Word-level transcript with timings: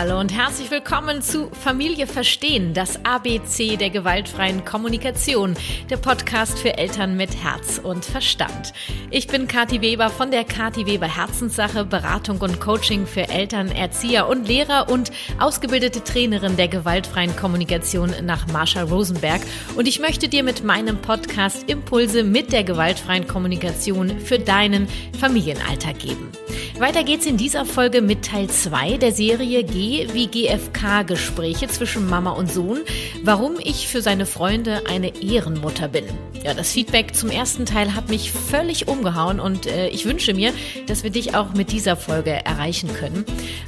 Hallo 0.00 0.20
und 0.20 0.32
herzlich 0.32 0.70
willkommen 0.70 1.22
zu 1.22 1.50
Familie 1.50 2.06
Verstehen, 2.06 2.72
das 2.72 3.04
ABC 3.04 3.76
der 3.76 3.90
gewaltfreien 3.90 4.64
Kommunikation, 4.64 5.56
der 5.90 5.96
Podcast 5.96 6.60
für 6.60 6.78
Eltern 6.78 7.16
mit 7.16 7.42
Herz 7.42 7.80
und 7.82 8.04
Verstand. 8.04 8.74
Ich 9.10 9.26
bin 9.26 9.48
Kathi 9.48 9.80
Weber 9.80 10.08
von 10.08 10.30
der 10.30 10.44
Kathi 10.44 10.86
Weber 10.86 11.08
Herzenssache, 11.08 11.84
Beratung 11.84 12.40
und 12.42 12.60
Coaching 12.60 13.08
für 13.08 13.28
Eltern, 13.28 13.72
Erzieher 13.72 14.28
und 14.28 14.46
Lehrer 14.46 14.88
und 14.88 15.10
ausgebildete 15.40 16.04
Trainerin 16.04 16.56
der 16.56 16.68
gewaltfreien 16.68 17.34
Kommunikation 17.34 18.14
nach 18.22 18.46
Marsha 18.52 18.84
Rosenberg. 18.84 19.40
Und 19.74 19.88
ich 19.88 19.98
möchte 19.98 20.28
dir 20.28 20.44
mit 20.44 20.62
meinem 20.62 20.98
Podcast 20.98 21.68
Impulse 21.68 22.22
mit 22.22 22.52
der 22.52 22.62
gewaltfreien 22.62 23.26
Kommunikation 23.26 24.20
für 24.20 24.38
deinen 24.38 24.86
Familienalltag 25.18 25.98
geben. 25.98 26.30
Weiter 26.78 27.02
geht's 27.02 27.26
in 27.26 27.36
dieser 27.36 27.64
Folge 27.64 28.00
mit 28.00 28.24
Teil 28.24 28.48
2 28.48 28.98
der 28.98 29.10
Serie 29.10 29.64
G 29.64 29.87
wie 29.88 30.26
GFK-Gespräche 30.26 31.68
zwischen 31.68 32.08
Mama 32.08 32.32
und 32.32 32.52
Sohn, 32.52 32.80
warum 33.22 33.54
ich 33.58 33.88
für 33.88 34.02
seine 34.02 34.26
Freunde 34.26 34.82
eine 34.86 35.22
Ehrenmutter 35.22 35.88
bin. 35.88 36.04
Ja, 36.44 36.54
das 36.54 36.72
Feedback 36.72 37.14
zum 37.14 37.30
ersten 37.30 37.66
Teil 37.66 37.94
hat 37.94 38.08
mich 38.10 38.30
völlig 38.30 38.86
umgehauen 38.86 39.40
und 39.40 39.66
äh, 39.66 39.88
ich 39.88 40.04
wünsche 40.04 40.34
mir, 40.34 40.52
dass 40.86 41.02
wir 41.02 41.10
dich 41.10 41.34
auch 41.34 41.52
mit 41.54 41.72
dieser 41.72 41.96
Folge 41.96 42.30
erreichen 42.30 42.92
können. 42.94 43.24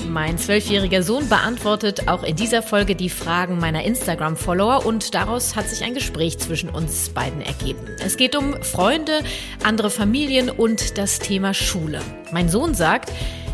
Mein 0.09 0.39
zwölfjähriger 0.39 1.03
Sohn 1.03 1.29
beantwortet 1.29 2.09
auch 2.09 2.23
in 2.23 2.37
dieser 2.37 2.63
Folge 2.63 2.95
die 2.95 3.11
Fragen 3.11 3.59
meiner 3.59 3.83
Instagram-Follower 3.85 4.87
und 4.87 5.15
daraus 5.15 5.57
hat 5.57 5.69
sich 5.69 5.83
ein 5.83 5.95
Gespräch 5.95 6.39
zwischen 6.39 6.69
uns 6.69 7.09
beiden 7.09 7.41
ergeben. 7.41 7.81
Es 8.05 8.17
geht 8.17 8.37
um 8.37 8.63
Freunde, 8.63 9.21
andere 9.65 9.91
Familien 9.91 10.51
und 10.51 10.99
das 10.99 11.19
Thema 11.19 11.55
Schule. 11.55 12.01
Mein 12.33 12.49
Sohn 12.49 12.75
sagt, 12.75 13.11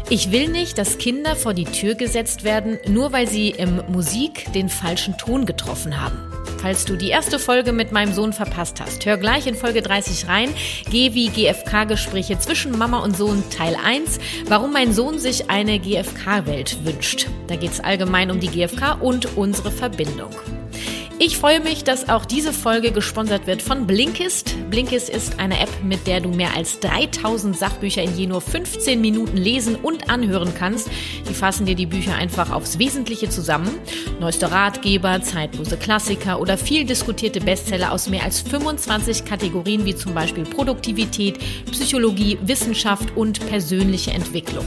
ich 0.08 0.30
will 0.30 0.48
nicht, 0.48 0.78
dass 0.78 0.98
Kinder 0.98 1.34
vor 1.34 1.52
die 1.52 1.64
Tür 1.64 1.94
gesetzt 1.94 2.44
werden, 2.44 2.78
nur 2.88 3.12
weil 3.12 3.26
sie 3.26 3.50
im 3.50 3.82
Musik 3.88 4.52
den 4.52 4.68
falschen 4.68 5.18
Ton 5.18 5.46
getroffen 5.46 6.00
haben. 6.00 6.18
Falls 6.58 6.84
du 6.84 6.96
die 6.96 7.08
erste 7.08 7.38
Folge 7.38 7.72
mit 7.72 7.92
meinem 7.92 8.12
Sohn 8.12 8.32
verpasst 8.32 8.80
hast, 8.80 9.04
hör 9.06 9.16
gleich 9.16 9.46
in 9.46 9.54
Folge 9.54 9.82
30 9.82 10.28
rein. 10.28 10.48
Geh 10.90 11.14
wie 11.14 11.28
GFK-Gespräche 11.28 12.38
zwischen 12.38 12.76
Mama 12.76 13.00
und 13.00 13.16
Sohn 13.16 13.44
Teil 13.50 13.76
1, 13.84 14.18
warum 14.48 14.72
mein 14.72 14.92
Sohn 14.92 15.18
sich 15.18 15.50
eine 15.50 15.78
GFK-Welt 15.78 16.84
wünscht. 16.84 17.26
Da 17.46 17.56
geht 17.56 17.72
es 17.72 17.80
allgemein 17.80 18.30
um 18.30 18.40
die 18.40 18.48
GFK 18.48 19.00
und 19.00 19.36
unsere 19.36 19.70
Verbindung. 19.70 20.30
Ich 21.18 21.38
freue 21.38 21.60
mich, 21.60 21.82
dass 21.82 22.10
auch 22.10 22.26
diese 22.26 22.52
Folge 22.52 22.92
gesponsert 22.92 23.46
wird 23.46 23.62
von 23.62 23.86
Blinkist. 23.86 24.54
Blinkist 24.68 25.08
ist 25.08 25.40
eine 25.40 25.58
App, 25.60 25.70
mit 25.82 26.06
der 26.06 26.20
du 26.20 26.28
mehr 26.28 26.54
als 26.54 26.78
3000 26.80 27.56
Sachbücher 27.56 28.02
in 28.02 28.14
je 28.14 28.26
nur 28.26 28.42
15 28.42 29.00
Minuten 29.00 29.38
lesen 29.38 29.76
und 29.76 30.10
anhören 30.10 30.52
kannst. 30.54 30.90
Die 31.26 31.32
fassen 31.32 31.64
dir 31.64 31.74
die 31.74 31.86
Bücher 31.86 32.14
einfach 32.14 32.52
aufs 32.52 32.78
Wesentliche 32.78 33.30
zusammen. 33.30 33.70
Neueste 34.20 34.52
Ratgeber, 34.52 35.22
zeitlose 35.22 35.78
Klassiker 35.78 36.38
oder 36.38 36.58
viel 36.58 36.84
diskutierte 36.84 37.40
Bestseller 37.40 37.92
aus 37.92 38.10
mehr 38.10 38.22
als 38.22 38.42
25 38.42 39.24
Kategorien 39.24 39.86
wie 39.86 39.96
zum 39.96 40.12
Beispiel 40.12 40.44
Produktivität, 40.44 41.38
Psychologie, 41.70 42.38
Wissenschaft 42.42 43.16
und 43.16 43.44
persönliche 43.48 44.10
Entwicklung. 44.10 44.66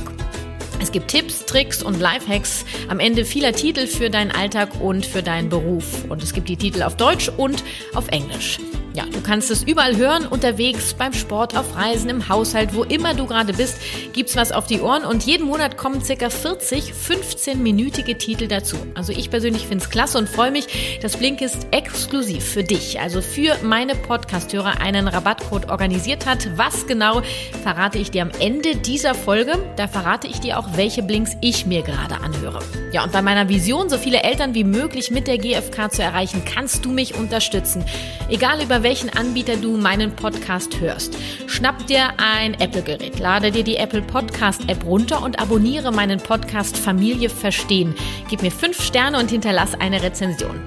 Es 0.82 0.92
gibt 0.92 1.10
Tipps, 1.10 1.46
Tricks 1.46 1.84
und 1.84 2.00
Lifehacks 2.00 2.66
am 2.88 3.00
Ende 3.00 3.26
vieler 3.26 3.52
Titel 3.54 3.86
für 3.86 4.10
deinen 4.10 4.32
Alltag 4.32 4.80
und 4.82 5.06
für 5.06 5.22
deinen 5.22 5.50
Beruf. 5.50 6.06
Und 6.10 6.24
es 6.24 6.34
gibt 6.34 6.48
die 6.50 6.58
Titel 6.58 6.84
auf 6.84 6.96
Deutsch 6.96 7.30
und 7.30 7.64
auf 7.94 8.08
Englisch. 8.10 8.58
Ja, 8.96 9.06
du 9.06 9.22
kannst 9.22 9.52
es 9.52 9.64
überall 9.64 9.98
hören, 9.98 10.26
unterwegs, 10.26 10.96
beim 10.96 11.14
Sport, 11.14 11.56
auf 11.56 11.76
Reisen, 11.76 12.10
im 12.10 12.28
Haushalt, 12.28 12.74
wo 12.74 12.84
immer 12.84 13.14
du 13.14 13.28
gerade 13.28 13.54
bist, 13.54 13.78
gibt's 14.14 14.36
was 14.36 14.52
auf 14.52 14.66
die 14.66 14.82
Ohren 14.82 15.06
und 15.06 15.24
jeden 15.24 15.46
Monat 15.46 15.78
kommen 15.78 16.04
circa 16.04 16.32
40 16.32 16.94
15-minütige 16.94 18.18
Titel 18.18 18.48
dazu. 18.48 18.78
Also 18.96 19.14
ich 19.14 19.30
persönlich 19.30 19.68
finde 19.68 19.84
es 19.84 19.92
klasse 19.92 20.18
und 20.18 20.28
freue 20.28 20.50
mich, 20.50 21.00
dass 21.02 21.18
Blinkist 21.18 21.68
exklusiv 21.70 22.44
für 22.44 22.64
dich, 22.64 23.00
also 23.00 23.22
für 23.22 23.56
meine 23.64 23.94
Podcasthörer, 23.94 24.82
einen 24.82 25.08
Rabattcode 25.08 25.70
organisiert 25.70 26.26
hat. 26.26 26.50
Was 26.58 26.88
genau 26.88 27.22
verrate 27.62 28.00
ich 28.00 28.10
dir 28.10 28.24
am 28.24 28.32
Ende 28.40 28.76
dieser 28.76 29.14
Folge? 29.14 29.54
Da 29.76 29.88
verrate 29.88 30.26
ich 30.26 30.40
dir 30.40 30.58
auch, 30.58 30.76
welche 30.76 31.04
Blinks 31.04 31.38
ich 31.42 31.68
mir 31.68 31.84
gerade 31.84 32.16
anhöre. 32.22 32.60
Ja, 32.92 33.04
und 33.04 33.12
bei 33.12 33.22
meiner 33.22 33.50
Vision, 33.50 33.88
so 33.88 34.00
viele 34.00 34.24
Eltern 34.24 34.56
wie 34.56 34.64
möglich 34.64 35.12
mit 35.12 35.28
der 35.28 35.38
GfK 35.38 35.92
zu 35.92 36.02
erreichen, 36.02 36.42
kannst 36.44 36.86
du 36.86 36.92
mich 36.92 37.14
unterstützen. 37.14 37.86
Egal 38.30 38.64
über 38.64 38.80
welche 38.82 38.89
welchen 38.90 39.12
Anbieter 39.12 39.56
du 39.56 39.78
meinen 39.78 40.16
Podcast 40.16 40.80
hörst. 40.80 41.16
Schnapp 41.46 41.86
dir 41.86 42.08
ein 42.18 42.56
Apple-Gerät, 42.56 43.20
lade 43.20 43.52
dir 43.52 43.64
die 43.64 43.76
Apple 43.76 44.02
Podcast-App 44.02 44.84
runter 44.84 45.22
und 45.22 45.40
abonniere 45.40 45.92
meinen 45.92 46.20
Podcast 46.20 46.76
Familie 46.76 47.30
Verstehen. 47.30 47.94
Gib 48.32 48.42
mir 48.42 48.50
fünf 48.50 48.82
Sterne 48.82 49.20
und 49.20 49.30
hinterlass 49.30 49.80
eine 49.80 50.02
Rezension. 50.02 50.60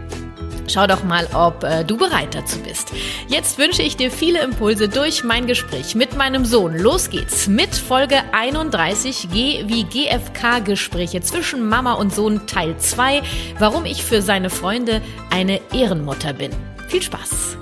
Schau 0.69 0.87
doch 0.87 1.03
mal, 1.03 1.27
ob 1.35 1.65
äh, 1.65 1.83
du 1.83 1.97
bereit 1.97 2.37
dazu 2.37 2.61
bist. 2.61 2.93
Jetzt 3.27 3.59
wünsche 3.59 3.83
ich 3.83 3.97
dir 3.97 4.13
viele 4.13 4.41
Impulse 4.41 4.89
durch 4.89 5.25
mein 5.25 5.49
Gespräch 5.49 5.97
mit 5.97 6.17
meinem 6.17 6.45
Sohn. 6.45 6.79
Los 6.79 7.11
geht's 7.11 7.49
mit 7.49 7.75
Folge 7.75 8.23
31 8.31 9.31
G 9.33 9.65
wie 9.67 9.83
GFK 9.83 10.65
Gespräche 10.65 11.23
zwischen 11.23 11.69
Mama 11.69 11.95
und 11.95 12.15
Sohn 12.15 12.47
Teil 12.47 12.79
2, 12.79 13.21
warum 13.59 13.85
ich 13.85 14.05
für 14.05 14.23
seine 14.23 14.49
Freunde 14.49 15.03
eine 15.31 15.61
Ehrenmutter 15.73 16.35
bin. 16.35 16.53
Viel 16.87 17.03
Spaß! 17.03 17.59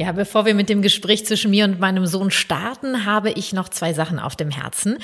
Ja, 0.00 0.12
bevor 0.12 0.46
wir 0.46 0.54
mit 0.54 0.68
dem 0.68 0.80
Gespräch 0.80 1.26
zwischen 1.26 1.50
mir 1.50 1.64
und 1.64 1.80
meinem 1.80 2.06
Sohn 2.06 2.30
starten, 2.30 3.04
habe 3.04 3.32
ich 3.32 3.52
noch 3.52 3.68
zwei 3.68 3.92
Sachen 3.92 4.20
auf 4.20 4.36
dem 4.36 4.52
Herzen. 4.52 4.98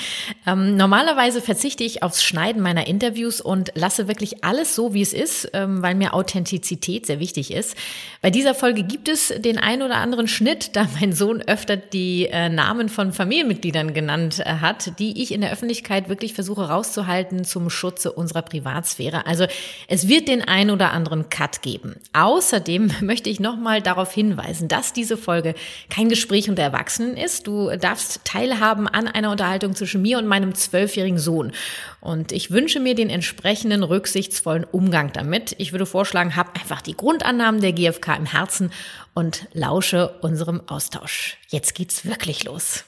Ähm, 0.47 0.77
normalerweise 0.77 1.41
verzichte 1.41 1.83
ich 1.83 2.05
aufs 2.05 2.23
Schneiden 2.23 2.63
meiner 2.63 2.87
Interviews 2.87 3.41
und 3.41 3.73
lasse 3.75 4.07
wirklich 4.07 4.45
alles 4.45 4.77
so, 4.77 4.95
wie 4.95 5.03
es 5.03 5.13
ist, 5.13 5.51
ähm, 5.53 5.83
weil 5.83 5.97
mir 5.97 6.15
Authentizität 6.15 7.07
sehr 7.07 7.19
wichtig 7.19 7.53
ist. 7.53 7.77
Bei 8.23 8.31
dieser 8.31 8.55
Folge 8.55 8.85
gibt 8.85 9.09
es 9.09 9.35
den 9.37 9.59
ein 9.59 9.83
oder 9.83 9.97
anderen 9.97 10.29
Schnitt, 10.29 10.77
da 10.77 10.87
mein 11.01 11.13
Sohn 11.13 11.43
öfter 11.43 11.77
die 11.77 12.27
äh, 12.27 12.49
Namen 12.49 12.89
von 12.89 13.13
Familienmitgliedern 13.13 13.95
genannt 13.95 14.39
äh, 14.39 14.45
hat, 14.61 15.01
die 15.01 15.21
ich 15.21 15.35
in 15.35 15.41
der 15.41 15.51
Öffentlichkeit 15.51 16.09
wirklich 16.09 16.35
versuche 16.35 16.69
rauszuhalten 16.69 17.45
zum 17.45 17.69
Schutze 17.69 18.13
unserer 18.13 18.43
Privatsphäre. 18.43 19.27
Also 19.27 19.47
es 19.89 20.07
wird 20.07 20.29
den 20.29 20.43
ein 20.43 20.71
oder 20.71 20.93
anderen 20.93 21.31
Cut 21.31 21.63
geben. 21.63 21.97
Außerdem 22.13 22.93
möchte 23.01 23.29
ich 23.29 23.41
nochmal 23.41 23.83
darauf 23.83 24.13
hinweisen, 24.13 24.69
dass 24.69 24.84
dass 24.85 24.93
diese 24.93 25.17
Folge 25.17 25.55
kein 25.89 26.11
Gespräch 26.11 26.51
unter 26.51 26.63
Erwachsenen 26.63 27.17
ist. 27.17 27.47
Du 27.47 27.75
darfst 27.77 28.21
teilhaben 28.25 28.87
an 28.87 29.09
einer 29.09 29.31
Unterhaltung 29.31 29.75
zwischen 29.75 30.03
mir 30.03 30.19
und 30.19 30.27
meinem 30.27 30.55
zwölfjährigen 30.55 31.19
Sohn. 31.19 31.53
Und 32.01 32.33
ich 32.33 32.51
wünsche 32.51 32.81
mir 32.81 32.95
den 32.95 33.09
entsprechenden 33.09 33.83
rücksichtsvollen 33.83 34.65
Umgang 34.65 35.11
damit. 35.13 35.55
Ich 35.59 35.73
würde 35.73 35.87
vorschlagen, 35.87 36.37
hab 36.37 36.55
einfach 36.61 36.83
die 36.83 36.97
Grundannahmen 36.97 37.63
der 37.63 37.73
GfK 37.73 38.17
im 38.17 38.27
Herzen 38.27 38.71
und 39.15 39.47
lausche 39.55 40.11
unserem 40.21 40.61
Austausch. 40.67 41.39
Jetzt 41.49 41.75
geht's 41.75 42.05
wirklich 42.05 42.45
los. 42.45 42.85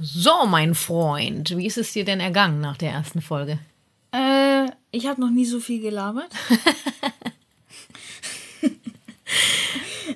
So, 0.00 0.46
mein 0.46 0.74
Freund, 0.74 1.56
wie 1.56 1.66
ist 1.66 1.78
es 1.78 1.92
dir 1.92 2.04
denn 2.04 2.20
ergangen 2.20 2.60
nach 2.60 2.78
der 2.78 2.90
ersten 2.90 3.20
Folge? 3.20 3.58
Äh, 4.12 4.66
ich 4.90 5.06
habe 5.06 5.20
noch 5.20 5.30
nie 5.30 5.44
so 5.44 5.60
viel 5.60 5.80
gelabert. 5.80 6.32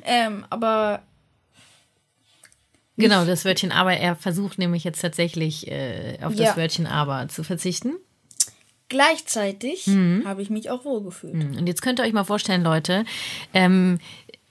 Ähm, 0.04 0.47
aber. 0.50 1.03
Genau, 2.97 3.25
das 3.25 3.44
Wörtchen 3.44 3.72
aber. 3.72 3.94
Er 3.94 4.15
versucht 4.15 4.59
nämlich 4.59 4.84
jetzt 4.84 5.00
tatsächlich 5.00 5.69
äh, 5.69 6.19
auf 6.22 6.34
ja. 6.34 6.47
das 6.47 6.56
Wörtchen 6.56 6.87
aber 6.87 7.28
zu 7.28 7.42
verzichten. 7.42 7.94
Gleichzeitig 8.88 9.87
mhm. 9.87 10.22
habe 10.25 10.42
ich 10.42 10.50
mich 10.50 10.70
auch 10.70 10.84
wohlgefühlt. 10.84 11.34
Mhm. 11.34 11.59
Und 11.59 11.66
jetzt 11.66 11.82
könnt 11.82 11.98
ihr 11.98 12.04
euch 12.04 12.12
mal 12.12 12.25
vorstellen, 12.25 12.62
Leute, 12.62 13.04
ähm, 13.54 13.98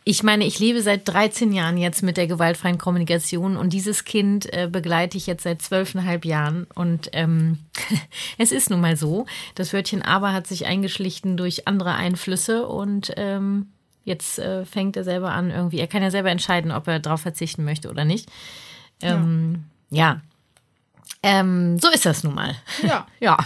ich 0.05 0.23
meine, 0.23 0.45
ich 0.45 0.59
lebe 0.59 0.81
seit 0.81 1.07
13 1.07 1.53
Jahren 1.53 1.77
jetzt 1.77 2.03
mit 2.03 2.17
der 2.17 2.27
gewaltfreien 2.27 2.77
Kommunikation 2.77 3.55
und 3.55 3.71
dieses 3.71 4.03
Kind 4.03 4.51
äh, 4.51 4.67
begleite 4.69 5.17
ich 5.17 5.27
jetzt 5.27 5.43
seit 5.43 5.61
zwölfeinhalb 5.61 6.25
Jahren. 6.25 6.67
Und 6.75 7.09
ähm, 7.13 7.59
es 8.37 8.51
ist 8.51 8.69
nun 8.69 8.81
mal 8.81 8.97
so, 8.97 9.25
das 9.55 9.71
Wörtchen 9.71 10.01
aber 10.01 10.33
hat 10.33 10.47
sich 10.47 10.65
eingeschlichen 10.65 11.37
durch 11.37 11.67
andere 11.67 11.93
Einflüsse 11.93 12.67
und 12.67 13.13
ähm, 13.15 13.72
Jetzt 14.03 14.39
äh, 14.39 14.65
fängt 14.65 14.97
er 14.97 15.03
selber 15.03 15.31
an, 15.31 15.49
irgendwie, 15.49 15.79
er 15.79 15.87
kann 15.87 16.03
ja 16.03 16.11
selber 16.11 16.29
entscheiden, 16.29 16.71
ob 16.71 16.87
er 16.87 16.99
darauf 16.99 17.21
verzichten 17.21 17.63
möchte 17.63 17.89
oder 17.89 18.05
nicht. 18.05 18.29
Ähm, 19.01 19.63
ja. 19.89 19.97
ja. 19.97 20.21
Ähm, 21.25 21.79
so 21.79 21.89
ist 21.89 22.05
das 22.05 22.23
nun 22.23 22.35
mal. 22.35 22.55
Ja. 22.85 23.07
ja. 23.21 23.37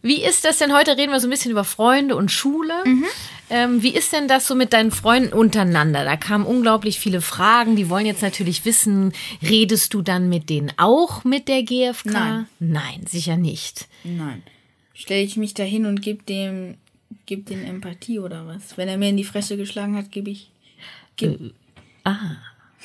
Wie 0.00 0.22
ist 0.22 0.44
das 0.44 0.58
denn? 0.58 0.72
Heute 0.72 0.96
reden 0.96 1.10
wir 1.10 1.18
so 1.18 1.26
ein 1.26 1.30
bisschen 1.30 1.50
über 1.50 1.64
Freunde 1.64 2.14
und 2.14 2.30
Schule. 2.30 2.72
Mhm. 2.84 3.04
Ähm, 3.50 3.82
wie 3.82 3.92
ist 3.92 4.12
denn 4.12 4.28
das 4.28 4.46
so 4.46 4.54
mit 4.54 4.72
deinen 4.72 4.92
Freunden 4.92 5.32
untereinander? 5.32 6.04
Da 6.04 6.16
kamen 6.16 6.46
unglaublich 6.46 7.00
viele 7.00 7.20
Fragen. 7.20 7.74
Die 7.74 7.90
wollen 7.90 8.06
jetzt 8.06 8.22
natürlich 8.22 8.64
wissen, 8.64 9.12
redest 9.42 9.92
du 9.92 10.02
dann 10.02 10.28
mit 10.28 10.48
denen 10.50 10.70
auch 10.76 11.24
mit 11.24 11.48
der 11.48 11.64
GfK? 11.64 12.04
Nein. 12.04 12.46
Nein, 12.60 13.06
sicher 13.08 13.36
nicht. 13.36 13.88
Nein. 14.04 14.44
Stelle 14.94 15.22
ich 15.22 15.36
mich 15.36 15.54
da 15.54 15.64
hin 15.64 15.86
und 15.86 16.02
gebe 16.02 16.22
dem 16.22 16.76
gebe 17.26 17.42
den 17.42 17.64
Empathie 17.64 18.18
oder 18.18 18.46
was? 18.46 18.76
Wenn 18.76 18.88
er 18.88 18.98
mir 18.98 19.08
in 19.08 19.16
die 19.16 19.24
Fresse 19.24 19.56
geschlagen 19.56 19.96
hat, 19.96 20.10
gebe 20.10 20.30
ich. 20.30 20.50
Geb 21.16 21.40
äh, 21.40 21.50
ah. 22.04 22.36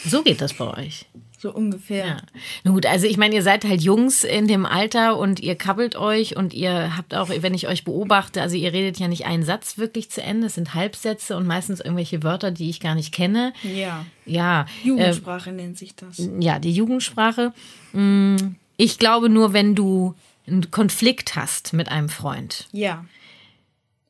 So 0.03 0.23
geht 0.23 0.41
das 0.41 0.53
bei 0.53 0.67
euch. 0.77 1.05
So 1.37 1.53
ungefähr. 1.53 2.05
Ja. 2.05 2.17
Na 2.63 2.71
gut, 2.71 2.85
also 2.85 3.05
ich 3.05 3.17
meine, 3.17 3.35
ihr 3.35 3.43
seid 3.43 3.65
halt 3.65 3.81
Jungs 3.81 4.23
in 4.23 4.47
dem 4.47 4.65
Alter 4.65 5.17
und 5.17 5.39
ihr 5.39 5.55
kabbelt 5.55 5.95
euch 5.95 6.35
und 6.35 6.53
ihr 6.53 6.97
habt 6.97 7.13
auch, 7.13 7.29
wenn 7.29 7.53
ich 7.53 7.67
euch 7.67 7.83
beobachte, 7.83 8.41
also 8.41 8.55
ihr 8.55 8.73
redet 8.73 8.99
ja 8.99 9.07
nicht 9.07 9.25
einen 9.25 9.43
Satz 9.43 9.77
wirklich 9.77 10.09
zu 10.09 10.21
Ende, 10.21 10.47
es 10.47 10.55
sind 10.55 10.73
Halbsätze 10.73 11.37
und 11.37 11.45
meistens 11.45 11.81
irgendwelche 11.81 12.23
Wörter, 12.23 12.51
die 12.51 12.69
ich 12.69 12.79
gar 12.79 12.95
nicht 12.95 13.13
kenne. 13.13 13.53
Ja. 13.63 14.05
Ja. 14.25 14.65
Jugendsprache 14.83 15.51
äh, 15.51 15.53
nennt 15.53 15.77
sich 15.77 15.95
das. 15.95 16.27
Ja, 16.39 16.57
die 16.59 16.71
Jugendsprache. 16.71 17.53
Mm, 17.93 18.37
ich 18.77 18.97
glaube 18.97 19.29
nur, 19.29 19.53
wenn 19.53 19.75
du 19.75 20.15
einen 20.47 20.71
Konflikt 20.71 21.35
hast 21.35 21.73
mit 21.73 21.89
einem 21.89 22.09
Freund. 22.09 22.67
Ja. 22.71 23.05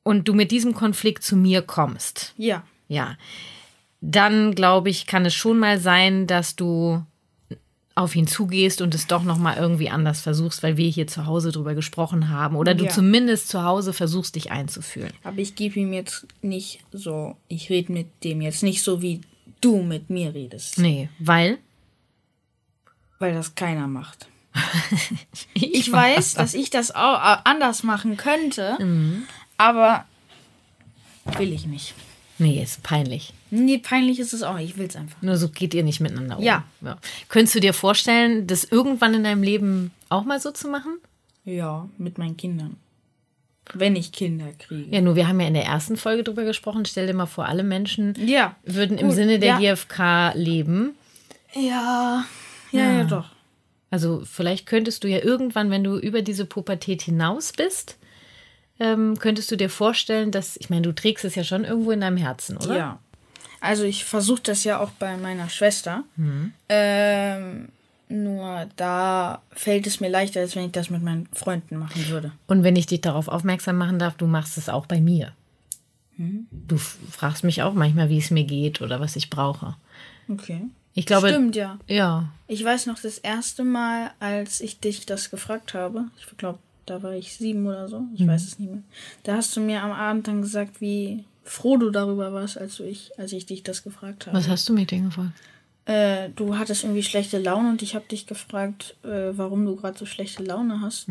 Und 0.06 0.28
du 0.28 0.34
mit 0.34 0.52
diesem 0.52 0.74
Konflikt 0.76 1.24
zu 1.24 1.36
mir 1.36 1.62
kommst. 1.64 2.34
Ja. 2.38 2.64
Ja. 2.88 3.18
Dann 4.02 4.54
glaube 4.54 4.90
ich, 4.92 5.08
kann 5.08 5.26
es 5.26 5.34
schon 5.34 5.58
mal 5.58 5.80
sein, 5.80 6.28
dass 6.28 6.56
du 6.56 7.04
auf 7.96 8.16
ihn 8.16 8.28
zugehst 8.28 8.82
und 8.82 8.94
es 8.94 9.08
doch 9.08 9.24
noch 9.24 9.38
mal 9.40 9.58
irgendwie 9.58 9.90
anders 9.90 10.22
versuchst, 10.22 10.62
weil 10.62 10.78
wir 10.78 10.90
hier 10.90 11.08
zu 11.08 11.26
Hause 11.26 11.52
drüber 11.52 11.74
gesprochen 11.74 12.30
haben 12.30 12.56
oder 12.56 12.76
du 12.76 12.84
Ja. 12.86 12.92
zumindest 12.92 13.48
zu 13.48 13.64
Hause 13.64 13.94
versuchst 13.94 14.36
dich 14.36 14.52
einzufühlen. 14.52 15.12
Aber 15.24 15.40
ich 15.40 15.56
gebe 15.56 15.80
ihm 15.80 15.92
jetzt 15.94 16.28
nicht 16.42 16.82
so, 16.92 17.36
ich 17.48 17.70
rede 17.72 17.92
mit 17.94 18.08
dem 18.24 18.42
jetzt 18.42 18.62
nicht 18.64 18.84
so, 18.84 19.02
wie 19.02 19.22
du 19.62 19.82
mit 19.82 20.10
mir 20.12 20.34
redest. 20.36 20.78
Nee, 20.78 21.10
weil 21.20 21.58
Weil 23.18 23.34
das 23.34 23.56
keiner 23.56 23.88
macht. 23.88 24.28
Ich 25.54 25.92
weiß, 25.92 26.36
dass 26.36 26.54
ich 26.54 26.70
das 26.70 26.94
auch 26.94 27.16
äh, 27.18 27.38
anders 27.46 27.82
machen 27.84 28.18
könnte, 28.18 28.78
Mhm. 28.80 29.24
Aber 29.58 30.06
will 31.38 31.54
ich 31.54 31.66
nicht. 31.66 31.94
Nee, 32.38 32.62
ist 32.62 32.84
peinlich. 32.84 33.34
Nee, 33.50 33.78
peinlich 33.78 34.20
ist 34.20 34.34
es 34.34 34.44
auch. 34.44 34.58
Ich 34.60 34.78
will 34.78 34.88
es 34.88 34.96
einfach. 34.98 35.22
Nur 35.22 35.38
so 35.38 35.48
geht 35.50 35.74
ihr 35.74 35.84
nicht 35.84 36.02
miteinander 36.02 36.38
um. 36.38 36.44
Ja. 36.44 36.64
Könntest 37.30 37.56
du 37.56 37.60
dir 37.62 37.74
vorstellen, 37.74 38.46
das 38.48 38.66
irgendwann 38.66 39.14
in 39.14 39.24
deinem 39.24 39.42
Leben 39.44 39.92
auch 40.10 40.26
mal 40.26 40.40
so 40.42 40.52
zu 40.52 40.68
machen? 40.68 40.98
Ja, 41.46 41.88
mit 41.98 42.18
meinen 42.18 42.36
Kindern. 42.36 42.76
Wenn 43.74 43.96
ich 43.96 44.12
Kinder 44.12 44.48
kriege. 44.60 44.94
Ja, 44.94 45.02
nur 45.02 45.16
wir 45.16 45.28
haben 45.28 45.40
ja 45.40 45.48
in 45.48 45.54
der 45.54 45.66
ersten 45.66 45.96
Folge 45.98 46.24
drüber 46.24 46.44
gesprochen. 46.44 46.86
Stell 46.86 47.08
dir 47.08 47.14
mal 47.14 47.26
vor, 47.26 47.46
alle 47.46 47.64
Menschen 47.64 48.14
Ja. 48.24 48.56
würden 48.64 48.98
im 48.98 49.08
Gut, 49.08 49.16
Sinne 49.16 49.40
der 49.40 49.60
ja. 49.60 49.74
GfK 49.76 50.34
leben. 50.36 50.96
Ja. 51.54 52.26
Ja, 52.72 52.92
ja, 52.92 53.04
doch. 53.06 53.30
Also 53.90 54.24
vielleicht 54.30 54.66
könntest 54.66 55.04
du 55.04 55.08
ja 55.08 55.20
irgendwann, 55.24 55.72
wenn 55.72 55.84
du 55.84 55.98
über 55.98 56.22
diese 56.22 56.46
Pubertät 56.46 57.02
hinaus 57.02 57.54
bist, 57.54 57.98
ähm, 58.80 59.18
könntest 59.20 59.52
du 59.52 59.56
dir 59.56 59.70
vorstellen, 59.70 60.32
dass, 60.32 60.58
ich 60.58 60.70
meine, 60.70 60.84
du 60.84 60.94
trägst 60.94 61.26
es 61.26 61.36
ja 61.36 61.44
schon 61.44 61.64
irgendwo 61.64 61.92
in 61.92 62.02
deinem 62.02 62.18
Herzen, 62.18 62.58
oder? 62.58 62.78
Ja. 62.78 63.00
Also 63.62 63.84
ich 63.84 64.06
versuche 64.06 64.42
das 64.44 64.64
ja 64.64 64.80
auch 64.80 64.92
bei 64.92 65.18
meiner 65.18 65.50
Schwester. 65.50 66.04
Mhm. 66.18 66.54
Ähm, 66.70 67.70
nur 68.10 68.68
da 68.76 69.42
fällt 69.52 69.88
es 69.88 70.00
mir 70.00 70.10
leichter, 70.10 70.42
als 70.42 70.56
wenn 70.56 70.66
ich 70.66 70.72
das 70.72 70.90
mit 70.90 71.02
meinen 71.02 71.28
Freunden 71.34 71.78
machen 71.78 72.08
würde. 72.10 72.32
Und 72.48 72.64
wenn 72.64 72.76
ich 72.76 72.86
dich 72.86 73.02
darauf 73.02 73.28
aufmerksam 73.28 73.78
machen 73.78 73.98
darf, 73.98 74.16
du 74.16 74.28
machst 74.28 74.58
es 74.58 74.70
auch 74.70 74.86
bei 74.86 75.02
mir. 75.02 75.32
Mhm. 76.18 76.48
Du 76.52 76.78
fragst 76.78 77.44
mich 77.44 77.64
auch 77.64 77.74
manchmal, 77.74 78.10
wie 78.10 78.20
es 78.20 78.30
mir 78.30 78.44
geht 78.44 78.82
oder 78.82 79.00
was 79.00 79.16
ich 79.16 79.30
brauche. 79.30 79.76
Okay. 80.30 80.62
Ich 80.94 81.06
glaube, 81.06 81.30
Stimmt, 81.30 81.56
ja. 81.58 81.78
ja, 81.88 82.30
Ich 82.48 82.64
weiß 82.64 82.86
noch 82.86 83.00
das 83.00 83.18
erste 83.18 83.66
Mal, 83.66 84.12
als 84.20 84.62
ich 84.62 84.80
dich 84.80 85.06
das 85.06 85.30
gefragt 85.30 85.74
habe. 85.74 86.06
Ich 86.18 86.38
glaube, 86.38 86.60
da 86.86 87.02
war 87.04 87.14
ich 87.14 87.34
sieben 87.34 87.66
oder 87.66 87.88
so. 87.88 88.04
Ich 88.14 88.26
weiß 88.26 88.44
es 88.44 88.60
nicht 88.60 88.72
mehr. 88.72 88.82
Da 89.24 89.36
hast 89.36 89.56
du 89.56 89.62
mir 89.62 89.82
am 89.82 89.92
Abend 89.92 90.28
dann 90.28 90.42
gesagt, 90.42 90.82
wie 90.82 91.24
froh 91.44 91.78
du 91.78 91.90
darüber 91.90 92.34
warst, 92.34 92.58
als, 92.58 92.78
du 92.78 92.84
ich, 92.84 93.18
als 93.20 93.32
ich 93.32 93.46
dich 93.46 93.64
das 93.64 93.84
gefragt 93.84 94.28
habe. 94.28 94.38
was 94.38 94.48
hast 94.48 94.68
du 94.70 94.74
mit 94.74 94.92
denen 94.92 95.06
gefragt? 95.06 95.34
Äh, 95.86 96.30
du 96.36 96.58
hattest 96.58 96.84
irgendwie 96.84 97.04
schlechte 97.04 97.38
Laune 97.38 97.70
und 97.70 97.82
ich 97.84 97.94
habe 97.94 98.06
dich 98.08 98.26
gefragt, 98.26 98.96
äh, 99.04 99.32
warum 99.38 99.66
du 99.66 99.76
gerade 99.76 99.98
so 99.98 100.06
schlechte 100.06 100.44
Laune 100.44 100.82
hast. 100.82 101.08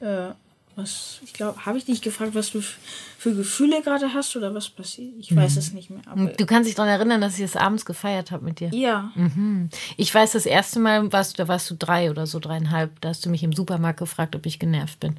Äh, 0.00 0.30
was, 0.76 1.20
ich 1.24 1.32
glaube, 1.32 1.64
habe 1.66 1.78
ich 1.78 1.84
dich 1.84 2.02
gefragt, 2.02 2.34
was 2.34 2.50
du 2.50 2.60
für 2.60 3.34
Gefühle 3.34 3.80
gerade 3.82 4.12
hast 4.12 4.34
oder 4.36 4.54
was 4.54 4.68
passiert? 4.68 5.14
Ich 5.18 5.34
weiß 5.34 5.56
es 5.56 5.72
nicht 5.72 5.90
mehr. 5.90 6.00
Aber 6.06 6.26
Du 6.26 6.46
kannst 6.46 6.68
dich 6.68 6.74
daran 6.74 6.90
erinnern, 6.90 7.20
dass 7.20 7.34
ich 7.38 7.44
es 7.44 7.56
abends 7.56 7.84
gefeiert 7.84 8.30
habe 8.30 8.44
mit 8.44 8.60
dir. 8.60 8.68
ja, 8.72 9.10
Ich 9.96 10.14
weiß, 10.14 10.32
das 10.32 10.46
erste 10.46 10.80
Mal 10.80 11.12
warst 11.12 11.32
du, 11.38 11.42
da 11.42 11.48
warst 11.48 11.70
du 11.70 11.74
drei 11.78 12.10
oder 12.10 12.26
so, 12.26 12.38
dreieinhalb. 12.38 13.00
Da 13.00 13.08
hast 13.10 13.24
du 13.24 13.30
mich 13.30 13.42
im 13.42 13.52
Supermarkt 13.52 13.98
gefragt, 13.98 14.34
ob 14.36 14.46
ich 14.46 14.58
genervt 14.58 15.00
bin. 15.00 15.16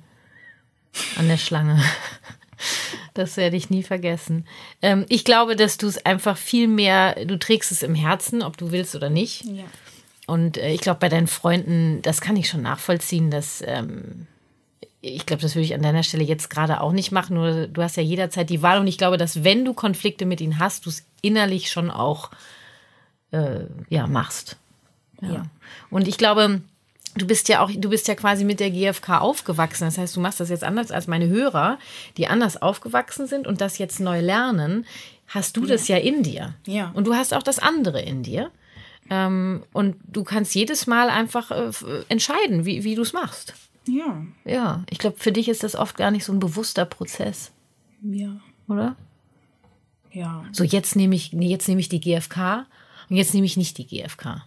An 1.17 1.27
der 1.27 1.37
Schlange. 1.37 1.81
Das 3.13 3.37
werde 3.37 3.55
ich 3.55 3.69
nie 3.69 3.83
vergessen. 3.83 4.45
Ähm, 4.81 5.05
ich 5.09 5.23
glaube, 5.23 5.55
dass 5.55 5.77
du 5.77 5.87
es 5.87 6.05
einfach 6.05 6.37
viel 6.37 6.67
mehr, 6.67 7.25
du 7.25 7.37
trägst 7.37 7.71
es 7.71 7.81
im 7.83 7.95
Herzen, 7.95 8.41
ob 8.43 8.57
du 8.57 8.71
willst 8.71 8.95
oder 8.95 9.09
nicht. 9.09 9.43
ja. 9.45 9.63
Und 10.27 10.57
äh, 10.57 10.71
ich 10.73 10.81
glaube, 10.81 10.99
bei 10.99 11.07
deinen 11.09 11.27
Freunden, 11.27 12.01
das 12.01 12.19
kann 12.19 12.35
ich 12.35 12.49
schon 12.49 12.61
nachvollziehen, 12.63 13.29
dass 13.31 13.61
ähm, 13.65 14.27
ich 15.05 15.25
glaube, 15.25 15.41
das 15.41 15.55
würde 15.55 15.65
ich 15.65 15.75
an 15.75 15.81
deiner 15.81 16.03
Stelle 16.03 16.23
jetzt 16.23 16.49
gerade 16.49 16.81
auch 16.81 16.91
nicht 16.91 17.11
machen. 17.11 17.35
Nur 17.35 17.67
du 17.67 17.81
hast 17.81 17.97
ja 17.97 18.03
jederzeit 18.03 18.49
die 18.49 18.61
Wahl 18.61 18.79
und 18.79 18.87
ich 18.87 18.97
glaube, 18.97 19.17
dass 19.17 19.43
wenn 19.43 19.63
du 19.63 19.73
Konflikte 19.73 20.25
mit 20.25 20.41
ihnen 20.41 20.59
hast, 20.59 20.85
du 20.85 20.89
es 20.89 21.05
innerlich 21.21 21.69
schon 21.69 21.91
auch 21.91 22.31
äh, 23.31 23.65
ja 23.89 24.07
machst. 24.07 24.57
Ja. 25.21 25.29
Ja. 25.29 25.45
Und 25.89 26.07
ich 26.07 26.17
glaube, 26.17 26.61
du 27.15 27.27
bist 27.27 27.49
ja 27.49 27.61
auch, 27.61 27.71
du 27.71 27.89
bist 27.89 28.07
ja 28.07 28.15
quasi 28.15 28.43
mit 28.43 28.59
der 28.59 28.71
GfK 28.71 29.21
aufgewachsen. 29.21 29.85
Das 29.85 29.97
heißt, 29.97 30.15
du 30.15 30.19
machst 30.19 30.39
das 30.39 30.49
jetzt 30.49 30.63
anders 30.63 30.91
als 30.91 31.07
meine 31.07 31.27
Hörer, 31.27 31.77
die 32.17 32.27
anders 32.27 32.61
aufgewachsen 32.61 33.27
sind 33.27 33.47
und 33.47 33.61
das 33.61 33.77
jetzt 33.77 33.99
neu 33.99 34.21
lernen. 34.21 34.85
Hast 35.27 35.57
du 35.57 35.65
das 35.65 35.87
ja 35.87 35.97
in 35.97 36.23
dir. 36.23 36.53
Ja. 36.65 36.91
Und 36.93 37.07
du 37.07 37.15
hast 37.15 37.33
auch 37.33 37.43
das 37.43 37.59
andere 37.59 38.01
in 38.01 38.23
dir. 38.23 38.51
Ähm, 39.09 39.63
und 39.71 39.97
du 40.07 40.23
kannst 40.23 40.55
jedes 40.55 40.87
Mal 40.87 41.09
einfach 41.09 41.51
äh, 41.51 41.71
entscheiden, 42.09 42.65
wie, 42.65 42.83
wie 42.83 42.95
du 42.95 43.03
es 43.03 43.13
machst. 43.13 43.53
Ja, 43.87 44.25
Ja, 44.45 44.83
ich 44.89 44.97
glaube, 44.97 45.17
für 45.19 45.31
dich 45.31 45.47
ist 45.47 45.63
das 45.63 45.75
oft 45.75 45.97
gar 45.97 46.11
nicht 46.11 46.25
so 46.25 46.33
ein 46.33 46.39
bewusster 46.39 46.85
Prozess, 46.85 47.51
ja, 48.01 48.39
oder? 48.67 48.95
ja. 50.11 50.45
So, 50.51 50.63
jetzt 50.63 50.95
nehme 50.95 51.15
ich, 51.15 51.33
nee, 51.33 51.47
jetzt 51.47 51.67
nehme 51.67 51.81
ich 51.81 51.89
die 51.89 51.99
GfK 51.99 52.65
und 53.09 53.15
jetzt 53.15 53.33
nehme 53.33 53.45
ich 53.45 53.57
nicht 53.57 53.77
die 53.77 53.85
GfK. 53.85 54.43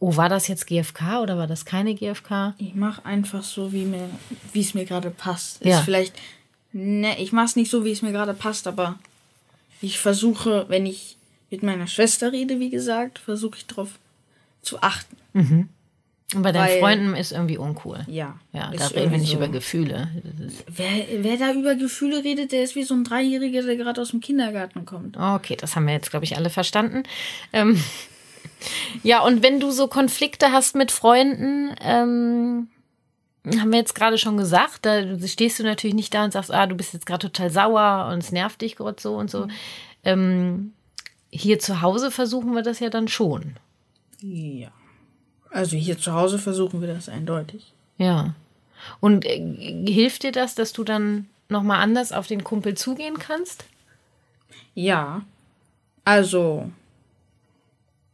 Oh, 0.00 0.16
war 0.16 0.28
das 0.28 0.46
jetzt 0.46 0.66
GfK 0.66 1.20
oder 1.22 1.36
war 1.36 1.48
das 1.48 1.64
keine 1.64 1.94
GfK? 1.94 2.54
Ich 2.58 2.74
mache 2.74 3.04
einfach 3.04 3.42
so, 3.42 3.72
wie 3.72 3.84
mir, 3.84 4.08
wie 4.52 4.60
es 4.60 4.72
mir 4.72 4.84
gerade 4.84 5.10
passt. 5.10 5.64
Ja. 5.64 5.78
Ist 5.78 5.84
vielleicht, 5.84 6.14
ne, 6.72 7.20
ich 7.20 7.32
mache 7.32 7.46
es 7.46 7.56
nicht 7.56 7.70
so, 7.70 7.84
wie 7.84 7.90
es 7.90 8.00
mir 8.00 8.12
gerade 8.12 8.32
passt, 8.32 8.68
aber 8.68 8.98
ich 9.80 9.98
versuche, 9.98 10.66
wenn 10.68 10.86
ich 10.86 11.16
mit 11.50 11.64
meiner 11.64 11.88
Schwester 11.88 12.30
rede, 12.30 12.60
wie 12.60 12.70
gesagt, 12.70 13.18
versuche 13.18 13.56
ich 13.58 13.66
darauf 13.66 13.98
zu 14.62 14.80
achten. 14.82 15.16
Und 16.34 16.42
bei 16.42 16.52
deinen 16.52 16.68
Weil- 16.68 16.80
Freunden 16.80 17.16
ist 17.16 17.32
irgendwie 17.32 17.56
uncool. 17.56 18.04
Ja. 18.06 18.38
Ja, 18.52 18.70
da 18.76 18.86
reden 18.88 19.10
wir 19.12 19.18
nicht 19.18 19.32
irgendwie 19.32 19.36
über 19.36 19.46
so. 19.46 19.52
Gefühle. 19.52 20.08
Wer, 20.66 21.06
wer 21.22 21.36
da 21.38 21.52
über 21.52 21.74
Gefühle 21.74 22.22
redet, 22.22 22.52
der 22.52 22.62
ist 22.64 22.74
wie 22.74 22.82
so 22.82 22.94
ein 22.94 23.04
Dreijähriger, 23.04 23.62
der 23.62 23.76
gerade 23.76 24.00
aus 24.02 24.10
dem 24.10 24.20
Kindergarten 24.20 24.84
kommt. 24.84 25.16
okay, 25.16 25.56
das 25.56 25.74
haben 25.74 25.86
wir 25.86 25.94
jetzt, 25.94 26.10
glaube 26.10 26.26
ich, 26.26 26.36
alle 26.36 26.50
verstanden. 26.50 27.04
Ähm, 27.54 27.82
ja, 29.02 29.20
und 29.22 29.42
wenn 29.42 29.58
du 29.58 29.70
so 29.70 29.88
Konflikte 29.88 30.52
hast 30.52 30.76
mit 30.76 30.90
Freunden, 30.90 31.74
ähm, 31.80 32.68
haben 33.58 33.70
wir 33.72 33.78
jetzt 33.78 33.94
gerade 33.94 34.18
schon 34.18 34.36
gesagt, 34.36 34.84
da 34.84 35.02
stehst 35.26 35.58
du 35.58 35.62
natürlich 35.62 35.94
nicht 35.94 36.12
da 36.12 36.24
und 36.24 36.34
sagst, 36.34 36.52
ah, 36.52 36.66
du 36.66 36.74
bist 36.74 36.92
jetzt 36.92 37.06
gerade 37.06 37.30
total 37.30 37.48
sauer 37.50 38.10
und 38.12 38.18
es 38.22 38.32
nervt 38.32 38.60
dich 38.60 38.76
gerade 38.76 39.00
so 39.00 39.14
und 39.14 39.30
so. 39.30 39.48
Ähm, 40.04 40.72
hier 41.30 41.58
zu 41.58 41.80
Hause 41.80 42.10
versuchen 42.10 42.54
wir 42.54 42.62
das 42.62 42.80
ja 42.80 42.90
dann 42.90 43.08
schon. 43.08 43.56
Ja. 44.20 44.68
Also 45.50 45.76
hier 45.76 45.98
zu 45.98 46.12
Hause 46.12 46.38
versuchen 46.38 46.80
wir 46.80 46.88
das 46.88 47.08
eindeutig. 47.08 47.72
Ja. 47.96 48.34
Und 49.00 49.24
äh, 49.24 49.84
hilft 49.88 50.22
dir 50.22 50.32
das, 50.32 50.54
dass 50.54 50.72
du 50.72 50.84
dann 50.84 51.26
nochmal 51.48 51.80
anders 51.80 52.12
auf 52.12 52.26
den 52.26 52.44
Kumpel 52.44 52.74
zugehen 52.76 53.18
kannst? 53.18 53.64
Ja. 54.74 55.22
Also. 56.04 56.70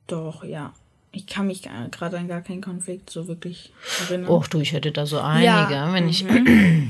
Doch, 0.07 0.45
ja. 0.45 0.73
Ich 1.13 1.27
kann 1.27 1.47
mich 1.47 1.63
gerade 1.91 2.19
an 2.19 2.27
gar 2.29 2.41
keinen 2.41 2.61
Konflikt 2.61 3.09
so 3.11 3.29
wirklich 3.29 3.73
erinnern. 4.09 4.29
Och 4.31 4.49
du, 4.49 4.59
ich 4.61 4.73
hätte 4.73 4.91
da 4.91 5.07
so 5.07 5.21
einige, 5.21 5.47
Ja. 5.47 5.93
wenn 5.93 6.09
ich. 6.09 6.25
Äh, 6.29 6.89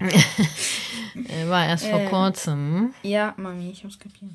War 1.48 1.66
erst 1.66 1.86
vor 1.86 2.00
kurzem. 2.06 2.92
Ja, 3.02 3.32
Mami, 3.36 3.70
ich 3.70 3.84
hab's 3.84 3.98
kapiert. 3.98 4.32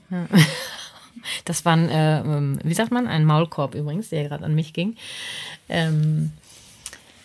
Das 1.46 1.66
war 1.66 1.74
ein, 1.74 1.90
äh, 1.90 2.20
ähm, 2.20 2.60
wie 2.64 2.74
sagt 2.74 2.92
man, 2.92 3.08
ein 3.08 3.26
Maulkorb 3.26 3.76
übrigens, 3.76 4.10
der 4.10 4.24
gerade 4.24 4.46
an 4.46 4.56
mich 4.56 4.74
ging. 4.74 4.96
Ähm, 5.68 6.32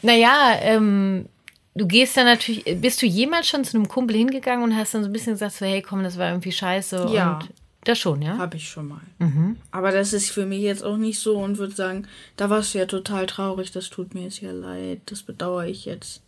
naja, 0.03 0.57
ähm, 0.61 1.27
du 1.75 1.87
gehst 1.87 2.17
dann 2.17 2.27
natürlich, 2.27 2.65
bist 2.81 3.01
du 3.03 3.07
jemals 3.07 3.49
schon 3.49 3.65
zu 3.65 3.77
einem 3.77 3.89
Kumpel 3.89 4.17
hingegangen 4.17 4.65
und 4.65 4.77
hast 4.77 4.95
dann 4.95 5.03
so 5.03 5.09
ein 5.09 5.13
bisschen 5.13 5.33
gesagt, 5.33 5.55
so, 5.55 5.67
hey 5.67 5.83
komm, 5.83 6.03
das 6.03 6.19
war 6.19 6.29
irgendwie 6.29 6.53
scheiße. 6.53 7.09
Ja. 7.13 7.39
Und 7.39 7.51
das 7.85 7.99
schon, 7.99 8.23
ja? 8.23 8.39
Hab 8.39 8.55
ich 8.55 8.69
schon 8.69 8.89
mal. 8.89 9.01
Aber 9.71 9.93
das 9.93 10.13
ist 10.13 10.31
für 10.31 10.47
mich 10.47 10.63
jetzt 10.63 10.83
auch 10.83 10.97
nicht 10.97 11.19
so 11.19 11.37
und 11.39 11.59
würde 11.59 11.75
sagen, 11.75 12.07
da 12.37 12.49
warst 12.49 12.75
du 12.75 12.79
ja 12.79 12.87
total 12.87 13.27
traurig, 13.27 13.73
das 13.73 13.91
tut 13.91 14.15
mir 14.15 14.23
jetzt 14.25 14.41
ja 14.41 14.53
leid, 14.53 15.03
das 15.07 15.23
bedauere 15.23 15.67
ich 15.67 15.85
jetzt. 15.85 16.23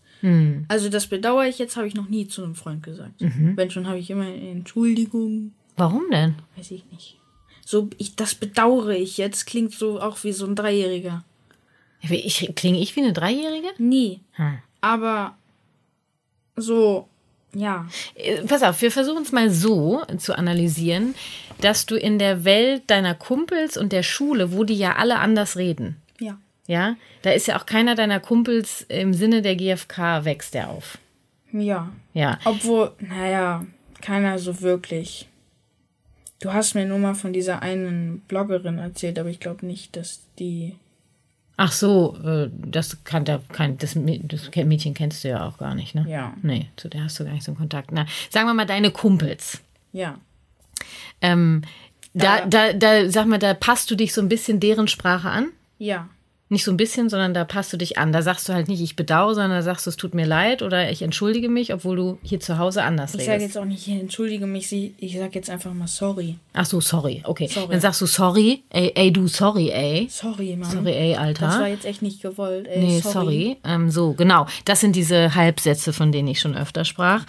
Also 0.69 0.89
das 0.89 1.07
bedauere 1.07 1.47
ich 1.47 1.59
jetzt, 1.59 1.77
habe 1.77 1.87
ich 1.87 1.95
noch 1.95 2.09
nie 2.09 2.27
zu 2.27 2.43
einem 2.43 2.57
Freund 2.57 2.83
gesagt. 2.83 3.15
Wenn 3.21 3.71
schon, 3.71 3.87
habe 3.87 3.99
ich 3.99 4.11
immer 4.11 4.27
Entschuldigung, 4.27 5.53
Warum 5.77 6.11
denn? 6.11 6.35
weiß 6.57 6.71
ich 6.73 6.85
nicht. 6.91 7.19
So, 7.69 7.91
ich, 7.99 8.15
das 8.15 8.37
bedauere 8.37 8.91
ich 8.91 9.19
jetzt, 9.19 9.45
klingt 9.45 9.73
so 9.73 10.01
auch 10.01 10.23
wie 10.23 10.31
so 10.31 10.47
ein 10.47 10.55
Dreijähriger. 10.55 11.25
Ich, 12.01 12.53
klinge 12.55 12.79
ich 12.79 12.95
wie 12.95 13.01
eine 13.01 13.13
Dreijährige? 13.13 13.67
Nie. 13.79 14.21
Hm. 14.35 14.59
Aber 14.81 15.37
so, 16.55 17.09
ja. 17.53 17.89
Äh, 18.15 18.43
pass 18.43 18.63
auf, 18.63 18.81
wir 18.83 18.93
versuchen 18.93 19.25
es 19.25 19.33
mal 19.33 19.51
so 19.51 20.01
zu 20.17 20.39
analysieren, 20.39 21.17
dass 21.61 21.87
du 21.87 21.97
in 21.97 22.21
der 22.21 22.45
Welt 22.45 22.85
deiner 22.87 23.17
Kumpels 23.17 23.77
und 23.77 23.93
der 23.93 24.05
Schule, 24.05 24.53
wo 24.53 24.63
die 24.63 24.79
ja 24.79 24.95
alle 24.95 25.19
anders 25.19 25.57
reden. 25.57 25.97
Ja. 26.21 26.39
Ja, 26.69 26.95
da 27.23 27.33
ist 27.33 27.49
ja 27.49 27.59
auch 27.59 27.67
keiner 27.67 27.97
deiner 27.97 28.21
Kumpels 28.21 28.87
im 28.89 29.13
Sinne 29.13 29.43
der 29.43 29.57
GfK 29.57 30.25
wächst 30.25 30.55
der 30.55 30.71
auf. 30.71 30.99
Ja. 31.51 31.91
Ja. 32.15 32.39
Obwohl, 32.45 32.93
naja, 33.01 33.67
keiner 34.03 34.39
so 34.39 34.61
wirklich. 34.61 35.27
Du 36.41 36.53
hast 36.53 36.75
mir 36.75 36.87
nur 36.87 36.99
mal 36.99 37.15
von 37.15 37.33
dieser 37.33 37.63
einen 37.63 38.21
Bloggerin 38.21 38.79
erzählt, 38.79 39.19
aber 39.19 39.31
ich 39.31 39.41
glaube 39.41 39.65
nicht, 39.65 39.97
dass 39.97 40.21
die. 40.39 40.77
Ach 41.57 41.73
so, 41.73 42.17
äh, 42.23 42.51
das 42.53 43.03
kann 43.05 43.25
der 43.25 43.41
kein, 43.51 43.79
das, 43.79 43.97
das 43.97 44.51
Mädchen 44.55 44.93
kennst 44.93 45.25
du 45.25 45.29
ja 45.29 45.47
auch 45.47 45.57
gar 45.57 45.75
nicht, 45.75 45.95
ne? 45.95 46.05
Ja. 46.07 46.35
Nee, 46.43 46.69
zu 46.77 46.89
der 46.89 47.05
hast 47.05 47.19
du 47.19 47.25
gar 47.25 47.33
nicht 47.33 47.45
so 47.45 47.53
einen 47.53 47.59
Kontakt. 47.59 47.93
Na, 47.93 48.07
sagen 48.29 48.47
wir 48.47 48.53
mal 48.53 48.67
deine 48.67 48.91
Kumpels. 48.91 49.63
Ja. 49.93 50.19
Ähm, 51.23 51.63
da, 52.13 52.47
da, 52.47 52.75
da, 52.75 53.09
sag 53.11 53.27
mal, 53.27 53.39
da 53.39 53.55
passt 53.55 53.91
du 53.91 53.95
dich 53.95 54.13
so 54.13 54.21
ein 54.21 54.29
bisschen 54.29 54.61
deren 54.61 54.89
Sprache 54.89 55.31
an? 55.31 55.49
Ja. 55.79 56.09
Nicht 56.49 56.63
so 56.63 56.71
ein 56.71 56.77
bisschen, 56.77 57.09
sondern 57.09 57.35
da 57.35 57.45
passt 57.45 57.73
du 57.73 57.77
dich 57.77 57.99
an. 57.99 58.13
Da 58.13 58.23
sagst 58.23 58.49
du 58.49 58.53
halt 58.53 58.69
nicht, 58.69 58.81
ich 58.81 58.95
bedauere, 58.95 59.35
sondern 59.35 59.51
da 59.51 59.63
sagst 59.63 59.85
du, 59.85 59.91
es 59.91 59.97
tut 59.97 60.15
mir 60.15 60.27
leid 60.27 60.63
oder 60.63 60.93
ich 60.93 61.03
entschuldige 61.03 61.49
mich, 61.49 61.75
obwohl 61.75 61.97
du 61.97 62.19
hier 62.23 62.39
zu 62.39 62.59
Hause 62.59 62.85
anders 62.85 63.15
ich 63.15 63.23
redest. 63.23 63.29
Ich 63.29 63.33
sage 63.33 63.43
jetzt 63.43 63.59
auch 63.59 63.65
nicht, 63.65 63.89
ich 63.89 64.01
entschuldige 64.01 64.47
mich, 64.47 64.73
ich 64.73 65.19
sage 65.19 65.33
jetzt 65.35 65.51
einfach 65.51 65.75
mal 65.75 65.89
sorry. 65.89 66.37
Ach 66.53 66.65
so, 66.65 66.81
sorry. 66.81 67.21
Okay. 67.25 67.49
Sorry. 67.49 67.73
Dann 67.73 67.81
sagst 67.81 68.01
du 68.01 68.07
sorry. 68.07 68.63
Ey, 68.71 68.93
ey, 68.95 69.13
du, 69.13 69.27
sorry, 69.27 69.71
ey. 69.71 70.07
Sorry, 70.09 70.55
Mann. 70.55 70.71
Sorry, 70.71 70.93
ey, 70.93 71.17
Alter. 71.17 71.47
Das 71.47 71.59
war 71.59 71.69
jetzt 71.69 71.85
echt 71.85 72.03
nicht 72.03 72.23
gewollt, 72.23 72.69
ey. 72.69 72.79
Nee, 72.79 73.01
sorry. 73.01 73.13
sorry. 73.13 73.57
Ähm, 73.65 73.91
so, 73.91 74.13
genau. 74.13 74.47
Das 74.65 74.81
sind 74.81 74.95
diese 74.95 75.35
Halbsätze, 75.35 75.93
von 75.93 76.13
denen 76.13 76.29
ich 76.29 76.39
schon 76.39 76.57
öfter 76.57 76.85
sprach. 76.85 77.25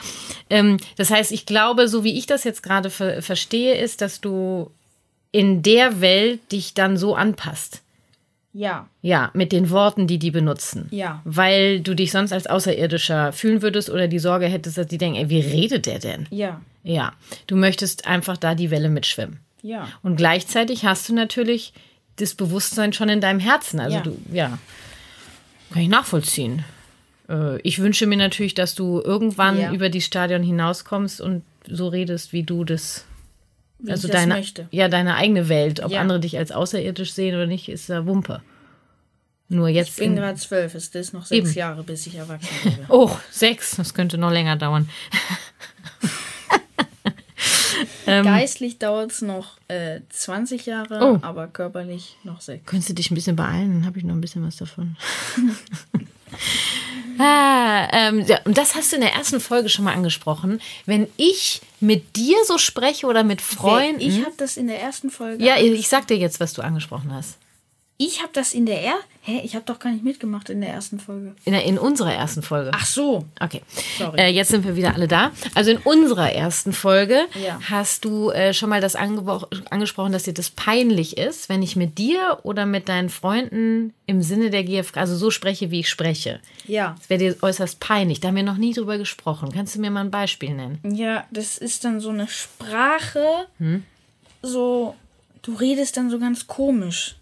Ähm, 0.52 0.78
das 0.96 1.10
heißt, 1.10 1.32
ich 1.32 1.48
glaube, 1.48 1.88
so 1.88 2.04
wie 2.04 2.20
ich 2.20 2.28
das 2.28 2.44
jetzt 2.44 2.62
gerade 2.62 2.92
ver 2.92 3.24
verstehe, 3.24 3.76
ist, 3.76 4.02
dass 4.02 4.22
du 4.22 4.70
in 5.32 5.64
der 5.64 6.02
Welt 6.02 6.52
dich 6.52 6.76
dann 6.76 6.98
so 6.98 7.16
anpasst. 7.16 7.82
Ja. 8.58 8.88
Ja, 9.04 9.30
mit 9.36 9.52
den 9.52 9.70
Worten, 9.70 10.08
die 10.08 10.18
die 10.18 10.32
benutzen. 10.32 10.88
Ja. 10.90 11.22
Weil 11.26 11.80
du 11.82 11.94
dich 11.94 12.12
sonst 12.12 12.34
als 12.34 12.48
Außerirdischer 12.48 13.32
fühlen 13.32 13.62
würdest 13.62 13.90
oder 13.92 14.08
die 14.08 14.18
Sorge 14.20 14.48
hättest, 14.48 14.78
dass 14.80 14.88
die 14.88 14.98
denken, 14.98 15.18
ey, 15.20 15.30
wie 15.30 15.42
redet 15.42 15.86
der 15.86 16.00
denn? 16.00 16.26
Ja. 16.32 16.60
Ja. 16.84 17.14
Du 17.46 17.56
möchtest 17.56 18.08
einfach 18.08 18.36
da 18.38 18.56
die 18.56 18.72
Welle 18.72 18.90
mitschwimmen. 18.90 19.40
Ja. 19.62 19.88
Und 20.02 20.16
gleichzeitig 20.16 20.86
hast 20.86 21.08
du 21.08 21.14
natürlich 21.14 21.74
das 22.16 22.34
Bewusstsein 22.34 22.94
schon 22.94 23.10
in 23.10 23.22
deinem 23.22 23.40
Herzen. 23.40 23.80
Also 23.80 23.98
Ja. 23.98 24.02
du, 24.04 24.18
ja. 24.34 24.58
Kann 25.72 25.82
ich 25.84 25.90
nachvollziehen. 25.90 26.64
Äh, 27.30 27.60
Ich 27.62 27.78
wünsche 27.80 28.08
mir 28.08 28.18
natürlich, 28.18 28.56
dass 28.56 28.74
du 28.74 29.02
irgendwann 29.02 29.60
Ja. 29.60 29.72
über 29.72 29.90
die 29.90 30.02
Stadion 30.02 30.42
hinauskommst 30.42 31.22
und 31.22 31.44
so 31.70 31.90
redest, 31.90 32.34
wie 32.34 32.44
du 32.44 32.64
das 32.64 33.06
Wie 33.80 33.92
also 33.92 34.08
deine, 34.08 34.36
möchte. 34.36 34.68
ja, 34.72 34.88
deine 34.90 35.16
eigene 35.16 35.50
Welt. 35.50 35.84
Ob 35.84 35.92
Ja. 35.92 36.02
andere 36.02 36.20
dich 36.20 36.38
als 36.38 36.52
außerirdisch 36.52 37.14
sehen 37.14 37.36
oder 37.36 37.46
nicht, 37.48 37.70
ist 37.70 37.90
da 37.90 38.06
Wumpe. 38.06 38.42
Nur 39.50 39.70
jetzt. 39.70 39.90
Ich 39.92 39.96
bin 39.98 40.12
in- 40.12 40.16
gerade 40.18 40.38
zwölf, 40.38 40.76
es 40.76 40.88
ist 40.90 41.14
noch 41.14 41.26
sechs 41.26 41.50
Eben. 41.52 41.58
Jahre, 41.58 41.84
bis 41.84 42.06
ich 42.08 42.16
erwachsen 42.16 42.50
werde. 42.66 42.86
oh, 42.90 43.12
sechs. 43.32 43.76
Das 43.78 43.94
könnte 43.94 44.18
noch 44.18 44.32
länger 44.32 44.56
dauern. 44.58 44.90
Ähm. 48.08 48.24
Geistlich 48.24 48.80
dauert 48.80 49.12
es 49.12 49.22
noch 49.22 49.58
äh, 49.68 50.00
20 50.10 50.66
Jahre, 50.66 51.00
Oh. 51.02 51.20
aber 51.22 51.48
körperlich 51.48 52.16
noch 52.24 52.40
sechs. 52.42 52.66
Könntest 52.66 52.90
du 52.90 52.94
dich 52.94 53.12
ein 53.12 53.16
bisschen 53.16 53.36
beeilen, 53.36 53.74
dann 53.74 53.86
habe 53.86 54.00
ich 54.00 54.06
noch 54.06 54.16
ein 54.16 54.22
bisschen 54.22 54.46
was 54.48 54.56
davon. 54.56 54.96
ah, 57.20 57.88
ähm, 57.92 58.26
ja, 58.26 58.40
und 58.46 58.58
das 58.58 58.76
hast 58.76 58.92
du 58.92 58.96
in 58.96 59.02
der 59.02 59.14
ersten 59.14 59.40
Folge 59.40 59.70
schon 59.70 59.86
mal 59.86 59.94
angesprochen. 59.94 60.62
Wenn 60.86 61.08
ich 61.18 61.62
mit 61.80 62.16
dir 62.16 62.38
so 62.46 62.58
spreche 62.58 63.08
oder 63.08 63.24
mit 63.24 63.42
Freunden. 63.42 64.02
Ich 64.02 64.22
habe 64.22 64.36
das 64.38 64.58
in 64.58 64.68
der 64.68 64.82
ersten 64.82 65.10
Folge. 65.10 65.44
ja, 65.44 65.58
ich 65.58 65.88
sag 65.88 66.08
dir 66.08 66.18
jetzt, 66.18 66.40
was 66.40 66.54
du 66.54 66.62
angesprochen 66.62 67.14
hast. 67.14 67.38
Ich 67.98 68.22
habe 68.22 68.32
das 68.34 68.54
in 68.54 68.66
der 68.66 68.82
er 68.82 68.96
Hä, 69.28 69.42
ich 69.44 69.56
habe 69.56 69.66
doch 69.66 69.78
gar 69.80 69.92
nicht 69.92 70.06
mitgemacht 70.06 70.50
in 70.50 70.62
der 70.62 70.70
ersten 70.70 71.02
Folge. 71.02 71.36
In, 71.44 71.52
der, 71.52 71.66
in 71.66 71.78
unserer 71.78 72.14
ersten 72.14 72.42
Folge. 72.42 72.72
Ach 72.74 72.86
so. 72.86 73.26
Okay. 73.42 73.62
Sorry. 73.98 74.18
Äh, 74.18 74.30
jetzt 74.30 74.48
sind 74.52 74.64
wir 74.64 74.78
wieder 74.78 74.94
alle 74.96 75.10
da. 75.10 75.32
Also 75.54 75.72
in 75.72 75.80
unserer 75.80 76.32
ersten 76.32 76.72
Folge 76.72 77.26
Ja. 77.46 77.60
hast 77.70 78.06
du 78.06 78.30
äh, 78.30 78.54
schon 78.54 78.70
mal 78.70 78.80
das 78.80 78.96
angesprochen, 78.96 80.14
dass 80.14 80.24
dir 80.24 80.34
das 80.34 80.50
peinlich 80.50 81.18
ist, 81.18 81.50
wenn 81.50 81.62
ich 81.62 81.76
mit 81.76 81.98
dir 81.98 82.40
oder 82.44 82.66
mit 82.66 82.88
deinen 82.88 83.10
Freunden 83.10 83.94
im 84.06 84.22
Sinne 84.22 84.50
der 84.50 84.64
GfK, 84.64 84.96
also 84.96 85.18
so 85.18 85.30
spreche, 85.30 85.72
wie 85.72 85.82
ich 85.82 85.90
spreche. 85.90 86.40
Ja. 86.66 86.96
Das 86.98 87.10
wäre 87.10 87.20
dir 87.20 87.36
äußerst 87.42 87.82
peinlich. 87.82 88.22
Da 88.22 88.30
haben 88.30 88.36
wir 88.38 88.44
noch 88.44 88.56
nie 88.56 88.72
drüber 88.72 88.98
gesprochen. 88.98 89.52
Kannst 89.52 89.76
du 89.76 89.82
mir 89.82 89.92
mal 89.92 90.06
ein 90.06 90.12
Beispiel 90.12 90.54
nennen? 90.54 90.80
Ja, 90.90 91.26
das 91.32 91.58
ist 91.58 91.84
dann 91.84 92.00
so 92.00 92.12
eine 92.12 92.30
Sprache. 92.30 93.26
Hm? 93.58 93.84
So, 94.42 94.96
du 95.42 95.54
redest 95.56 95.98
dann 95.98 96.10
so 96.10 96.18
ganz 96.18 96.48
komisch. 96.48 97.18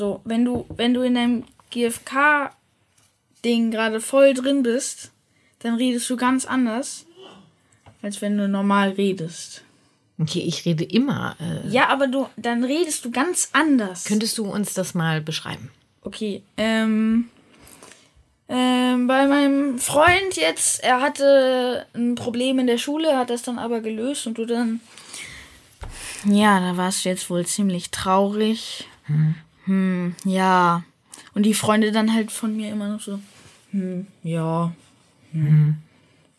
So, 0.00 0.22
wenn 0.24 0.46
du, 0.46 0.64
wenn 0.70 0.94
du 0.94 1.02
in 1.02 1.14
deinem 1.14 1.44
GFK-Ding 1.68 3.70
gerade 3.70 4.00
voll 4.00 4.32
drin 4.32 4.62
bist, 4.62 5.10
dann 5.58 5.74
redest 5.74 6.08
du 6.08 6.16
ganz 6.16 6.46
anders, 6.46 7.04
als 8.00 8.22
wenn 8.22 8.38
du 8.38 8.48
normal 8.48 8.92
redest. 8.92 9.62
Okay, 10.18 10.38
ich 10.40 10.64
rede 10.64 10.84
immer. 10.84 11.36
Äh, 11.38 11.68
Ja, 11.68 11.90
aber 11.90 12.06
du, 12.06 12.26
dann 12.38 12.64
redest 12.64 13.04
du 13.04 13.10
ganz 13.10 13.50
anders. 13.52 14.06
könntest 14.06 14.38
du 14.38 14.46
uns 14.46 14.72
das 14.72 14.94
mal 14.94 15.20
beschreiben? 15.20 15.70
Okay, 16.00 16.42
ähm, 16.56 17.28
ähm, 18.48 19.06
bei 19.06 19.26
meinem 19.26 19.78
Freund 19.78 20.34
jetzt, 20.36 20.82
er 20.82 21.02
hatte 21.02 21.84
ein 21.92 22.14
Problem 22.14 22.58
in 22.58 22.66
der 22.66 22.78
Schule, 22.78 23.18
hat 23.18 23.28
das 23.28 23.42
dann 23.42 23.58
aber 23.58 23.82
gelöst 23.82 24.26
und 24.26 24.38
du 24.38 24.46
dann, 24.46 24.80
ja, 26.24 26.58
da 26.58 26.78
warst 26.78 27.04
du 27.04 27.10
jetzt 27.10 27.28
wohl 27.28 27.44
ziemlich 27.44 27.90
traurig. 27.90 28.88
Hm, 29.04 29.34
ja. 30.24 30.82
Und 31.34 31.44
die 31.44 31.54
Freunde 31.54 31.92
dann 31.92 32.12
halt 32.14 32.32
von 32.32 32.56
mir 32.56 32.70
immer 32.70 32.88
noch 32.88 33.00
so, 33.00 33.20
hm, 33.70 34.06
ja. 34.22 34.72
Hm. 35.32 35.76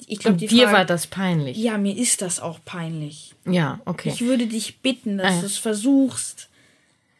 Ich 0.08 0.20
glaube, 0.20 0.38
Dir 0.38 0.50
Frage, 0.64 0.78
war 0.78 0.86
das 0.86 1.08
peinlich. 1.08 1.58
ja, 1.58 1.78
mir 1.78 1.96
ist 1.96 2.22
das 2.22 2.40
auch 2.40 2.60
peinlich. 2.66 3.34
Ja, 3.46 3.80
okay. 3.86 4.10
Ich 4.14 4.22
würde 4.22 4.48
dich 4.48 4.80
bitten, 4.80 5.18
dass 5.18 5.36
Ah. 5.38 5.40
du 5.42 5.46
es 5.46 5.58
versuchst. 5.58 6.50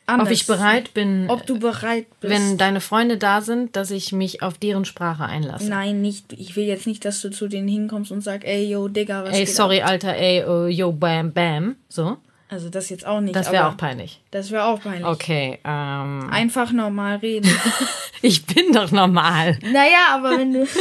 Ob 0.08 0.16
anders 0.16 0.32
ich 0.32 0.48
bereit 0.48 0.94
bin, 0.94 1.28
Ob 1.30 1.46
du 1.46 1.58
bereit 1.60 2.08
bist. 2.20 2.34
wenn 2.34 2.58
deine 2.58 2.82
Freunde 2.82 3.18
da 3.18 3.40
sind, 3.40 3.76
dass 3.78 3.92
ich 3.92 4.12
mich 4.12 4.42
auf 4.42 4.58
deren 4.58 4.84
Sprache 4.84 5.24
einlasse. 5.26 5.70
Nein, 5.70 6.02
nicht. 6.02 6.34
Ich 6.34 6.56
will 6.58 6.66
jetzt 6.66 6.88
nicht, 6.88 7.06
dass 7.06 7.22
du 7.22 7.30
zu 7.30 7.48
denen 7.48 7.70
hinkommst 7.70 8.12
und 8.12 8.20
sagst, 8.22 8.46
ey, 8.46 8.70
yo, 8.70 8.90
Digga, 8.90 9.24
was 9.24 9.34
Ey, 9.36 9.46
geht 9.46 9.56
sorry, 9.56 9.82
ab? 9.82 9.90
Alter, 9.92 10.16
ey, 10.18 10.44
oh, 10.44 10.66
yo, 10.66 10.92
bam, 10.92 11.32
bam. 11.32 11.76
So. 11.88 12.18
Also 12.52 12.70
das 12.70 12.90
jetzt 12.90 13.08
auch 13.08 13.22
nicht. 13.22 13.34
Das 13.34 13.50
wäre 13.50 13.70
auch 13.70 13.78
peinlich. 13.78 14.20
Das 14.32 14.52
wäre 14.52 14.66
auch 14.66 14.82
peinlich. 14.82 15.06
Okay, 15.06 15.58
ähm, 15.64 16.30
Einfach 16.30 16.74
normal 16.74 17.16
reden. 17.16 17.50
ich 18.22 18.46
bin 18.46 18.74
doch 18.74 18.92
normal. 18.92 19.58
naja, 19.64 20.08
aber 20.12 20.38
wenn 20.38 20.54
du... 20.54 20.68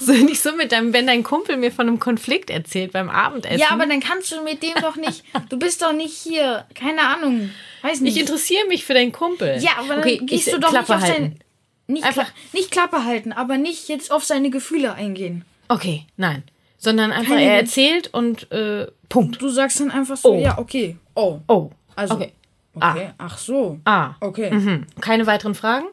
So 0.00 0.12
nicht 0.12 0.40
so 0.42 0.52
mit 0.56 0.72
deinem, 0.72 0.92
wenn 0.92 1.06
dein 1.06 1.22
Kumpel 1.22 1.56
mir 1.58 1.70
von 1.70 1.86
einem 1.86 2.00
Konflikt 2.00 2.50
erzählt 2.50 2.90
beim 2.92 3.08
Abendessen. 3.08 3.58
ja, 3.60 3.68
aber 3.70 3.86
dann 3.86 4.00
kannst 4.00 4.32
du 4.32 4.42
mit 4.42 4.64
dem 4.64 4.74
doch 4.82 4.96
nicht... 4.96 5.22
Du 5.48 5.58
bist 5.60 5.80
doch 5.80 5.92
nicht 5.92 6.16
hier. 6.16 6.66
Keine 6.74 7.02
Ahnung. 7.02 7.50
Weiß 7.82 7.98
ich 7.98 8.00
nicht. 8.00 8.16
interessiere 8.16 8.66
mich 8.66 8.84
für 8.84 8.94
deinen 8.94 9.12
Kumpel. 9.12 9.58
ja, 9.60 9.72
aber 9.78 9.88
dann 9.90 9.98
okay, 10.00 10.18
gehst 10.24 10.48
ich, 10.48 10.54
du 10.54 10.58
doch 10.58 10.70
Klappe 10.70 10.92
nicht 10.92 11.04
auf 11.04 11.08
halten. 11.08 11.22
sein... 11.22 11.38
Nicht, 11.86 12.04
Einfach- 12.04 12.24
Kla 12.24 12.32
nicht 12.52 12.70
Klappe 12.72 13.04
halten, 13.04 13.32
aber 13.32 13.58
nicht 13.58 13.88
jetzt 13.88 14.10
auf 14.10 14.24
seine 14.24 14.50
Gefühle 14.50 14.94
eingehen. 14.94 15.44
Okay, 15.68 16.04
nein. 16.16 16.42
Sondern 16.86 17.10
einfach, 17.12 17.34
Keine- 17.34 17.42
er 17.46 17.56
erzählt 17.58 18.08
und 18.14 18.50
äh, 18.52 18.86
Punkt. 19.08 19.42
Du 19.42 19.48
sagst 19.48 19.80
dann 19.80 19.90
einfach 19.90 20.16
so, 20.16 20.34
Oh. 20.34 20.38
ja, 20.40 20.56
okay. 20.58 20.96
Oh. 21.14 21.40
Oh, 21.48 21.70
Also, 21.96 22.14
okay. 22.14 22.32
okay. 22.74 23.10
Ach 23.18 23.38
so. 23.38 23.80
Ah, 23.84 24.14
Okay. 24.20 24.50
mhm. 24.52 24.86
keine 25.00 25.26
weiteren 25.26 25.54
Fragen? 25.56 25.86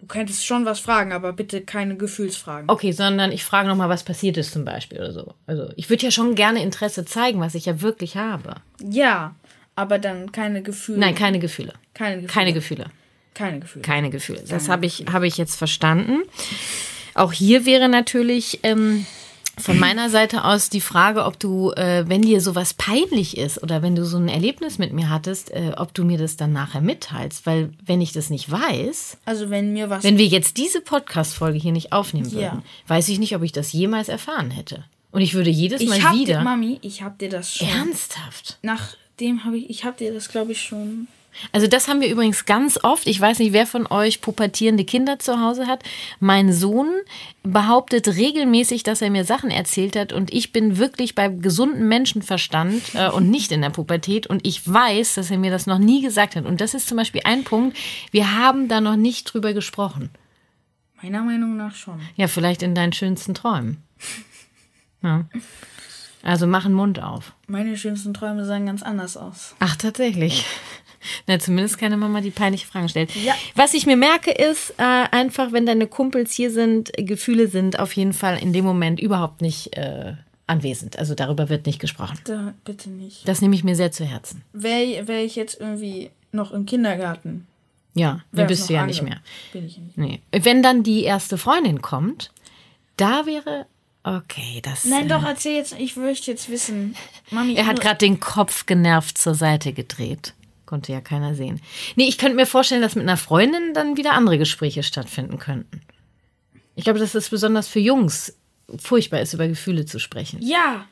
Du 0.00 0.06
könntest 0.06 0.46
schon 0.46 0.64
was 0.64 0.80
fragen, 0.80 1.12
aber 1.12 1.32
bitte 1.34 1.60
keine 1.60 1.96
Gefühlsfragen. 1.96 2.70
Okay, 2.70 2.92
sondern 2.92 3.32
ich 3.32 3.44
frage 3.44 3.68
nochmal, 3.68 3.88
was 3.90 4.02
passiert 4.04 4.36
ist 4.38 4.52
zum 4.52 4.64
Beispiel 4.64 4.98
oder 4.98 5.12
so. 5.12 5.34
Also 5.46 5.70
ich 5.76 5.90
würde 5.90 6.04
ja 6.04 6.10
schon 6.10 6.34
gerne 6.36 6.62
Interesse 6.62 7.04
zeigen, 7.04 7.40
was 7.40 7.54
ich 7.54 7.66
ja 7.66 7.82
wirklich 7.82 8.16
habe. 8.16 8.54
Ja, 8.82 9.34
aber 9.74 9.98
dann 9.98 10.32
keine 10.32 10.62
Gefühle. 10.62 10.98
Nein, 11.00 11.14
keine 11.16 11.38
Gefühle. 11.38 11.72
keine 11.94 12.22
Gefühle. 12.22 12.28
Keine 12.34 12.52
Gefühle. 12.54 12.86
Keine 13.34 13.60
Gefühle. 13.60 13.82
Keine 13.82 14.10
Gefühle. 14.10 14.42
Das 14.48 14.68
habe 14.68 14.86
ich, 14.86 15.04
habe 15.12 15.26
ich 15.26 15.36
jetzt 15.36 15.56
verstanden. 15.56 16.22
Auch 17.14 17.32
hier 17.32 17.66
wäre 17.66 17.88
natürlich 17.88 18.60
ähm, 18.62 19.04
von 19.58 19.78
meiner 19.78 20.10
Seite 20.10 20.44
aus 20.44 20.70
die 20.70 20.80
Frage, 20.80 21.24
ob 21.24 21.38
du, 21.38 21.70
äh, 21.72 22.04
wenn 22.08 22.22
dir 22.22 22.40
sowas 22.40 22.74
peinlich 22.74 23.36
ist 23.36 23.62
oder 23.62 23.82
wenn 23.82 23.94
du 23.94 24.04
so 24.04 24.16
ein 24.16 24.28
Erlebnis 24.28 24.78
mit 24.78 24.92
mir 24.92 25.08
hattest, 25.10 25.50
äh, 25.50 25.72
ob 25.76 25.94
du 25.94 26.04
mir 26.04 26.18
das 26.18 26.36
dann 26.36 26.52
nachher 26.52 26.80
mitteilst. 26.80 27.46
Weil 27.46 27.70
wenn 27.84 28.00
ich 28.00 28.12
das 28.12 28.30
nicht 28.30 28.50
weiß, 28.50 29.18
Also 29.24 29.50
wenn 29.50 29.72
mir 29.72 29.90
was. 29.90 30.04
wenn 30.04 30.18
wir 30.18 30.26
jetzt 30.26 30.56
diese 30.56 30.80
Podcast-Folge 30.80 31.58
hier 31.58 31.72
nicht 31.72 31.92
aufnehmen 31.92 32.30
würden, 32.32 32.42
Ja. 32.42 32.62
weiß 32.88 33.08
ich 33.08 33.18
nicht, 33.18 33.34
ob 33.36 33.42
ich 33.42 33.52
das 33.52 33.72
jemals 33.72 34.08
erfahren 34.08 34.50
hätte. 34.50 34.84
Und 35.10 35.22
ich 35.22 35.34
würde 35.34 35.50
jedes 35.50 35.82
Mal 35.86 35.96
ich 35.98 36.04
hab 36.04 36.14
wieder. 36.14 36.38
dir, 36.38 36.44
Mami, 36.44 36.78
ich 36.82 37.02
hab 37.02 37.18
dir 37.18 37.30
das 37.30 37.54
schon 37.56 37.68
Ernsthaft? 37.68 38.58
nach 38.62 38.94
dem 39.20 39.44
habe 39.44 39.56
ich, 39.58 39.68
ich 39.70 39.84
habe 39.84 39.96
dir 39.98 40.12
das 40.12 40.28
glaube 40.28 40.52
ich 40.52 40.60
schon. 40.60 41.08
Also 41.52 41.66
das 41.66 41.88
haben 41.88 42.00
wir 42.00 42.08
übrigens 42.08 42.44
ganz 42.44 42.78
oft. 42.82 43.06
Ich 43.06 43.20
weiß 43.20 43.38
nicht, 43.38 43.52
wer 43.52 43.66
von 43.66 43.86
euch 43.86 44.20
pubertierende 44.20 44.84
Kinder 44.84 45.18
zu 45.18 45.40
Hause 45.40 45.66
hat. 45.66 45.82
Mein 46.20 46.52
Sohn 46.52 46.88
behauptet 47.42 48.08
regelmäßig, 48.08 48.82
dass 48.82 49.02
er 49.02 49.10
mir 49.10 49.24
Sachen 49.24 49.50
erzählt 49.50 49.96
hat 49.96 50.12
und 50.12 50.32
ich 50.32 50.52
bin 50.52 50.78
wirklich 50.78 51.14
bei 51.14 51.28
gesundem 51.28 51.88
Menschenverstand 51.88 52.94
äh, 52.94 53.08
und 53.08 53.30
nicht 53.30 53.52
in 53.52 53.62
der 53.62 53.70
Pubertät 53.70 54.26
und 54.26 54.46
ich 54.46 54.66
weiß, 54.70 55.14
dass 55.14 55.30
er 55.30 55.38
mir 55.38 55.50
das 55.50 55.66
noch 55.66 55.78
nie 55.78 56.02
gesagt 56.02 56.36
hat. 56.36 56.44
Und 56.44 56.60
das 56.60 56.74
ist 56.74 56.88
zum 56.88 56.96
Beispiel 56.96 57.22
ein 57.24 57.44
Punkt, 57.44 57.76
wir 58.10 58.36
haben 58.36 58.68
da 58.68 58.80
noch 58.80 58.96
nicht 58.96 59.32
drüber 59.32 59.52
gesprochen. 59.52 60.10
Meiner 61.02 61.22
Meinung 61.22 61.56
nach 61.56 61.74
schon. 61.74 62.00
Ja, 62.16 62.26
vielleicht 62.26 62.62
in 62.62 62.74
deinen 62.74 62.92
schönsten 62.92 63.34
Träumen. 63.34 63.82
Ja. 65.02 65.26
Also 66.22 66.46
mach 66.46 66.64
den 66.64 66.72
Mund 66.72 67.00
auf. 67.00 67.32
Meine 67.46 67.76
schönsten 67.76 68.12
Träume 68.12 68.44
sahen 68.44 68.66
ganz 68.66 68.82
anders 68.82 69.16
aus. 69.16 69.54
Ach, 69.60 69.76
tatsächlich. 69.76 70.44
Na, 71.26 71.38
zumindest 71.38 71.78
keine 71.78 71.96
Mama, 71.96 72.20
die 72.20 72.30
peinliche 72.30 72.66
Fragen 72.66 72.88
stellt. 72.88 73.14
Ja. 73.14 73.34
Was 73.54 73.74
ich 73.74 73.86
mir 73.86 73.96
merke, 73.96 74.30
ist 74.30 74.74
äh, 74.78 74.82
einfach, 74.82 75.52
wenn 75.52 75.66
deine 75.66 75.86
Kumpels 75.86 76.32
hier 76.32 76.50
sind, 76.50 76.90
Gefühle 76.96 77.48
sind 77.48 77.78
auf 77.78 77.92
jeden 77.94 78.12
Fall 78.12 78.38
in 78.38 78.52
dem 78.52 78.64
Moment 78.64 79.00
überhaupt 79.00 79.40
nicht 79.40 79.76
äh, 79.76 80.14
anwesend. 80.46 80.98
Also 80.98 81.14
darüber 81.14 81.48
wird 81.48 81.66
nicht 81.66 81.78
gesprochen. 81.78 82.18
Da, 82.24 82.54
bitte 82.64 82.90
nicht. 82.90 83.28
Das 83.28 83.40
nehme 83.40 83.54
ich 83.54 83.64
mir 83.64 83.76
sehr 83.76 83.92
zu 83.92 84.04
Herzen. 84.04 84.42
Wäre 84.52 85.06
wär 85.06 85.24
ich 85.24 85.36
jetzt 85.36 85.60
irgendwie 85.60 86.10
noch 86.32 86.52
im 86.52 86.66
Kindergarten, 86.66 87.46
Ja, 87.94 88.20
dann 88.32 88.46
bist 88.46 88.68
du 88.68 88.74
ja 88.74 88.86
nicht 88.86 89.02
mehr. 89.02 89.20
Bin 89.52 89.66
ich 89.66 89.78
nicht. 89.78 89.96
Nee. 89.96 90.20
Wenn 90.30 90.62
dann 90.62 90.82
die 90.82 91.04
erste 91.04 91.38
Freundin 91.38 91.80
kommt, 91.80 92.30
da 92.96 93.26
wäre. 93.26 93.66
Okay, 94.02 94.60
das. 94.62 94.84
Nein, 94.84 95.06
äh, 95.06 95.08
doch, 95.08 95.24
erzähl 95.24 95.56
jetzt. 95.56 95.74
Ich 95.78 95.96
möchte 95.96 96.30
jetzt 96.30 96.48
wissen. 96.48 96.94
Mami, 97.30 97.54
Er 97.54 97.66
hat 97.66 97.80
gerade 97.80 97.98
den 97.98 98.20
Kopf 98.20 98.66
genervt 98.66 99.18
zur 99.18 99.34
Seite 99.34 99.72
gedreht. 99.72 100.34
Konnte 100.68 100.92
ja 100.92 101.00
keiner 101.00 101.34
sehen. 101.34 101.62
Nee, 101.96 102.08
ich 102.08 102.18
könnte 102.18 102.36
mir 102.36 102.44
vorstellen, 102.44 102.82
dass 102.82 102.94
mit 102.94 103.04
einer 103.04 103.16
Freundin 103.16 103.72
dann 103.72 103.96
wieder 103.96 104.12
andere 104.12 104.36
Gespräche 104.36 104.82
stattfinden 104.82 105.38
könnten. 105.38 105.80
Ich 106.74 106.84
glaube, 106.84 106.98
dass 106.98 107.14
es 107.14 107.30
besonders 107.30 107.68
für 107.68 107.80
Jungs 107.80 108.36
furchtbar 108.78 109.20
ist, 109.20 109.32
über 109.32 109.48
Gefühle 109.48 109.86
zu 109.86 109.98
sprechen. 109.98 110.40
Ja, 110.42 110.84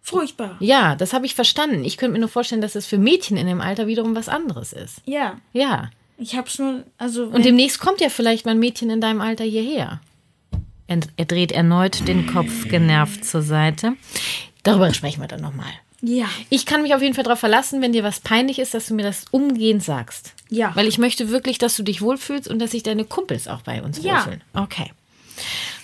furchtbar. 0.00 0.56
Ja, 0.60 0.94
das 0.94 1.12
habe 1.12 1.26
ich 1.26 1.34
verstanden. 1.34 1.84
Ich 1.84 1.96
könnte 1.96 2.12
mir 2.12 2.20
nur 2.20 2.28
vorstellen, 2.28 2.60
dass 2.60 2.76
es 2.76 2.86
für 2.86 2.98
Mädchen 2.98 3.36
in 3.36 3.48
dem 3.48 3.60
Alter 3.60 3.88
wiederum 3.88 4.14
was 4.14 4.28
anderes 4.28 4.72
ist. 4.72 5.02
Ja, 5.06 5.40
Ja. 5.52 5.90
ich 6.18 6.36
hab's 6.36 6.60
nur, 6.60 6.84
also. 6.96 7.24
Und 7.24 7.44
demnächst 7.44 7.80
kommt 7.80 8.00
ja 8.00 8.10
vielleicht 8.10 8.46
mal 8.46 8.52
ein 8.52 8.60
Mädchen 8.60 8.90
in 8.90 9.00
deinem 9.00 9.20
Alter 9.20 9.42
hierher. 9.42 10.00
Er, 10.86 11.00
er 11.16 11.24
dreht 11.24 11.50
erneut 11.50 12.06
den 12.06 12.28
Kopf 12.32 12.68
genervt 12.68 13.24
zur 13.24 13.42
Seite. 13.42 13.94
Darüber 14.62 14.94
sprechen 14.94 15.20
wir 15.20 15.26
dann 15.26 15.40
nochmal. 15.42 15.72
Ja, 16.06 16.26
Ich 16.50 16.66
kann 16.66 16.82
mich 16.82 16.94
auf 16.94 17.02
jeden 17.02 17.14
Fall 17.14 17.24
darauf 17.24 17.40
verlassen, 17.40 17.82
wenn 17.82 17.92
dir 17.92 18.04
was 18.04 18.20
peinlich 18.20 18.58
ist, 18.58 18.74
dass 18.74 18.86
du 18.86 18.94
mir 18.94 19.02
das 19.02 19.24
umgehend 19.30 19.82
sagst. 19.82 20.32
Ja. 20.48 20.70
Weil 20.74 20.86
ich 20.86 20.98
möchte 20.98 21.28
wirklich, 21.30 21.58
dass 21.58 21.76
du 21.76 21.82
dich 21.82 22.00
wohlfühlst 22.02 22.48
und 22.48 22.58
dass 22.60 22.70
sich 22.70 22.82
deine 22.82 23.04
Kumpels 23.04 23.48
auch 23.48 23.62
bei 23.62 23.82
uns 23.82 24.02
Ja. 24.02 24.16
wohlfühlen. 24.18 24.42
Okay. 24.54 24.92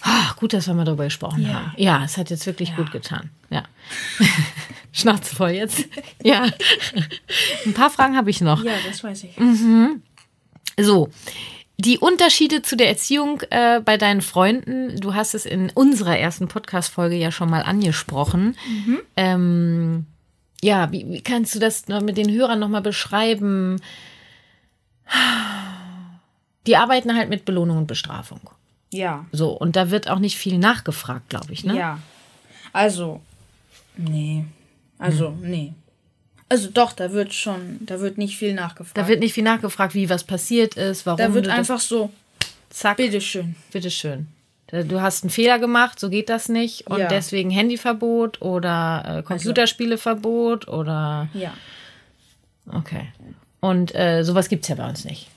Ah, 0.02 0.33
gut, 0.37 0.52
dass 0.52 0.67
wir 0.67 0.75
mal 0.75 0.85
darüber 0.85 1.05
gesprochen 1.05 1.43
Ja. 1.43 1.52
haben. 1.55 1.73
Ja, 1.76 2.05
es 2.05 2.17
hat 2.17 2.31
jetzt 2.31 2.47
wirklich 2.47 2.75
gut 2.76 2.91
getan. 2.93 3.31
Ja. 3.50 3.64
Schnauze 4.93 5.35
voll 5.35 5.50
jetzt. 5.50 5.85
ja. 6.23 6.47
Ein 7.67 7.73
paar 7.75 7.91
Fragen 7.91 8.17
habe 8.17 8.31
ich 8.31 8.41
noch. 8.41 8.62
ja, 8.64 8.73
das 8.88 9.02
weiß 9.05 9.25
ich. 9.25 9.31
So, 10.81 11.11
die 11.79 11.99
Unterschiede 11.99 12.62
zu 12.62 12.76
der 12.76 12.88
Erziehung 12.88 13.43
äh, 13.50 13.81
bei 13.81 13.97
deinen 13.97 14.23
Freunden, 14.23 15.00
du 15.00 15.14
hast 15.14 15.35
es 15.35 15.45
in 15.47 15.71
unserer 15.71 16.17
ersten 16.19 16.49
Podcast-Folge 16.49 17.17
ja 17.17 17.31
schon 17.33 17.50
mal 17.50 17.62
angesprochen. 17.62 18.57
Ähm, 19.17 20.07
ja, 20.62 20.90
wie, 20.92 21.09
wie 21.11 21.21
kannst 21.21 21.54
du 21.54 21.59
das 21.59 21.88
noch 21.88 22.00
mit 22.00 22.16
den 22.16 22.31
Hörern 22.31 22.59
nochmal 22.59 22.83
beschreiben? 22.83 23.81
Die 26.66 26.76
arbeiten 26.76 27.16
halt 27.16 27.28
mit 27.28 27.45
Belohnung 27.45 27.79
und 27.79 27.87
Bestrafung. 27.87 28.40
Ja, 28.92 29.25
So, 29.33 29.51
und 29.51 29.75
da 29.75 29.90
wird 29.90 30.09
auch 30.09 30.18
nicht 30.18 30.37
viel 30.37 30.59
nachgefragt, 30.59 31.31
glaube 31.31 31.53
ich, 31.53 31.64
ne? 31.64 31.77
ja. 31.77 31.98
Also, 32.75 33.20
nee. 33.96 34.44
Also, 34.98 35.35
nee. 35.40 35.72
Also 36.48 36.68
doch, 36.70 36.92
da 36.92 37.12
wird 37.12 37.33
schon, 37.33 37.79
da 37.81 38.01
wird 38.01 38.18
nicht 38.18 38.37
viel 38.37 38.53
nachgefragt. 38.53 38.96
Da 38.96 39.09
wird 39.09 39.20
nicht 39.20 39.33
viel 39.33 39.44
nachgefragt, 39.44 39.94
wie 39.94 40.11
was 40.11 40.25
passiert 40.25 40.77
ist, 40.77 41.07
warum 41.07 41.18
da 41.18 41.33
wird 41.33 41.48
einfach 41.48 41.81
so, 41.81 42.11
zack, 42.68 42.98
bitteschön. 42.98 43.57
Bitteschön. 43.72 44.29
Du 44.72 45.02
hast 45.02 45.22
einen 45.22 45.30
Fehler 45.30 45.58
gemacht, 45.58 46.00
so 46.00 46.08
geht 46.08 46.30
das 46.30 46.48
nicht. 46.48 46.87
Und 46.87 46.98
Ja. 47.00 47.08
deswegen 47.08 47.50
Handyverbot 47.50 48.40
oder 48.40 49.18
äh, 49.18 49.22
Computerspieleverbot 49.22 50.66
oder. 50.66 51.28
Ja. 51.35 51.52
Okay. 52.66 53.08
Und 53.61 53.94
äh, 53.94 54.22
sowas 54.24 54.48
gibt 54.48 54.62
es 54.64 54.68
ja 54.68 54.76
bei 54.76 54.88
uns 54.88 55.04
nicht. 55.04 55.28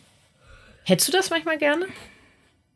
Hättest 0.86 1.10
du 1.10 1.12
das 1.12 1.30
manchmal 1.30 1.58
gerne? 1.58 1.86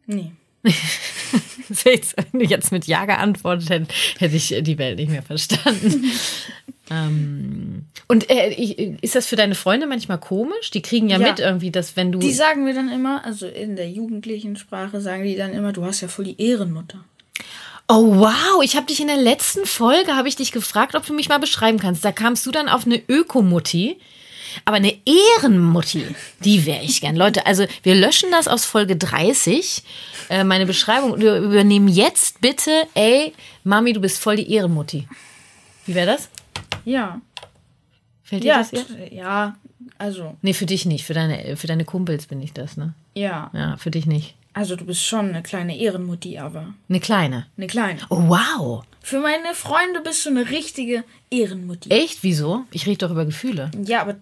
Nee. 0.06 0.32
Wenn 0.64 2.40
du 2.42 2.46
jetzt 2.46 2.72
mit 2.74 2.88
Ja 2.88 3.06
geantwortet 3.06 3.70
hätte, 3.70 3.94
hätte 4.18 4.36
ich 4.36 4.54
äh, 4.54 4.62
die 4.62 4.78
Welt 4.78 4.98
nicht 4.98 5.12
mehr 5.12 5.24
verstanden. 5.24 6.04
ähm, 6.90 7.86
und 8.08 8.30
äh, 8.30 8.50
ich, 8.50 8.80
ist 9.04 9.16
das 9.16 9.28
für 9.28 9.36
deine 9.36 9.56
Freunde 9.56 9.86
manchmal 9.88 10.20
komisch? 10.20 10.72
Die 10.72 10.82
kriegen 10.82 11.10
ja, 11.10 11.20
Ja. 11.20 11.30
mit 11.30 11.40
irgendwie, 11.40 11.72
dass 11.72 11.96
wenn 11.96 12.12
du. 12.12 12.20
Die 12.20 12.34
sagen 12.34 12.64
mir 12.64 12.74
dann 12.74 12.92
immer, 12.92 13.24
also 13.26 13.48
in 13.48 13.76
der 13.76 13.90
jugendlichen 13.90 14.56
Sprache 14.56 15.00
sagen 15.02 15.24
die 15.24 15.36
dann 15.36 15.54
immer, 15.54 15.74
du 15.74 15.86
hast 15.86 16.02
ja 16.02 16.08
voll 16.08 16.26
die 16.26 16.42
Ehrenmutter. 16.42 17.04
Oh 17.88 18.18
wow, 18.18 18.64
ich 18.64 18.76
habe 18.76 18.86
dich 18.86 19.00
in 19.02 19.08
der 19.08 19.18
letzten 19.18 19.66
Folge 19.66 20.16
habe 20.16 20.28
ich 20.28 20.36
dich 20.36 20.52
gefragt, 20.52 20.94
ob 20.96 21.06
du 21.06 21.14
mich 21.14 21.28
mal 21.30 21.40
beschreiben 21.40 21.80
kannst. 21.80 22.06
Da 22.06 22.12
kamst 22.12 22.46
du 22.46 22.52
dann 22.52 22.70
auf 22.70 22.86
eine 22.86 23.02
Ökomutti, 23.08 23.98
aber 24.66 24.78
eine 24.78 24.94
Ehrenmutti, 25.06 26.04
die 26.44 26.66
wäre 26.68 26.84
ich 26.84 27.02
gern. 27.02 27.16
Leute, 27.16 27.48
also 27.48 27.66
wir 27.82 27.96
löschen 27.96 28.30
das 28.32 28.48
aus 28.48 28.66
Folge 28.66 28.96
30, 28.96 29.84
äh, 30.30 30.44
meine 30.44 30.68
Beschreibung 30.68 31.12
und 31.14 31.22
wir 31.22 31.38
übernehmen 31.38 31.88
jetzt 31.88 32.42
bitte, 32.42 32.72
ey, 32.94 33.34
Mami, 33.64 33.94
du 33.94 34.02
bist 34.02 34.20
voll 34.22 34.36
die 34.36 34.52
Ehrenmutti. 34.54 35.08
Wie 35.88 35.96
wäre 35.96 36.06
das? 36.08 36.30
Ja. 36.90 37.22
Fällt 38.24 38.44
dir 38.44 38.48
Ja, 38.48 38.58
das? 38.60 38.86
Ja? 39.12 39.56
also, 39.98 40.36
Nee, 40.42 40.54
für 40.54 40.66
dich 40.66 40.86
nicht, 40.86 41.06
für 41.06 41.14
deine 41.14 41.56
für 41.58 41.68
deine 41.68 41.86
Kumpels 41.86 42.28
bin 42.28 42.42
ich 42.42 42.54
das, 42.54 42.78
ne? 42.78 42.94
ja. 43.16 43.50
Ja, 43.54 43.78
für 43.78 43.92
dich 43.92 44.06
nicht. 44.06 44.36
Also 44.54 44.76
du 44.76 44.84
bist 44.86 45.04
schon 45.04 45.30
eine 45.30 45.44
kleine 45.44 45.78
Ehrenmutti, 45.78 46.38
aber 46.40 46.74
Eine 46.90 47.00
kleine. 47.00 47.46
eine 47.58 47.68
kleine. 47.68 48.02
Oh 48.10 48.24
wow. 48.28 48.84
Für 49.02 49.20
meine 49.20 49.54
Freunde 49.54 50.02
bist 50.04 50.26
du 50.26 50.30
eine 50.32 50.50
richtige 50.50 51.04
Ehrenmutti. 51.30 51.90
Echt? 51.92 52.24
Wieso? 52.24 52.66
Ich 52.72 52.86
rede 52.86 52.98
doch 52.98 53.12
über 53.12 53.26
Gefühle. 53.26 53.72
Ja, 53.86 54.02
aber 54.02 54.16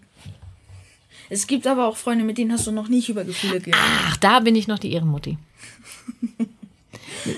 es 1.29 1.47
gibt 1.47 1.65
aber 1.67 1.87
auch 1.87 1.97
Freunde, 1.97 2.23
mit 2.23 2.37
denen 2.37 2.51
hast 2.51 2.67
du 2.67 2.71
noch 2.71 2.87
nicht 2.89 3.09
über 3.09 3.23
Gefühle 3.23 3.59
geredet. 3.59 3.79
Ach, 3.81 4.17
da 4.17 4.39
bin 4.41 4.55
ich 4.55 4.67
noch 4.67 4.79
die 4.79 4.91
Ehrenmutti. 4.93 5.37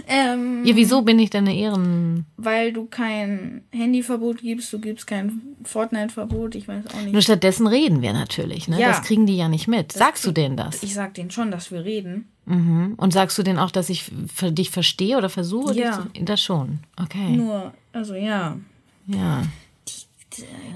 Ähm, 0.08 0.63
Ja, 0.65 0.75
wieso 0.75 1.02
bin 1.02 1.19
ich 1.19 1.30
denn 1.30 1.47
eine 1.47 1.56
Ehren... 1.58 2.25
weil 2.38 2.73
du 2.73 2.86
kein 2.86 3.62
Handyverbot 3.71 4.41
gibst, 4.41 4.71
du 4.73 4.80
gibst 4.80 5.08
kein 5.08 5.41
Fortnite-Verbot, 5.63 6.56
ich 6.56 6.67
weiß 6.67 6.86
auch 6.88 7.02
Nur 7.04 7.12
nicht. 7.13 7.23
stattdessen 7.23 7.67
reden 7.67 8.02
wir 8.02 8.13
natürlich, 8.13 8.67
ne? 8.67 8.80
Ja. 8.80 8.89
Das 8.89 9.02
kriegen 9.04 9.25
die 9.25 9.38
ja 9.38 9.47
nicht 9.49 9.67
mit. 9.67 9.91
Sagst 9.91 10.25
du 10.25 10.32
denen 10.32 10.58
das? 10.58 10.84
Ich 10.84 10.93
sag 10.93 11.13
denen 11.13 11.32
schon, 11.32 11.52
dass 11.52 11.71
wir 11.71 11.84
reden. 11.84 12.28
Mhm. 12.45 12.93
Und 12.97 13.13
sagst 13.13 13.38
du 13.38 13.43
denen 13.43 13.60
auch, 13.60 13.71
dass 13.71 13.89
ich 13.89 14.12
für 14.34 14.52
dich 14.52 14.71
verstehe 14.71 15.17
oder 15.17 15.30
versuche? 15.30 15.73
Ja. 15.75 15.97
Dich 15.97 16.19
zu, 16.19 16.25
das 16.25 16.41
schon. 16.41 16.80
Okay. 17.02 17.30
Nur, 17.32 17.73
also 17.93 18.15
ja. 18.15 18.58
Ja. 19.08 19.43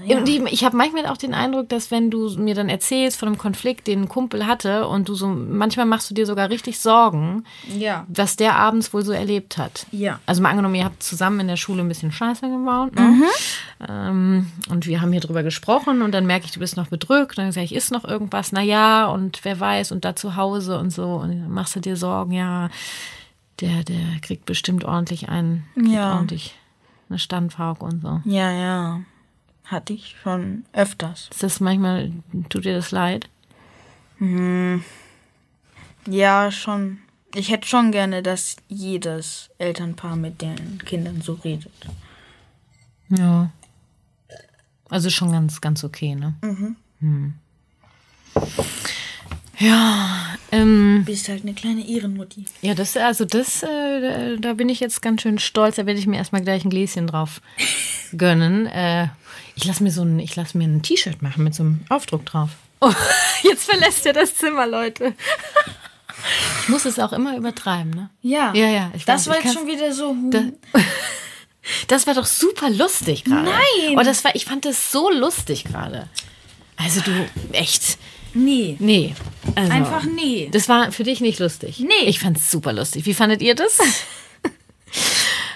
Ja. 0.06 0.18
Und 0.18 0.28
ich, 0.28 0.40
ich 0.52 0.64
habe 0.64 0.76
manchmal 0.76 1.06
auch 1.06 1.16
den 1.16 1.32
Eindruck, 1.34 1.68
dass 1.70 1.90
wenn 1.90 2.10
du 2.10 2.28
mir 2.38 2.54
dann 2.54 2.68
erzählst 2.68 3.18
von 3.18 3.28
einem 3.28 3.38
Konflikt, 3.38 3.86
den 3.86 4.02
ein 4.02 4.08
Kumpel 4.08 4.46
hatte 4.46 4.86
und 4.86 5.08
du 5.08 5.14
so, 5.14 5.26
manchmal 5.28 5.86
machst 5.86 6.10
du 6.10 6.14
dir 6.14 6.26
sogar 6.26 6.50
richtig 6.50 6.78
Sorgen, 6.78 7.44
Ja. 7.74 8.04
was 8.08 8.36
der 8.36 8.56
abends 8.56 8.92
wohl 8.92 9.04
so 9.04 9.12
erlebt 9.12 9.56
hat. 9.56 9.86
Ja. 9.92 10.20
Also 10.26 10.42
mal 10.42 10.50
angenommen, 10.50 10.74
ihr 10.74 10.84
habt 10.84 11.02
zusammen 11.02 11.40
in 11.40 11.48
der 11.48 11.56
Schule 11.56 11.80
ein 11.82 11.88
bisschen 11.88 12.12
Scheiße 12.12 12.48
gebaut. 12.48 12.94
Ne? 12.94 13.22
Ähm, 13.88 14.50
und 14.70 14.86
wir 14.86 15.00
haben 15.00 15.12
hier 15.12 15.20
drüber 15.20 15.42
gesprochen 15.42 16.02
und 16.02 16.12
dann 16.12 16.26
merke 16.26 16.46
ich, 16.46 16.52
du 16.52 16.60
bist 16.60 16.76
noch 16.76 16.88
bedrückt. 16.88 17.38
Dann 17.38 17.52
sage 17.52 17.64
ich, 17.64 17.74
ist 17.74 17.90
noch 17.90 18.04
irgendwas? 18.04 18.52
Na 18.52 18.62
ja, 18.62 19.06
und 19.06 19.40
wer 19.44 19.58
weiß, 19.58 19.92
und 19.92 20.04
da 20.04 20.14
zu 20.16 20.36
Hause 20.36 20.78
und 20.78 20.90
so. 20.90 21.14
Und 21.14 21.30
dann 21.30 21.50
machst 21.50 21.76
du 21.76 21.80
dir 21.80 21.96
Sorgen, 21.96 22.32
ja, 22.32 22.68
der, 23.60 23.84
der 23.84 23.96
kriegt 24.20 24.46
bestimmt 24.46 24.84
ordentlich 24.84 25.28
einen, 25.28 25.64
Ja. 25.76 26.14
ordentlich 26.14 26.54
eine 27.08 27.18
Standpauke 27.18 27.84
und 27.84 28.02
so. 28.02 28.20
Ja, 28.24 28.50
ja. 28.50 29.00
Hatte 29.64 29.92
ich 29.94 30.16
schon 30.22 30.64
öfters. 30.72 31.28
Ist 31.30 31.42
das 31.42 31.60
manchmal, 31.60 32.12
tut 32.50 32.64
dir 32.64 32.74
das 32.74 32.90
leid? 32.90 33.28
Ja, 36.06 36.50
schon. 36.50 36.98
Ich 37.34 37.50
hätte 37.50 37.66
schon 37.66 37.90
gerne, 37.90 38.22
dass 38.22 38.56
jedes 38.68 39.50
Elternpaar 39.58 40.16
mit 40.16 40.40
den 40.42 40.78
Kindern 40.84 41.20
so 41.22 41.34
redet. 41.44 41.72
Ja. 43.08 43.50
Also 44.88 45.10
schon 45.10 45.32
ganz, 45.32 45.60
ganz 45.60 45.82
okay, 45.82 46.14
ne? 46.14 46.34
Hm. 47.00 47.34
Ja, 49.58 50.36
ähm, 50.52 51.04
Bist 51.04 51.28
halt 51.28 51.42
eine 51.42 51.54
kleine 51.54 51.88
Ehrenmutti. 51.88 52.44
ja, 52.60 52.74
das, 52.74 52.96
also 52.96 53.24
das, 53.24 53.62
äh, 53.62 54.36
da 54.38 54.54
bin 54.54 54.68
ich 54.68 54.80
jetzt 54.80 55.00
ganz 55.00 55.22
schön 55.22 55.38
stolz. 55.38 55.76
Da 55.76 55.86
werde 55.86 55.98
ich 55.98 56.06
mir 56.06 56.16
erstmal 56.16 56.42
gleich 56.42 56.64
ein 56.64 56.70
Gläschen 56.70 57.06
drauf 57.06 57.40
gönnen. 58.16 58.66
Äh, 58.66 59.08
ich 59.56 59.64
lasse 59.64 59.82
mir 59.82 59.90
so 59.90 60.02
ein, 60.02 60.18
ich 60.18 60.34
lasse 60.36 60.56
mir 60.58 60.64
ein 60.64 60.82
T-Shirt 60.82 61.22
machen 61.22 61.44
mit 61.44 61.54
so 61.54 61.62
einem 61.62 61.80
Aufdruck 61.88 62.24
drauf. 62.26 62.50
Oh, 62.80 62.92
jetzt 63.42 63.64
verlässt 63.70 64.04
er 64.06 64.12
das 64.12 64.34
Zimmer, 64.36 64.66
Leute. 64.66 65.14
Ich 66.62 66.68
muss 66.68 66.84
es 66.84 66.98
auch 66.98 67.12
immer 67.12 67.36
übertreiben, 67.36 67.90
ne? 67.90 68.10
Ja. 68.22 68.52
Ja, 68.54 68.68
ja. 68.68 68.90
Ich 68.94 69.04
das 69.04 69.26
weiß, 69.26 69.34
war 69.36 69.44
jetzt 69.44 69.54
schon 69.54 69.66
wieder 69.66 69.92
so. 69.92 70.16
Da- 70.30 70.44
Das 71.88 72.06
war 72.06 72.12
doch 72.12 72.26
super 72.26 72.68
lustig 72.68 73.24
gerade. 73.24 73.44
Nein! 73.44 73.96
Oh, 73.96 74.02
das 74.02 74.22
war, 74.22 74.34
ich 74.36 74.44
fand 74.44 74.66
das 74.66 74.92
so 74.92 75.10
lustig 75.10 75.64
gerade. 75.64 76.08
Also 76.76 77.00
du, 77.00 77.10
echt. 77.52 77.96
Nee. 78.34 78.76
Nee. 78.80 79.14
Also, 79.54 79.72
Einfach 79.72 80.02
nee. 80.04 80.50
Das 80.52 80.68
war 80.68 80.92
für 80.92 81.04
dich 81.04 81.20
nicht 81.22 81.38
lustig. 81.38 81.78
Nee. 81.80 82.04
Ich 82.06 82.18
fand 82.20 82.36
es 82.36 82.50
super 82.50 82.74
lustig. 82.74 83.06
Wie 83.06 83.14
fandet 83.14 83.40
ihr 83.40 83.54
das? 83.54 83.78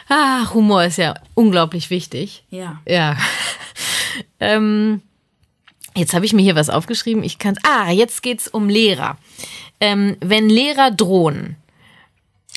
ah, 0.08 0.52
Humor 0.54 0.84
ist 0.84 0.98
ja 0.98 1.14
unglaublich 1.34 1.90
wichtig. 1.90 2.44
Ja. 2.50 2.80
Ja. 2.86 3.16
ähm, 4.40 5.02
jetzt 5.96 6.14
habe 6.14 6.26
ich 6.26 6.32
mir 6.32 6.42
hier 6.42 6.56
was 6.56 6.70
aufgeschrieben. 6.70 7.22
Ich 7.22 7.38
kann. 7.38 7.56
Ah, 7.62 7.90
jetzt 7.90 8.22
geht's 8.22 8.48
um 8.48 8.68
Lehrer. 8.68 9.18
Ähm, 9.80 10.16
wenn 10.20 10.48
Lehrer 10.48 10.90
drohen, 10.90 11.56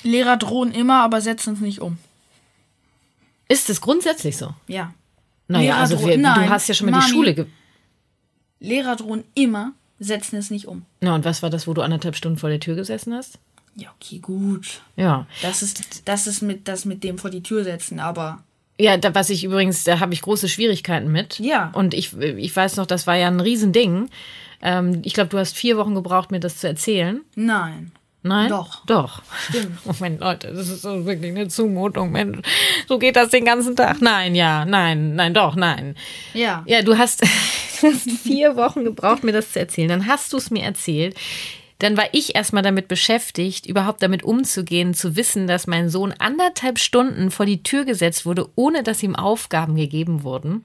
Lehrer 0.04 0.38
drohen 0.38 0.72
immer, 0.72 1.04
aber 1.04 1.22
setzen 1.22 1.54
es 1.54 1.60
nicht 1.60 1.80
um. 1.80 1.98
ist 3.48 3.70
es 3.70 3.82
grundsätzlich 3.82 4.38
so? 4.38 4.54
Ja. 4.68 4.94
Naja, 5.48 5.74
Lehrer 5.74 5.78
also 5.78 6.06
wir, 6.06 6.16
du 6.16 6.22
nein, 6.22 6.50
hast 6.50 6.68
ja 6.68 6.74
schon 6.74 6.90
mal 6.90 7.02
die. 7.02 7.10
Schule. 7.10 7.36
Ge 7.36 7.46
Lehrer 8.60 8.96
drohen 8.96 9.24
immer, 9.34 9.74
setzen 10.00 10.38
es 10.38 10.52
nicht 10.52 10.68
um. 10.68 10.86
Na, 11.02 11.16
und 11.16 11.26
was 11.26 11.42
war 11.42 11.50
das, 11.50 11.68
wo 11.68 11.74
du 11.74 11.82
anderthalb 11.82 12.16
Stunden 12.16 12.38
vor 12.38 12.50
der 12.50 12.60
Tür 12.60 12.76
gesessen 12.76 13.14
hast? 13.14 13.40
Ja, 13.76 13.90
okay, 14.00 14.20
gut. 14.20 14.82
Ja. 14.96 15.28
Das 15.42 15.62
ist, 15.62 16.08
das 16.08 16.28
ist 16.28 16.42
mit, 16.42 16.68
das 16.68 16.86
mit 16.86 17.04
dem 17.04 17.18
vor 17.18 17.30
die 17.30 17.44
Tür 17.44 17.64
setzen, 17.64 18.00
aber 18.00 18.44
Ja, 18.78 18.98
da, 18.98 19.16
was 19.16 19.30
ich 19.30 19.44
übrigens, 19.44 19.84
da 19.84 20.00
habe 20.00 20.14
ich 20.14 20.22
große 20.22 20.50
Schwierigkeiten 20.50 21.12
mit. 21.12 21.40
Ja. 21.40 21.72
Und 21.74 21.94
ich, 21.94 22.18
ich 22.18 22.56
weiß 22.56 22.76
noch, 22.78 22.86
das 22.86 23.08
war 23.08 23.16
ja 23.16 23.28
ein 23.28 23.40
Riesending. 23.40 24.10
Ähm, 24.62 25.02
ich 25.04 25.14
glaube, 25.14 25.30
du 25.30 25.38
hast 25.40 25.56
vier 25.56 25.78
Wochen 25.78 25.96
gebraucht, 25.96 26.32
mir 26.32 26.40
das 26.40 26.58
zu 26.58 26.68
erzählen. 26.68 27.22
nein. 27.36 27.92
Nein? 28.24 28.50
Doch. 28.50 28.86
Doch. 28.86 29.24
Stimmt. 29.50 29.84
Moment, 30.00 30.20
Leute, 30.20 30.54
das 30.54 30.70
ist 30.70 30.84
so 30.84 31.08
wirklich 31.08 31.32
eine 31.32 31.48
Zumutung, 31.48 32.12
Mensch. 32.12 32.38
So 32.88 33.00
geht 33.00 33.16
das 33.16 33.30
den 33.30 33.46
ganzen 33.46 33.76
Tag. 33.76 34.00
Nein, 34.00 34.36
ja, 34.36 34.64
nein, 34.64 35.16
nein, 35.16 35.34
doch, 35.34 35.56
nein. 35.56 35.96
Ja. 36.36 36.64
Ja, 36.68 36.84
du 36.84 37.00
hast, 37.00 37.22
du 37.82 37.88
hast 37.88 38.12
vier 38.12 38.56
Wochen 38.58 38.84
gebraucht, 38.84 39.24
mir 39.24 39.32
das 39.32 39.54
zu 39.54 39.60
erzählen. 39.60 39.90
Dann 39.90 40.06
hast 40.06 40.34
du 40.34 40.38
es 40.38 40.52
mir 40.52 40.62
erzählt. 40.62 41.16
Dann 41.82 41.98
war 41.98 42.06
ich 42.14 42.36
erstmal 42.36 42.62
damit 42.62 42.88
beschäftigt, 42.88 43.66
überhaupt 43.66 44.04
damit 44.04 44.22
umzugehen, 44.22 44.94
zu 44.94 45.16
wissen, 45.16 45.48
dass 45.48 45.66
mein 45.66 45.90
Sohn 45.90 46.14
anderthalb 46.20 46.78
Stunden 46.78 47.32
vor 47.32 47.48
die 47.48 47.64
Tür 47.64 47.86
gesetzt 47.86 48.24
wurde, 48.24 48.48
ohne 48.56 48.84
dass 48.84 49.02
ihm 49.02 49.16
Aufgaben 49.16 49.76
gegeben 49.76 50.22
wurden 50.22 50.64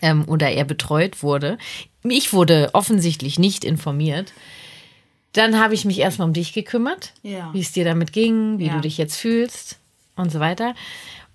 ähm, 0.00 0.24
oder 0.26 0.50
er 0.50 0.64
betreut 0.64 1.22
wurde. 1.22 1.58
Ich 2.04 2.32
wurde 2.32 2.70
offensichtlich 2.72 3.38
nicht 3.38 3.64
informiert. 3.66 4.32
Dann 5.34 5.60
habe 5.60 5.74
ich 5.74 5.84
mich 5.84 5.98
erstmal 5.98 6.26
um 6.28 6.32
dich 6.34 6.54
gekümmert, 6.54 7.12
Ja. 7.22 7.50
wie 7.52 7.60
es 7.60 7.72
dir 7.72 7.84
damit 7.84 8.14
ging, 8.14 8.58
wie 8.58 8.68
Ja. 8.68 8.74
du 8.76 8.80
dich 8.80 8.96
jetzt 8.96 9.16
fühlst 9.16 9.78
und 10.16 10.32
so 10.32 10.40
weiter. 10.40 10.74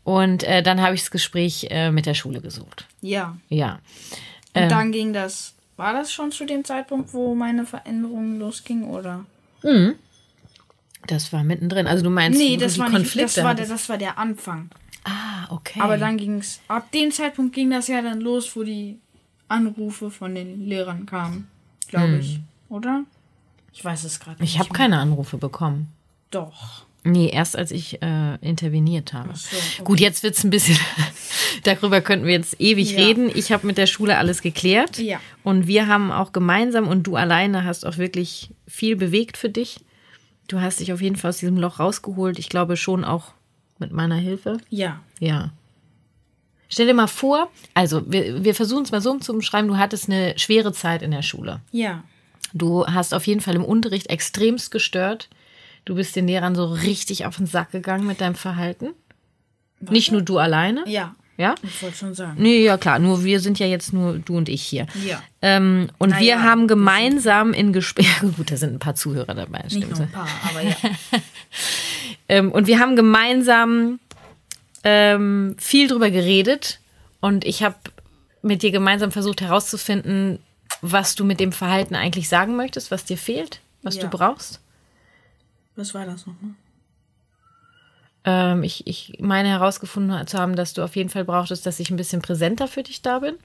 Und 0.04 0.44
äh, 0.44 0.64
dann 0.64 0.82
habe 0.82 0.96
ich 0.96 1.02
das 1.02 1.12
Gespräch 1.12 1.68
äh, 1.70 1.92
mit 1.92 2.08
der 2.08 2.16
Schule 2.16 2.42
gesucht. 2.42 2.88
Ja. 3.02 3.38
Ja. 3.50 3.74
Und 4.56 4.64
Ähm. 4.64 4.70
dann 4.70 4.92
ging 4.92 5.14
das. 5.14 5.55
War 5.78 5.94
das 5.94 6.12
schon 6.12 6.32
zu 6.32 6.46
dem 6.46 6.64
Zeitpunkt, 6.64 7.14
wo 7.14 7.36
meine 7.36 7.66
Veränderung 7.66 8.40
losging, 8.40 8.86
oder? 8.86 9.26
Das 11.08 11.34
war 11.34 11.44
mittendrin. 11.44 11.88
Also 11.88 12.04
du 12.04 12.10
meinst, 12.10 12.40
Nee, 12.40 12.58
das 12.58 12.78
war 12.80 12.90
nicht. 12.90 12.96
Konflikte 12.98 13.36
Das 13.36 13.44
war, 13.44 13.56
der, 13.56 13.68
das 13.68 13.90
war 13.90 13.98
der 13.98 14.18
Anfang. 14.18 14.70
Ah, 15.04 15.48
okay. 15.50 15.80
Aber 15.82 15.98
dann 15.98 16.18
ging 16.18 16.40
es. 16.40 16.62
Ab 16.68 16.92
dem 16.92 17.12
Zeitpunkt 17.12 17.54
ging 17.54 17.70
das 17.70 17.88
ja 17.88 18.02
dann 18.02 18.22
los, 18.22 18.56
wo 18.56 18.64
die 18.64 19.00
Anrufe 19.48 20.10
von 20.10 20.34
den 20.34 20.66
Lehrern 20.66 21.06
kamen. 21.06 21.48
Glaube 21.88 22.18
ich. 22.18 22.40
Oder? 22.70 23.04
Ich 23.74 23.84
weiß 23.84 24.06
es 24.06 24.20
gerade 24.20 24.42
nicht. 24.42 24.54
Hm. 24.54 24.56
ich 24.56 24.60
habe 24.60 24.74
keine 24.74 25.00
Anrufe 25.00 25.38
bekommen. 25.38 25.90
Doch. 26.32 26.85
Nee, 27.08 27.30
erst 27.30 27.56
als 27.56 27.70
ich 27.72 28.02
äh, 28.02 28.36
interveniert 28.42 29.14
habe. 29.14 29.30
so, 29.36 29.56
okay. 29.56 29.84
Gut, 29.84 30.00
jetzt 30.00 30.24
wird's 30.24 30.44
ein 30.44 30.50
bisschen, 30.50 30.78
darüber 31.64 32.02
könnten 32.02 32.26
wir 32.26 32.34
jetzt 32.34 32.60
ewig 32.60 32.92
Ja. 32.94 33.06
reden. 33.06 33.30
Ich 33.34 33.52
habe 33.52 33.68
mit 33.68 33.78
der 33.78 33.86
Schule 33.86 34.18
alles 34.18 34.42
geklärt. 34.42 34.98
Ja. 34.98 35.20
Und 35.44 35.68
wir 35.68 35.88
haben 35.88 36.12
auch 36.12 36.32
gemeinsam 36.34 36.88
und 36.88 37.04
du 37.04 37.16
alleine 37.16 37.64
hast 37.64 37.86
auch 37.86 37.98
wirklich 37.98 38.50
viel 38.68 38.96
bewegt 38.96 39.38
für 39.38 39.50
dich. 39.50 39.80
Du 40.48 40.62
hast 40.62 40.80
dich 40.80 40.92
auf 40.94 41.02
jeden 41.02 41.16
Fall 41.16 41.30
aus 41.30 41.38
diesem 41.38 41.58
Loch 41.58 41.80
rausgeholt. 41.80 42.40
Ich 42.40 42.50
glaube 42.50 42.76
schon 42.76 43.04
auch 43.06 43.34
mit 43.78 43.92
meiner 43.92 44.16
Hilfe. 44.16 44.58
Ja. 44.70 45.00
Ja. 45.20 45.52
Stell 46.70 46.88
dir 46.88 46.94
mal 46.96 47.08
vor, 47.08 47.50
also 47.76 48.02
wir, 48.12 48.44
wir 48.44 48.56
versuchen 48.56 48.84
es 48.84 48.92
mal 48.92 49.02
so 49.02 49.18
zu 49.20 49.32
umschreiben, 49.32 49.68
du 49.68 49.78
hattest 49.78 50.10
eine 50.10 50.38
schwere 50.40 50.74
Zeit 50.74 51.04
in 51.04 51.12
der 51.12 51.22
Schule. 51.22 51.62
Ja. 51.72 52.04
Du 52.54 52.86
hast 52.88 53.14
auf 53.14 53.28
jeden 53.28 53.42
Fall 53.42 53.56
im 53.56 53.64
Unterricht 53.64 54.08
extremst 54.10 54.72
gestört. 54.72 55.30
Du 55.86 55.96
bist 55.96 56.16
den 56.16 56.28
Lehrern 56.28 56.56
so 56.56 56.66
richtig 56.66 57.26
auf 57.26 57.38
den 57.38 57.46
Sack 57.48 57.72
gegangen 57.72 58.06
mit 58.08 58.20
deinem 58.22 58.36
Verhalten. 58.36 58.90
Nicht 59.80 60.12
nur 60.12 60.22
du 60.22 60.38
alleine. 60.40 60.84
Ja. 60.88 61.16
Ja? 61.38 61.54
Ich 61.64 61.82
wollte 61.84 61.98
schon 61.98 62.14
sagen. 62.16 62.42
Nee, 62.42 62.64
ja 62.64 62.78
klar, 62.78 62.98
nur 62.98 63.24
wir 63.26 63.40
sind 63.42 63.60
ja 63.60 63.68
jetzt 63.68 63.92
nur 63.92 64.18
du 64.18 64.38
und 64.38 64.48
ich 64.48 64.62
hier. 64.64 64.88
Ja. 65.06 65.22
Ähm, 65.42 65.90
und 65.98 66.12
Na 66.12 66.20
wir 66.20 66.26
ja, 66.28 66.44
haben 66.44 66.68
gemeinsam 66.68 67.52
in 67.54 67.74
Gesprächen, 67.74 68.34
gut, 68.38 68.52
da 68.52 68.58
sind 68.58 68.74
ein 68.74 68.80
paar 68.80 68.96
Zuhörer 68.96 69.34
dabei, 69.36 69.60
Nicht 69.64 69.76
stimmt. 69.76 69.92
nur 69.92 70.00
ein 70.02 70.12
paar, 70.12 70.28
aber 70.50 70.62
ja. 70.62 70.76
Ähm, 72.28 72.52
und 72.52 72.66
wir 72.68 72.80
haben 72.80 72.96
gemeinsam 72.96 74.00
ähm, 74.84 75.56
viel 75.60 75.88
drüber 75.88 76.10
geredet 76.10 76.80
und 77.20 77.46
ich 77.46 77.62
habe 77.62 77.76
mit 78.42 78.64
dir 78.64 78.72
gemeinsam 78.72 79.12
versucht 79.12 79.42
herauszufinden, 79.42 80.40
was 80.82 81.14
du 81.16 81.24
mit 81.24 81.40
dem 81.40 81.52
Verhalten 81.52 81.94
eigentlich 81.96 82.28
sagen 82.30 82.56
möchtest, 82.56 82.90
was 82.90 83.06
dir 83.06 83.18
fehlt, 83.18 83.60
was 83.84 83.96
Ja. 83.98 84.02
du 84.04 84.10
brauchst. 84.10 84.60
Was 85.76 85.94
war 85.94 86.06
das 86.06 86.26
nochmal? 86.26 86.52
Ähm, 88.24 88.64
ich, 88.64 88.88
ich 88.88 89.18
meine 89.20 89.50
herausgefunden 89.50 90.26
zu 90.28 90.38
haben, 90.38 90.56
dass 90.56 90.74
du 90.74 90.84
auf 90.84 90.96
jeden 90.96 91.10
Fall 91.10 91.26
brauchtest, 91.26 91.66
dass 91.66 91.80
ich 91.80 91.90
ein 91.92 91.98
bisschen 91.98 92.22
präsenter 92.22 92.68
für 92.68 92.84
dich 92.84 93.02
da 93.02 93.20
bin. 93.20 93.36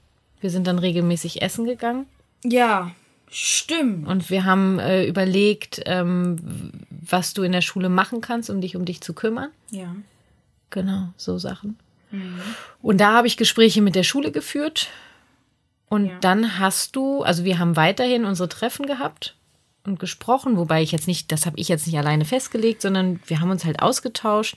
Wir 0.40 0.50
sind 0.50 0.66
dann 0.66 0.78
regelmäßig 0.78 1.42
essen 1.42 1.64
gegangen 1.66 2.06
Ja. 2.44 2.92
Stimmt. 3.32 4.08
und 4.08 4.30
wir 4.30 4.44
haben 4.44 4.78
äh, 4.78 5.04
überlegt, 5.06 5.82
ähm, 5.86 6.72
was 6.90 7.34
du 7.34 7.42
in 7.42 7.52
der 7.52 7.60
Schule 7.60 7.88
machen 7.88 8.20
kannst, 8.20 8.50
um 8.50 8.60
dich 8.60 8.74
um 8.74 8.84
dich 8.84 9.00
zu 9.02 9.12
kümmern. 9.12 9.50
Ja. 9.70 9.94
Genau, 10.70 11.08
so 11.16 11.38
Sachen. 11.38 11.78
Und 12.82 13.00
da 13.00 13.12
habe 13.12 13.26
ich 13.28 13.36
Gespräche 13.36 13.82
mit 13.82 13.94
der 13.94 14.02
Schule 14.02 14.32
geführt. 14.32 14.88
Und 15.88 16.06
Ja. 16.06 16.18
dann 16.20 16.58
hast 16.58 16.96
du, 16.96 17.22
also 17.22 17.44
wir 17.44 17.58
haben 17.60 17.76
weiterhin 17.76 18.24
unsere 18.24 18.48
Treffen 18.48 18.86
gehabt 18.86 19.36
und 19.84 19.98
gesprochen, 19.98 20.56
wobei 20.56 20.82
ich 20.82 20.92
jetzt 20.92 21.06
nicht, 21.06 21.32
das 21.32 21.46
habe 21.46 21.58
ich 21.58 21.68
jetzt 21.68 21.86
nicht 21.86 21.98
alleine 21.98 22.24
festgelegt, 22.24 22.82
sondern 22.82 23.20
wir 23.26 23.40
haben 23.40 23.50
uns 23.50 23.64
halt 23.64 23.80
ausgetauscht. 23.82 24.56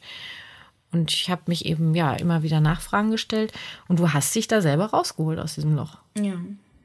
Und 0.91 1.11
ich 1.11 1.29
habe 1.29 1.41
mich 1.47 1.65
eben, 1.65 1.95
ja, 1.95 2.13
immer 2.13 2.43
wieder 2.43 2.59
Nachfragen 2.59 3.09
gestellt. 3.09 3.51
Und 3.87 3.99
du 3.99 4.13
hast 4.13 4.35
dich 4.35 4.47
da 4.47 4.61
selber 4.61 4.87
rausgeholt 4.87 5.39
aus 5.39 5.55
diesem 5.55 5.75
Loch. 5.75 5.97
Ja. 6.17 6.35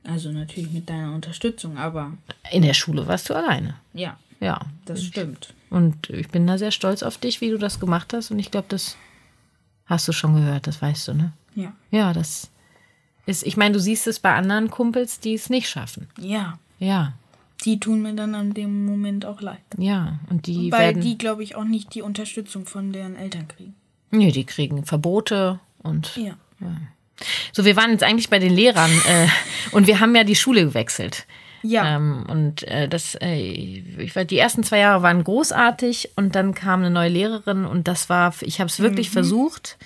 Also 0.05 0.31
natürlich 0.33 0.71
mit 0.71 0.89
deiner 0.89 1.15
Unterstützung, 1.15 1.77
aber 1.77 2.13
In 2.51 2.63
der 2.63 2.73
Schule 2.73 3.07
warst 3.07 3.29
du 3.29 3.35
alleine. 3.35 3.75
ja, 3.93 4.17
Ja. 4.41 4.61
das 4.87 5.05
stimmt. 5.05 5.53
Und 5.69 6.09
ich 6.09 6.29
bin 6.29 6.47
da 6.47 6.57
sehr 6.57 6.71
stolz 6.71 7.03
auf 7.03 7.19
dich, 7.19 7.43
wie 7.43 7.51
du 7.51 7.59
das 7.59 7.79
gemacht 7.81 8.15
hast. 8.15 8.31
Und 8.31 8.39
ich 8.39 8.51
glaube, 8.51 8.69
das 8.71 8.97
hast 9.85 10.09
du 10.09 10.13
schon 10.13 10.35
gehört, 10.37 10.67
das 10.67 10.81
weißt 10.81 11.09
du, 11.09 11.15
ne? 11.15 11.33
Ja. 11.55 11.73
Ja, 11.91 12.13
das 12.15 12.49
ist, 13.27 13.43
ich 13.47 13.59
meine, 13.59 13.75
du 13.75 13.81
siehst 13.81 14.07
es 14.07 14.19
bei 14.21 14.33
anderen 14.35 14.71
Kumpels, 14.71 15.21
die 15.21 15.35
es 15.35 15.51
nicht 15.51 15.69
schaffen. 15.69 16.09
Ja. 16.19 16.59
Ja, 16.79 17.13
Die 17.65 17.81
tun 17.81 18.03
mir 18.03 18.15
dann 18.15 18.35
an 18.35 18.55
dem 18.55 18.87
Moment 18.87 19.25
auch 19.27 19.41
leid. 19.41 19.59
ja. 19.77 20.19
Und 20.31 20.47
die 20.47 20.71
Weil 20.71 20.81
werden, 20.95 21.03
die, 21.03 21.19
glaube 21.19 21.43
ich, 21.43 21.57
auch 21.57 21.65
nicht 21.65 21.95
die 21.95 22.03
Unterstützung 22.03 22.67
von 22.67 22.93
deren 22.93 23.17
Eltern 23.17 23.49
kriegen. 23.49 23.75
nee, 24.11 24.31
die 24.33 24.45
kriegen 24.45 24.85
Verbote 24.85 25.59
und 25.83 26.17
Ja. 26.17 26.35
so. 27.53 27.65
Wir 27.65 27.75
waren 27.77 27.91
jetzt 27.91 28.05
eigentlich 28.05 28.31
bei 28.31 28.39
den 28.39 28.55
Lehrern 28.55 28.91
äh, 29.09 29.27
und 29.73 29.87
wir 29.87 29.99
haben 30.01 30.15
ja 30.15 30.25
die 30.25 30.37
Schule 30.37 30.65
gewechselt. 30.65 31.27
Ja. 31.65 31.97
Ähm, 31.97 32.25
und 32.29 32.63
äh, 32.69 32.89
das, 32.89 33.17
äh, 33.21 33.35
ich 33.41 34.15
war, 34.15 34.25
die 34.25 34.39
ersten 34.39 34.63
zwei 34.63 34.79
Jahre 34.79 35.03
waren 35.03 35.25
großartig 35.25 36.11
und 36.15 36.37
dann 36.37 36.55
kam 36.55 36.81
eine 36.81 36.91
neue 36.91 37.09
Lehrerin 37.09 37.65
und 37.65 37.89
das 37.89 38.09
war, 38.09 38.33
ich 38.43 38.61
habe 38.61 38.69
es 38.69 38.79
wirklich 38.79 39.11
versucht. 39.11 39.77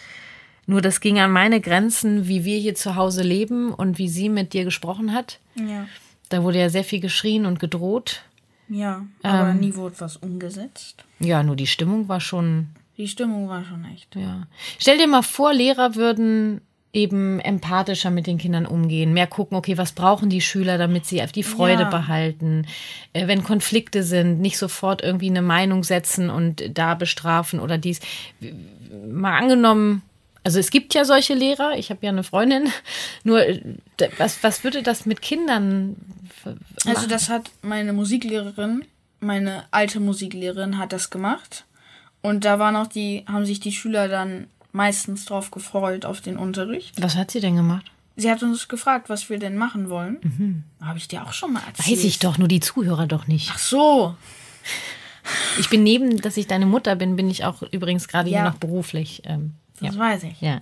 Nur 0.67 0.83
das 0.83 1.01
ging 1.01 1.19
an 1.19 1.33
meine 1.33 1.61
Grenzen, 1.63 2.29
wie 2.29 2.45
wir 2.45 2.59
hier 2.59 2.75
zu 2.75 2.95
Hause 2.97 3.23
leben 3.23 3.73
und 3.73 3.97
wie 3.99 4.09
sie 4.09 4.29
mit 4.29 4.53
dir 4.53 4.65
gesprochen 4.65 5.15
hat. 5.15 5.39
Ja. 5.57 5.87
Da 6.33 6.43
wurde 6.43 6.59
ja 6.61 6.69
sehr 6.69 6.85
viel 6.85 7.01
geschrien 7.01 7.47
und 7.47 7.61
gedroht. 7.61 8.23
Ja. 8.69 9.05
Aber 9.23 9.51
Ähm. 9.51 9.61
nie 9.61 9.75
wurde 9.75 9.97
was 9.99 10.17
umgesetzt. 10.17 11.05
Ja, 11.21 11.43
nur 11.43 11.57
die 11.57 11.67
Stimmung 11.67 12.09
war 12.09 12.21
schon, 12.21 12.69
Die 12.97 13.09
Stimmung 13.09 13.49
war 13.49 13.65
schon 13.65 13.85
echt. 13.93 14.15
ja. 14.17 14.47
Stell 14.79 14.99
dir 14.99 15.07
mal 15.09 15.23
vor, 15.23 15.53
Lehrer 15.53 15.95
würden 15.95 16.61
eben 16.95 17.41
empathischer 17.41 18.11
mit 18.11 18.27
den 18.27 18.37
Kindern 18.37 18.67
umgehen, 18.67 19.15
mehr 19.15 19.27
gucken, 19.27 19.57
okay, 19.57 19.79
was 19.79 19.93
brauchen 19.93 20.29
die 20.29 20.43
Schüler, 20.43 20.77
damit 20.77 21.07
sie 21.07 21.23
die 21.35 21.43
Freude 21.43 21.85
Ja. 21.85 21.89
behalten. 21.91 22.67
Äh, 23.15 23.27
wenn 23.29 23.43
Konflikte 23.45 24.03
sind, 24.03 24.41
nicht 24.41 24.59
sofort 24.59 25.03
irgendwie 25.03 25.31
eine 25.31 25.41
Meinung 25.43 25.85
setzen 25.85 26.29
und 26.29 26.63
da 26.77 26.95
bestrafen 26.95 27.61
oder 27.61 27.79
dies. 27.79 28.01
Mal 29.11 29.39
angenommen, 29.39 30.03
Also 30.45 30.59
es 30.59 30.71
gibt 30.71 30.95
ja 30.95 31.05
solche 31.05 31.35
Lehrer, 31.35 31.79
ich 31.79 31.91
habe 31.91 32.01
ja 32.05 32.11
eine 32.11 32.25
Freundin, 32.25 32.69
nur 33.25 33.47
äh, 33.47 33.63
was, 34.19 34.43
was 34.43 34.65
würde 34.65 34.83
das 34.83 35.07
mit 35.07 35.23
Kindern 35.23 35.97
Also 36.87 37.07
das 37.07 37.29
hat 37.29 37.51
meine 37.63 37.93
Musiklehrerin, 37.93 38.85
meine 39.21 39.65
alte 39.71 40.01
Musiklehrerin 40.01 40.79
hat 40.79 40.93
das 40.93 41.11
gemacht. 41.11 41.65
Und 42.23 42.45
da 42.45 42.59
waren 42.59 42.77
auch 42.77 42.87
die, 42.87 43.25
haben 43.27 43.47
sich 43.47 43.61
die 43.61 43.73
Schüler 43.73 44.09
dann 44.09 44.47
meistens 44.73 45.25
drauf 45.25 45.51
gefreut 45.51 46.05
auf 46.05 46.21
den 46.21 46.37
Unterricht. 46.37 47.01
Was 47.03 47.17
hat 47.17 47.31
sie 47.31 47.41
denn 47.41 47.57
gemacht? 47.57 47.91
Sie 48.17 48.31
hat 48.31 48.43
uns 48.43 48.69
gefragt, 48.69 49.09
was 49.09 49.31
wir 49.31 49.39
denn 49.39 49.57
machen 49.57 49.91
wollen. 49.91 50.19
Mhm. 50.23 50.65
Habe 50.85 50.99
ich 50.99 51.09
dir 51.09 51.23
auch 51.23 51.33
schon 51.33 51.53
mal 51.53 51.63
erzählt. 51.67 51.99
Weiß 51.99 52.05
ich 52.05 52.19
doch, 52.19 52.39
nur 52.39 52.49
die 52.49 52.61
Zuhörer 52.61 53.07
doch 53.07 53.27
nicht. 53.27 53.51
Ach 53.53 53.59
so. 53.59 54.17
Ich 55.59 55.69
bin 55.71 55.83
neben, 55.83 56.21
dass 56.21 56.37
ich 56.37 56.47
deine 56.47 56.67
Mutter 56.67 56.95
bin, 56.97 57.17
bin 57.17 57.31
ich 57.31 57.45
auch 57.45 57.63
übrigens 57.63 58.09
gerade 58.09 58.29
Ja. 58.29 58.41
hier 58.43 58.51
noch 58.51 58.59
beruflich. 58.59 59.23
Ähm, 59.25 59.55
Das 59.83 59.95
ja. 59.95 60.01
weiß 60.01 60.23
ich. 60.25 60.41
ja. 60.41 60.61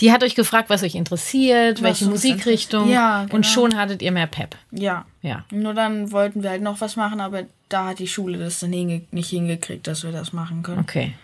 Die 0.00 0.12
hat 0.12 0.22
euch 0.22 0.34
gefragt, 0.34 0.70
was 0.70 0.82
euch 0.82 0.94
interessiert, 0.94 1.78
Was 1.78 1.82
welche 1.82 2.06
Musikrichtung. 2.06 2.88
Ja, 2.88 3.22
Und 3.22 3.30
genau. 3.30 3.42
schon 3.42 3.76
hattet 3.76 4.02
ihr 4.02 4.12
mehr 4.12 4.26
Pep. 4.26 4.56
Ja. 4.70 5.04
Ja. 5.20 5.44
Nur 5.50 5.74
dann 5.74 6.12
wollten 6.12 6.42
wir 6.42 6.50
halt 6.50 6.62
noch 6.62 6.80
was 6.80 6.96
machen, 6.96 7.20
aber 7.20 7.44
da 7.68 7.86
hat 7.88 7.98
die 7.98 8.08
Schule 8.08 8.38
das 8.38 8.60
dann 8.60 8.72
hinge 8.72 9.02
nicht 9.10 9.30
hingekriegt, 9.30 9.86
dass 9.86 10.04
wir 10.04 10.12
das 10.12 10.32
machen 10.32 10.62
können. 10.62 10.80
Okay. 10.80 11.14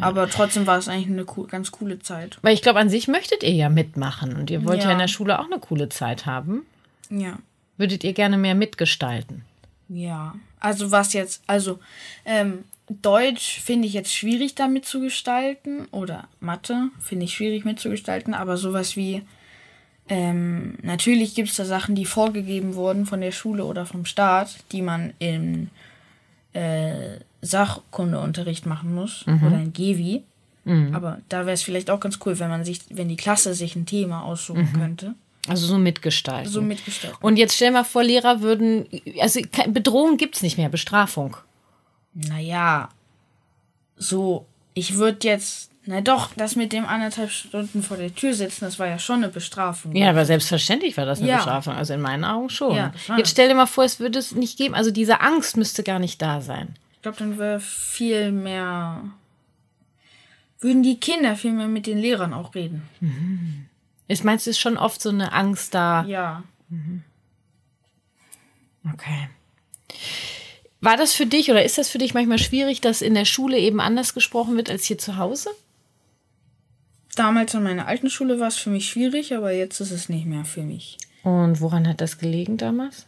Aber 0.00 0.28
trotzdem 0.28 0.66
war 0.66 0.78
es 0.78 0.88
eigentlich 0.88 1.08
eine 1.08 1.24
co 1.24 1.42
ganz 1.44 1.70
coole 1.70 1.98
Zeit. 1.98 2.38
Weil 2.42 2.54
ich 2.54 2.62
glaube, 2.62 2.78
an 2.78 2.88
sich 2.88 3.08
möchtet 3.08 3.42
ihr 3.42 3.52
ja 3.52 3.68
mitmachen 3.68 4.36
und 4.36 4.50
ihr 4.50 4.64
wollt 4.64 4.80
ja. 4.80 4.86
Ja. 4.86 4.92
in 4.92 4.98
der 4.98 5.08
Schule 5.08 5.38
auch 5.38 5.46
eine 5.46 5.58
coole 5.58 5.88
Zeit 5.90 6.24
haben. 6.24 6.62
Ja. 7.10 7.38
Würdet 7.76 8.04
ihr 8.04 8.12
gerne 8.12 8.38
mehr 8.38 8.54
mitgestalten? 8.54 9.44
Ja. 9.88 10.34
Also 10.60 10.90
was 10.90 11.12
jetzt, 11.12 11.42
also 11.46 11.78
ähm, 12.24 12.64
Deutsch 13.00 13.60
finde 13.60 13.88
ich 13.88 13.94
jetzt 13.94 14.12
schwierig 14.12 14.54
damit 14.54 14.84
zu 14.84 15.00
gestalten 15.00 15.86
oder 15.90 16.28
Mathe 16.40 16.88
finde 17.00 17.24
ich 17.24 17.34
schwierig 17.34 17.64
mitzugestalten, 17.64 18.34
aber 18.34 18.56
sowas 18.56 18.96
wie 18.96 19.22
ähm, 20.08 20.76
natürlich 20.82 21.34
gibt 21.34 21.48
es 21.50 21.56
da 21.56 21.64
Sachen, 21.64 21.94
die 21.94 22.04
vorgegeben 22.04 22.74
wurden 22.74 23.06
von 23.06 23.20
der 23.20 23.32
Schule 23.32 23.64
oder 23.64 23.86
vom 23.86 24.04
Staat, 24.04 24.56
die 24.72 24.82
man 24.82 25.12
im 25.20 25.70
äh, 26.52 27.18
Sachkundeunterricht 27.40 28.66
machen 28.66 28.94
muss 28.94 29.24
oder 29.26 29.58
in 29.58 29.72
Gewi. 29.72 30.22
Aber 30.92 31.18
da 31.28 31.40
wäre 31.40 31.54
es 31.54 31.62
vielleicht 31.62 31.90
auch 31.90 31.98
ganz 31.98 32.18
cool, 32.24 32.38
wenn 32.38 32.48
man 32.48 32.64
sich, 32.64 32.80
wenn 32.90 33.08
die 33.08 33.16
Klasse 33.16 33.54
sich 33.54 33.74
ein 33.74 33.86
Thema 33.86 34.22
aussuchen 34.22 34.68
könnte. 34.74 35.14
Also 35.48 35.66
so 35.66 35.76
mitgestalten. 35.76 36.52
So 36.52 36.62
mitgestalten. 36.62 37.18
und 37.20 37.36
jetzt 37.36 37.56
stell 37.56 37.72
mal 37.72 37.82
vor, 37.84 38.04
Lehrer 38.04 38.42
würden, 38.42 38.86
also 39.20 39.40
Bedrohung 39.68 40.16
gibt 40.16 40.36
es 40.36 40.42
nicht 40.42 40.56
mehr, 40.58 40.68
Bestrafung. 40.68 41.36
Naja, 42.14 42.88
so, 43.96 44.46
ich 44.74 44.96
würde 44.96 45.26
jetzt, 45.26 45.70
na 45.86 46.00
doch, 46.00 46.30
das 46.36 46.56
mit 46.56 46.72
dem 46.72 46.84
anderthalb 46.84 47.30
Stunden 47.30 47.82
vor 47.82 47.96
der 47.96 48.14
Tür 48.14 48.34
sitzen, 48.34 48.64
das 48.64 48.78
war 48.78 48.86
ja 48.86 48.98
schon 48.98 49.16
eine 49.22 49.28
Bestrafung. 49.28 49.94
Ja, 49.96 50.10
aber 50.10 50.24
selbstverständlich 50.24 50.96
war 50.96 51.06
das 51.06 51.20
eine 51.20 51.28
Ja. 51.28 51.36
Bestrafung. 51.36 51.74
Also 51.74 51.94
in 51.94 52.00
meinen 52.00 52.24
Augen 52.24 52.50
schon. 52.50 52.76
Ja, 52.76 52.92
jetzt 53.16 53.30
stell 53.30 53.48
dir 53.48 53.54
mal 53.54 53.66
vor, 53.66 53.84
es 53.84 53.98
würde 54.00 54.18
es 54.18 54.32
nicht 54.32 54.58
geben. 54.58 54.74
Also 54.74 54.90
diese 54.90 55.20
Angst 55.20 55.56
müsste 55.56 55.82
gar 55.82 55.98
nicht 55.98 56.20
da 56.20 56.40
sein. 56.40 56.74
Ich 56.94 57.02
glaube, 57.02 57.18
dann 57.18 57.38
wäre 57.38 57.58
viel 57.60 58.30
mehr, 58.30 59.02
würden 60.60 60.82
die 60.82 61.00
Kinder 61.00 61.34
viel 61.34 61.52
mehr 61.52 61.66
mit 61.68 61.86
den 61.86 61.98
Lehrern 61.98 62.32
auch 62.32 62.54
reden. 62.54 62.88
Ich 64.06 64.22
meinst, 64.22 64.46
es 64.46 64.52
ist 64.56 64.60
schon 64.60 64.76
oft 64.76 65.00
so 65.02 65.08
eine 65.08 65.32
Angst 65.32 65.74
da. 65.74 66.04
Ja. 66.04 66.42
Okay. 68.92 69.28
War 70.82 70.96
das 70.96 71.12
für 71.12 71.26
dich 71.26 71.48
oder 71.50 71.64
ist 71.64 71.78
das 71.78 71.88
für 71.88 71.98
dich 71.98 72.12
manchmal 72.12 72.38
schwierig, 72.38 72.80
dass 72.80 73.02
in 73.02 73.14
der 73.14 73.24
Schule 73.24 73.56
eben 73.58 73.80
anders 73.80 74.14
gesprochen 74.14 74.56
wird 74.56 74.68
als 74.68 74.84
hier 74.84 74.98
zu 74.98 75.16
Hause? 75.16 75.48
Damals 77.14 77.54
an 77.54 77.62
meiner 77.62 77.86
alten 77.86 78.10
Schule 78.10 78.40
war 78.40 78.48
es 78.48 78.56
für 78.56 78.70
mich 78.70 78.88
schwierig, 78.88 79.32
aber 79.34 79.52
jetzt 79.52 79.80
ist 79.80 79.92
es 79.92 80.08
nicht 80.08 80.26
mehr 80.26 80.44
für 80.44 80.62
mich. 80.62 80.98
Und 81.22 81.60
woran 81.60 81.86
hat 81.86 82.00
das 82.00 82.18
gelegen 82.18 82.56
damals? 82.56 83.06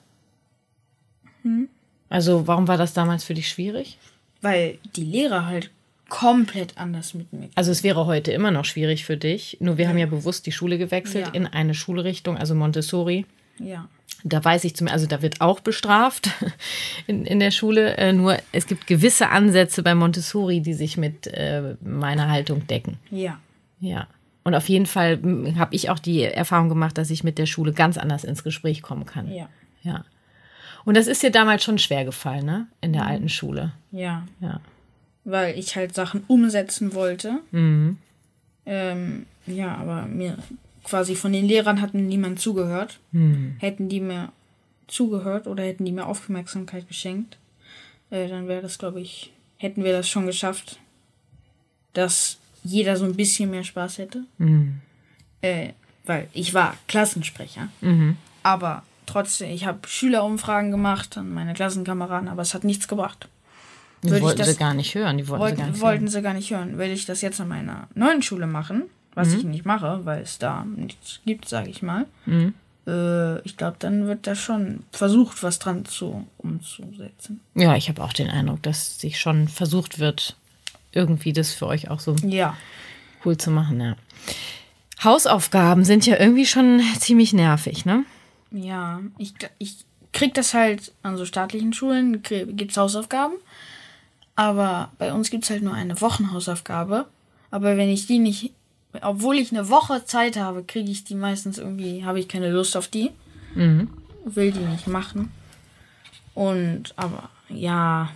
Also 2.08 2.46
warum 2.46 2.68
war 2.68 2.78
das 2.78 2.94
damals 2.94 3.24
für 3.24 3.34
dich 3.34 3.48
schwierig? 3.48 3.98
Weil 4.40 4.78
die 4.94 5.04
Lehrer 5.04 5.46
halt 5.46 5.70
komplett 6.08 6.78
anders 6.78 7.12
mit 7.14 7.32
mir. 7.32 7.48
Also 7.56 7.72
es 7.72 7.82
wäre 7.82 8.06
heute 8.06 8.30
immer 8.30 8.50
noch 8.52 8.66
schwierig 8.66 9.04
für 9.04 9.16
dich. 9.16 9.56
Nur 9.58 9.78
wir 9.78 9.88
haben 9.88 9.98
ja 9.98 10.06
bewusst 10.06 10.46
die 10.46 10.52
Schule 10.52 10.78
gewechselt 10.78 11.26
Ja. 11.26 11.32
in 11.32 11.46
eine 11.48 11.74
Schulrichtung, 11.74 12.36
also 12.38 12.54
Montessori. 12.54 13.26
Ja. 13.58 13.88
Da 14.26 14.42
weiß 14.42 14.64
ich 14.64 14.74
zum, 14.74 14.88
also 14.88 15.06
da 15.06 15.20
wird 15.20 15.40
auch 15.42 15.60
bestraft 15.60 16.30
in, 17.06 17.26
in 17.26 17.40
der 17.40 17.50
Schule. 17.50 17.96
Äh, 17.98 18.12
nur 18.12 18.38
es 18.52 18.66
gibt 18.66 18.86
gewisse 18.86 19.28
Ansätze 19.28 19.82
bei 19.82 19.94
Montessori, 19.94 20.60
die 20.60 20.72
sich 20.74 20.96
mit 20.96 21.26
äh, 21.26 21.76
meiner 21.82 22.30
Haltung 22.30 22.66
decken. 22.66 22.98
Ja. 23.10 23.38
Ja. 23.80 24.06
Und 24.42 24.54
auf 24.54 24.68
jeden 24.68 24.86
Fall 24.86 25.18
habe 25.58 25.74
ich 25.74 25.90
auch 25.90 25.98
die 25.98 26.22
Erfahrung 26.22 26.68
gemacht, 26.68 26.96
dass 26.98 27.10
ich 27.10 27.22
mit 27.24 27.38
der 27.38 27.46
Schule 27.46 27.72
ganz 27.72 27.96
anders 27.98 28.24
ins 28.24 28.42
Gespräch 28.44 28.82
kommen 28.82 29.04
kann. 29.06 29.30
Ja. 29.30 29.48
Ja. 29.82 30.04
Und 30.86 30.96
das 30.96 31.06
ist 31.06 31.22
dir 31.22 31.30
damals 31.30 31.64
schon 31.64 31.78
schwer 31.78 32.04
gefallen, 32.04 32.44
ne? 32.44 32.66
In 32.82 32.92
der 32.92 33.06
alten 33.06 33.28
Schule. 33.30 33.72
Ja. 33.90 34.24
Ja. 34.40 34.60
weil 35.24 35.58
ich 35.58 35.76
halt 35.76 35.94
Sachen 35.94 36.24
umsetzen 36.28 36.92
wollte. 36.94 37.40
Ähm, 37.52 39.26
ja, 39.46 39.74
aber 39.76 40.02
mir 40.06 40.36
quasi 40.84 41.16
von 41.16 41.32
den 41.32 41.46
Lehrern 41.46 41.80
hat 41.80 41.94
mir 41.94 42.02
niemand 42.02 42.38
zugehört. 42.40 43.00
Hätten 43.58 43.88
die 43.88 44.00
mir 44.00 44.30
zugehört 44.86 45.46
oder 45.46 45.62
hätten 45.64 45.84
die 45.84 45.92
mir 45.92 46.06
Aufmerksamkeit 46.06 46.86
geschenkt, 46.88 47.38
äh, 48.10 48.28
dann 48.28 48.46
wäre 48.48 48.62
das, 48.62 48.78
glaube 48.78 49.00
ich, 49.00 49.32
hätten 49.56 49.82
wir 49.82 49.92
das 49.92 50.08
schon 50.08 50.26
geschafft, 50.26 50.78
dass 51.94 52.38
jeder 52.62 52.96
so 52.96 53.04
ein 53.04 53.14
bisschen 53.14 53.50
mehr 53.50 53.64
Spaß 53.64 53.98
hätte. 53.98 54.24
Äh, 55.42 55.70
weil 56.06 56.28
ich 56.32 56.54
war 56.54 56.76
Klassensprecher. 56.88 57.68
Aber 58.42 58.82
trotzdem, 59.06 59.50
ich 59.50 59.64
habe 59.66 59.86
Schülerumfragen 59.86 60.70
gemacht 60.70 61.16
an 61.16 61.32
meine 61.32 61.54
Klassenkameraden, 61.54 62.28
aber 62.28 62.42
es 62.42 62.52
hat 62.54 62.64
nichts 62.64 62.88
gebracht. 62.88 63.28
Die 64.02 64.08
Würde 64.08 64.18
ich 64.18 64.22
wollten 64.24 64.38
das- 64.38 64.48
sie 64.48 64.56
gar 64.58 64.74
nicht 64.74 64.94
hören. 64.94 65.16
Die 65.16 65.26
wollten, 65.28 65.44
sie 65.46 65.50
gar 65.56 65.58
Wollten, 65.58 65.72
nicht 65.72 65.80
wollten 65.82 66.00
hören. 66.02 66.08
sie 66.08 66.22
gar 66.22 66.34
nicht 66.34 66.50
hören. 66.50 66.78
Will 66.78 66.90
ich 66.90 67.06
das 67.06 67.22
jetzt 67.22 67.40
an 67.40 67.48
meiner 67.48 67.88
neuen 67.94 68.20
Schule 68.20 68.46
machen, 68.46 68.82
was 69.14 69.28
Mhm. 69.30 69.38
ich 69.38 69.44
nicht 69.44 69.64
mache, 69.64 70.00
weil 70.04 70.22
es 70.22 70.38
da 70.38 70.64
nichts 70.64 71.20
gibt, 71.24 71.48
sage 71.48 71.70
ich 71.70 71.82
mal. 71.82 72.06
Mhm. 72.26 72.54
Äh, 72.86 73.40
ich 73.42 73.56
glaube, 73.56 73.76
dann 73.78 74.06
wird 74.06 74.26
da 74.26 74.34
schon 74.34 74.82
versucht, 74.92 75.42
was 75.42 75.58
dran 75.58 75.84
zu 75.84 76.26
umzusetzen. 76.38 77.40
Ja, 77.54 77.76
ich 77.76 77.88
habe 77.88 78.02
auch 78.02 78.12
den 78.12 78.28
Eindruck, 78.28 78.62
dass 78.62 78.98
sich 79.00 79.18
schon 79.18 79.48
versucht 79.48 79.98
wird, 79.98 80.36
irgendwie 80.92 81.32
das 81.32 81.52
für 81.52 81.66
euch 81.66 81.90
auch 81.90 82.00
so 82.00 82.14
Ja. 82.22 82.56
cool 83.24 83.36
zu 83.36 83.50
machen, 83.50 83.80
ja. 83.80 83.96
Hausaufgaben 85.02 85.84
sind 85.84 86.06
ja 86.06 86.18
irgendwie 86.18 86.46
schon 86.46 86.80
ziemlich 86.98 87.32
nervig, 87.32 87.84
ne? 87.84 88.04
Ja, 88.50 89.00
ich, 89.18 89.34
ich 89.58 89.76
krieg 90.12 90.32
das 90.34 90.54
halt 90.54 90.92
an 91.02 91.16
so 91.16 91.24
staatlichen 91.24 91.72
Schulen, 91.72 92.22
gibt 92.22 92.70
es 92.70 92.76
Hausaufgaben. 92.76 93.34
Aber 94.36 94.90
bei 94.98 95.12
uns 95.12 95.30
gibt 95.30 95.44
es 95.44 95.50
halt 95.50 95.62
nur 95.62 95.74
eine 95.74 96.00
Wochenhausaufgabe. 96.00 97.06
Aber 97.50 97.76
wenn 97.76 97.88
ich 97.88 98.06
die 98.06 98.18
nicht, 98.18 98.52
obwohl 99.02 99.38
ich 99.38 99.52
eine 99.52 99.68
Woche 99.68 100.04
Zeit 100.04 100.36
habe, 100.36 100.62
kriege 100.64 100.90
ich 100.90 101.04
die 101.04 101.14
meistens 101.14 101.58
irgendwie, 101.58 102.04
habe 102.04 102.20
ich 102.20 102.28
keine 102.28 102.50
Lust 102.50 102.76
auf 102.76 102.88
die. 102.88 103.10
Will 104.24 104.52
die 104.52 104.58
nicht 104.60 104.86
machen. 104.86 105.32
Und, 106.34 106.92
aber 106.96 107.28
ja, 107.48 108.10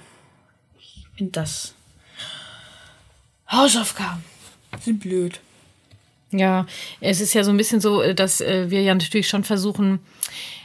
ich 0.78 1.06
finde 1.16 1.32
das. 1.32 1.74
Hausaufgaben 3.50 4.24
sind 4.80 5.00
blöd. 5.00 5.40
Ja, 6.30 6.66
es 7.00 7.20
ist 7.20 7.32
ja 7.34 7.42
so 7.42 7.50
ein 7.50 7.56
bisschen 7.56 7.80
so, 7.80 8.02
äh, 8.02 8.14
dass 8.14 8.40
äh, 8.40 8.70
wir 8.70 8.82
ja 8.82 8.94
natürlich 8.94 9.28
schon 9.28 9.44
versuchen, 9.44 9.98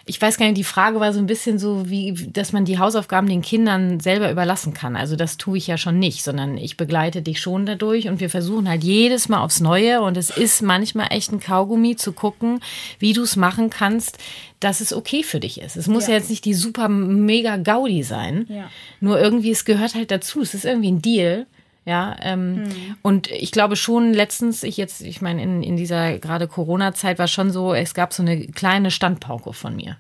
ich 0.06 0.21
weiß 0.21 0.38
gar 0.38 0.45
nicht, 0.47 0.58
die 0.58 0.65
Frage 0.65 0.99
war 0.99 1.13
so 1.13 1.19
ein 1.19 1.28
bisschen 1.28 1.58
so, 1.60 1.89
wie, 1.89 2.12
dass 2.34 2.52
man 2.52 2.65
die 2.65 2.78
Hausaufgaben 2.78 3.26
den 3.30 3.41
Kindern 3.41 4.02
selber 4.02 4.30
überlassen 4.30 4.73
kann. 4.73 4.97
Also 4.97 5.15
das 5.15 5.38
tue 5.38 5.58
ich 5.58 5.67
ja 5.67 5.78
schon 5.78 5.97
nicht, 5.97 6.26
sondern 6.26 6.58
ich 6.58 6.76
begleite 6.76 7.21
dich 7.21 7.39
schon 7.39 7.65
dadurch 7.65 8.10
und 8.10 8.19
wir 8.19 8.30
versuchen 8.30 8.67
halt 8.67 8.84
jedes 8.84 9.30
Mal 9.30 9.39
aufs 9.41 9.62
Neue 9.62 10.02
und 10.02 10.17
es 10.17 10.30
ist 10.30 10.62
manchmal 10.62 11.08
echt 11.12 11.32
ein 11.32 11.39
Kaugummi 11.39 11.95
zu 11.95 12.12
gucken, 12.12 12.60
wie 12.99 13.13
du 13.13 13.21
es 13.23 13.38
machen 13.38 13.69
kannst, 13.69 14.17
dass 14.60 14.82
es 14.82 14.91
okay 14.91 15.23
für 15.23 15.39
dich 15.39 15.62
ist. 15.62 15.78
Es 15.78 15.88
muss 15.88 16.08
ja, 16.08 16.10
Ja. 16.13 16.17
jetzt 16.19 16.30
nicht 16.30 16.43
die 16.43 16.54
super 16.54 16.89
mega 16.89 17.56
Gaudi 17.56 18.04
sein, 18.04 18.45
Ja. 18.49 18.69
nur 18.99 19.21
irgendwie, 19.21 19.52
es 19.52 19.63
gehört 19.63 19.95
halt 19.95 20.12
dazu. 20.12 20.41
Es 20.41 20.54
ist 20.54 20.65
irgendwie 20.65 20.91
ein 20.91 21.02
Deal. 21.02 21.45
Ja, 21.86 22.15
ähm, 22.22 22.63
und 23.02 23.30
ich 23.30 23.52
glaube 23.52 23.76
schon 23.76 24.13
letztens, 24.13 24.63
ich 24.63 24.78
jetzt, 24.78 25.02
ich 25.02 25.22
meine, 25.22 25.43
in, 25.43 25.62
in 25.63 25.76
dieser 25.76 26.17
gerade 26.19 26.48
Corona-Zeit 26.48 27.19
war 27.19 27.28
schon 27.28 27.52
so, 27.52 27.74
es 27.74 27.93
gab 27.93 28.13
so 28.13 28.24
eine 28.24 28.48
kleine 28.48 28.89
Standpauke 28.89 29.52
von 29.52 29.76
mir. 29.76 29.98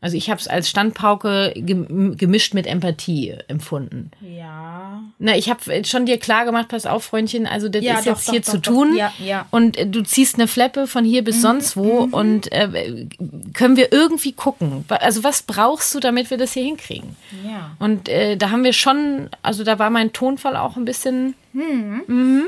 Also 0.00 0.16
ich 0.16 0.30
habe 0.30 0.40
es 0.40 0.46
als 0.46 0.68
Standpauke 0.70 1.52
gem- 1.56 2.16
gemischt 2.16 2.54
mit 2.54 2.68
Empathie 2.68 3.34
empfunden. 3.48 4.12
Ja. 4.20 5.02
Na, 5.18 5.36
ich 5.36 5.50
habe 5.50 5.84
schon 5.84 6.06
dir 6.06 6.18
klar 6.18 6.44
gemacht, 6.44 6.68
pass 6.68 6.86
auf, 6.86 7.02
Freundchen, 7.02 7.46
also 7.48 7.68
das 7.68 7.82
Ja, 7.82 7.94
ist 7.98 8.06
doch, 8.06 8.12
jetzt 8.12 8.28
doch, 8.28 8.32
hier 8.32 8.40
doch, 8.42 8.50
zu 8.52 8.58
tun. 8.60 8.96
Ja, 8.96 9.12
ja. 9.18 9.46
Und 9.50 9.76
äh, 9.76 9.86
du 9.88 10.02
ziehst 10.04 10.36
eine 10.36 10.46
Fleppe 10.46 10.86
von 10.86 11.04
hier 11.04 11.24
bis 11.24 11.42
sonst 11.42 11.76
wo 11.76 12.08
und 12.12 12.52
äh, 12.52 13.06
können 13.54 13.76
wir 13.76 13.92
irgendwie 13.92 14.30
gucken. 14.32 14.84
Also 14.88 15.24
was 15.24 15.42
brauchst 15.42 15.92
du, 15.96 15.98
damit 16.00 16.30
wir 16.30 16.38
das 16.38 16.52
hier 16.52 16.62
hinkriegen? 16.62 17.16
Ja. 17.44 17.72
Und 17.80 18.08
äh, 18.08 18.36
da 18.36 18.50
haben 18.50 18.62
wir 18.62 18.72
schon, 18.74 19.28
also 19.42 19.64
da 19.64 19.80
war 19.80 19.90
mein 19.90 20.12
Tonfall 20.12 20.56
auch 20.56 20.76
ein 20.76 20.84
bisschen. 20.84 21.34
Mhm. 21.52 22.44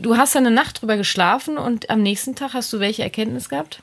du 0.00 0.16
hast 0.18 0.34
dann 0.34 0.44
eine 0.46 0.54
Nacht 0.54 0.82
drüber 0.82 0.98
geschlafen 0.98 1.56
und 1.56 1.88
am 1.88 2.02
nächsten 2.02 2.34
Tag 2.34 2.52
hast 2.52 2.70
du 2.74 2.78
welche 2.80 3.02
Erkenntnis 3.02 3.48
gehabt? 3.48 3.78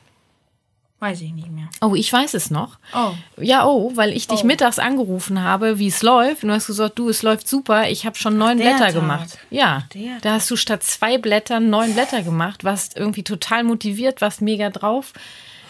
Weiß 1.00 1.22
ich 1.22 1.32
nicht 1.32 1.50
mehr. 1.50 1.70
Oh, 1.82 1.96
ich 1.96 2.12
weiß 2.12 2.34
es 2.34 2.52
noch. 2.52 2.78
Oh. 2.94 3.12
Ja, 3.42 3.66
oh, 3.66 3.94
weil 3.96 4.12
ich 4.12 4.28
dich 4.28 4.42
Oh. 4.44 4.46
mittags 4.46 4.80
angerufen 4.80 5.42
habe, 5.42 5.80
wie 5.80 5.88
es 5.88 6.04
läuft. 6.04 6.44
Und 6.44 6.50
du 6.50 6.56
hast 6.56 6.68
gesagt, 6.68 7.00
du, 7.00 7.08
es 7.08 7.24
läuft 7.24 7.48
super. 7.48 7.90
Ich 7.90 8.06
habe 8.06 8.18
schon 8.18 8.38
neun 8.38 8.58
Blätter 8.58 8.88
Tag. 8.88 8.94
gemacht. 8.96 9.38
Ja, 9.50 9.84
Der 9.94 10.18
da 10.22 10.34
hast 10.34 10.52
du 10.52 10.58
statt 10.58 10.84
zwei 10.84 11.18
Blättern 11.18 11.70
neun 11.70 11.94
Blätter 11.94 12.22
gemacht, 12.22 12.66
warst 12.66 12.98
irgendwie 12.98 13.24
total 13.24 13.64
motiviert, 13.64 14.20
warst 14.20 14.42
mega 14.42 14.70
drauf. 14.70 15.14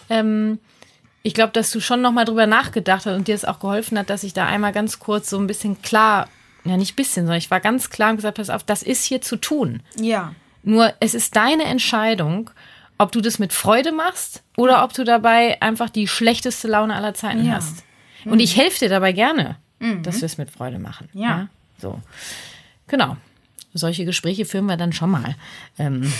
Ähm, 0.08 0.58
ich 1.22 1.34
glaube, 1.34 1.52
dass 1.52 1.70
du 1.70 1.80
schon 1.80 2.00
nochmal 2.02 2.24
drüber 2.24 2.46
nachgedacht 2.46 3.06
hast 3.06 3.14
und 3.14 3.28
dir 3.28 3.34
es 3.36 3.44
auch 3.44 3.60
geholfen 3.60 3.98
hat, 3.98 4.10
dass 4.10 4.24
ich 4.24 4.32
da 4.32 4.46
einmal 4.46 4.72
ganz 4.72 4.98
kurz 4.98 5.30
so 5.30 5.38
ein 5.38 5.46
bisschen 5.46 5.80
klar, 5.82 6.28
ja 6.64 6.76
nicht 6.76 6.96
bisschen, 6.96 7.26
sondern 7.26 7.38
ich 7.38 7.50
war 7.52 7.60
ganz 7.60 7.90
klar 7.90 8.10
und 8.10 8.16
gesagt, 8.16 8.38
pass 8.38 8.50
auf, 8.50 8.64
das 8.64 8.82
ist 8.82 9.04
hier 9.04 9.20
zu 9.20 9.36
tun. 9.36 9.82
Ja. 9.96 10.34
Nur 10.64 10.92
es 10.98 11.14
ist 11.14 11.36
deine 11.36 11.64
Entscheidung, 11.64 12.50
ob 13.00 13.12
du 13.12 13.20
das 13.20 13.38
mit 13.38 13.52
Freude 13.52 13.92
machst 13.92 14.42
oder 14.56 14.84
ob 14.84 14.92
du 14.92 15.04
dabei 15.04 15.60
einfach 15.62 15.88
die 15.90 16.06
schlechteste 16.06 16.68
Laune 16.68 16.94
aller 16.94 17.14
Zeiten 17.14 17.46
Ja. 17.46 17.54
hast. 17.54 17.82
Und 18.26 18.40
ich 18.40 18.56
helfe 18.56 18.78
dir 18.80 18.88
dabei 18.90 19.12
gerne, 19.12 19.56
dass 20.02 20.20
wir 20.20 20.26
es 20.26 20.36
mit 20.36 20.50
Freude 20.50 20.78
machen. 20.78 21.08
Ja. 21.14 21.48
So. 21.80 22.00
Genau. 22.88 23.16
Solche 23.72 24.04
Gespräche 24.04 24.44
führen 24.44 24.66
wir 24.66 24.76
dann 24.76 24.92
schon 24.92 25.10
mal. 25.10 25.34
Ähm, 25.78 26.12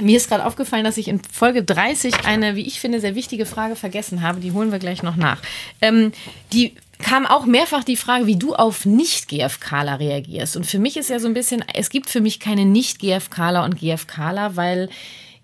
mir 0.00 0.16
ist 0.16 0.28
gerade 0.28 0.44
aufgefallen, 0.44 0.84
dass 0.84 0.96
ich 0.98 1.08
in 1.08 1.20
Folge 1.20 1.64
30 1.64 2.24
eine, 2.26 2.54
wie 2.54 2.66
ich 2.66 2.78
finde, 2.78 3.00
sehr 3.00 3.16
wichtige 3.16 3.46
Frage 3.46 3.74
vergessen 3.74 4.22
habe. 4.22 4.38
Die 4.38 4.52
holen 4.52 4.70
wir 4.70 4.78
gleich 4.78 5.02
noch 5.02 5.16
nach. 5.16 5.40
Ähm, 5.80 6.12
die 6.52 6.74
kam 7.00 7.26
auch 7.26 7.44
mehrfach 7.46 7.82
die 7.82 7.96
Frage, 7.96 8.26
wie 8.26 8.36
du 8.36 8.54
auf 8.54 8.86
Nicht-GFKler 8.86 9.98
reagierst. 9.98 10.56
Und 10.56 10.64
für 10.66 10.78
mich 10.78 10.96
ist 10.96 11.10
ja 11.10 11.18
so 11.18 11.26
ein 11.26 11.34
bisschen, 11.34 11.64
es 11.74 11.90
gibt 11.90 12.08
für 12.08 12.20
mich 12.20 12.38
keine 12.38 12.64
Nicht-GFKler 12.66 13.64
und 13.64 13.80
GFKler, 13.80 14.54
weil 14.54 14.88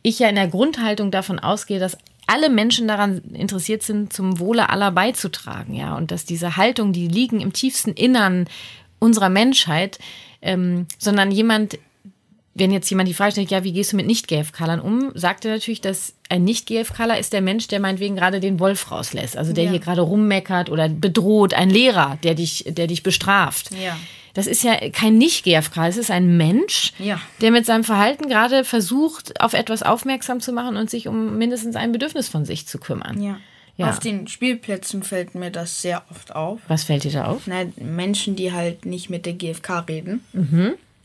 ich 0.03 0.19
ja 0.19 0.29
in 0.29 0.35
der 0.35 0.49
Grundhaltung 0.49 1.11
davon 1.11 1.39
ausgehe, 1.39 1.79
dass 1.79 1.99
alle 2.27 2.49
Menschen 2.49 2.87
daran 2.87 3.19
interessiert 3.35 3.83
sind, 3.83 4.13
zum 4.13 4.39
Wohle 4.39 4.71
aller 4.71 4.93
beizutragen, 4.93 5.75
ja, 5.75 5.97
und 5.97 6.11
dass 6.11 6.25
diese 6.25 6.57
Haltung, 6.57 6.93
die 6.93 7.09
liegen 7.09 7.41
im 7.41 7.53
tiefsten 7.53 7.91
Innern 7.93 8.47
unserer 9.01 9.29
Menschheit, 9.29 9.99
ähm, 10.41 10.87
sondern 10.99 11.33
jemand, 11.33 11.79
wenn 12.55 12.71
jetzt 12.73 12.89
jemand 12.91 13.09
die 13.09 13.15
Frage 13.15 13.33
stellt, 13.33 13.51
ja, 13.51 13.65
wie 13.65 13.73
gehst 13.73 13.93
du 13.93 13.97
mit 13.97 14.07
Nicht-GFKlern 14.07 14.81
um, 14.81 15.11
sagt 15.15 15.45
er 15.45 15.53
natürlich, 15.53 15.81
dass 15.81 16.15
ein 16.29 16.45
Nicht-GFKler 16.45 17.19
ist 17.19 17.33
der 17.33 17.41
Mensch, 17.41 17.69
der 17.69 17.81
meinetwegen 17.81 18.17
gerade 18.17 18.39
den 18.41 18.61
Wolf 18.61 18.91
rauslässt, 18.91 19.37
also 19.37 19.53
der 19.53 19.65
Ja. 19.65 19.71
hier 19.71 19.81
gerade 19.81 20.03
rummeckert 20.03 20.71
oder 20.71 20.89
bedroht, 20.89 21.55
ein 21.55 21.71
Lehrer, 21.71 22.19
der 22.23 22.35
dich, 22.35 22.65
der 22.69 22.87
dich 22.87 23.03
bestraft. 23.03 23.71
Ja. 23.73 23.97
Das 24.35 24.47
ist 24.47 24.63
ja 24.63 24.77
kein 24.91 25.19
Nicht-GFK, 25.19 25.89
es 25.89 25.97
ist 25.97 26.11
ein 26.11 26.37
Mensch, 26.37 26.93
Ja. 26.99 27.21
der 27.41 27.51
mit 27.51 27.67
seinem 27.67 27.85
Verhalten 27.85 28.29
gerade 28.29 28.65
versucht, 28.65 29.41
auf 29.41 29.55
etwas 29.55 29.83
aufmerksam 29.83 30.41
zu 30.41 30.53
machen 30.53 30.77
und 30.77 30.89
sich 30.91 31.09
um 31.09 31.37
mindestens 31.39 31.75
ein 31.77 31.93
Bedürfnis 31.93 32.29
von 32.29 32.45
sich 32.45 32.67
zu 32.67 32.79
kümmern. 32.79 33.21
Ja. 33.23 33.39
Ja. 33.77 33.89
Auf 33.89 33.99
den 33.99 34.29
Spielplätzen 34.29 35.03
fällt 35.03 35.35
mir 35.35 35.51
das 35.51 35.81
sehr 35.81 36.03
oft 36.11 36.35
auf. 36.37 36.61
Was 36.69 36.85
fällt 36.85 37.05
dir 37.05 37.13
da 37.13 37.25
auf? 37.27 37.43
Na, 37.47 37.63
Menschen, 37.77 38.37
die 38.37 38.53
halt 38.53 38.85
nicht 38.85 39.09
mit 39.09 39.25
der 39.25 39.33
GfK 39.33 39.79
reden. 39.89 40.23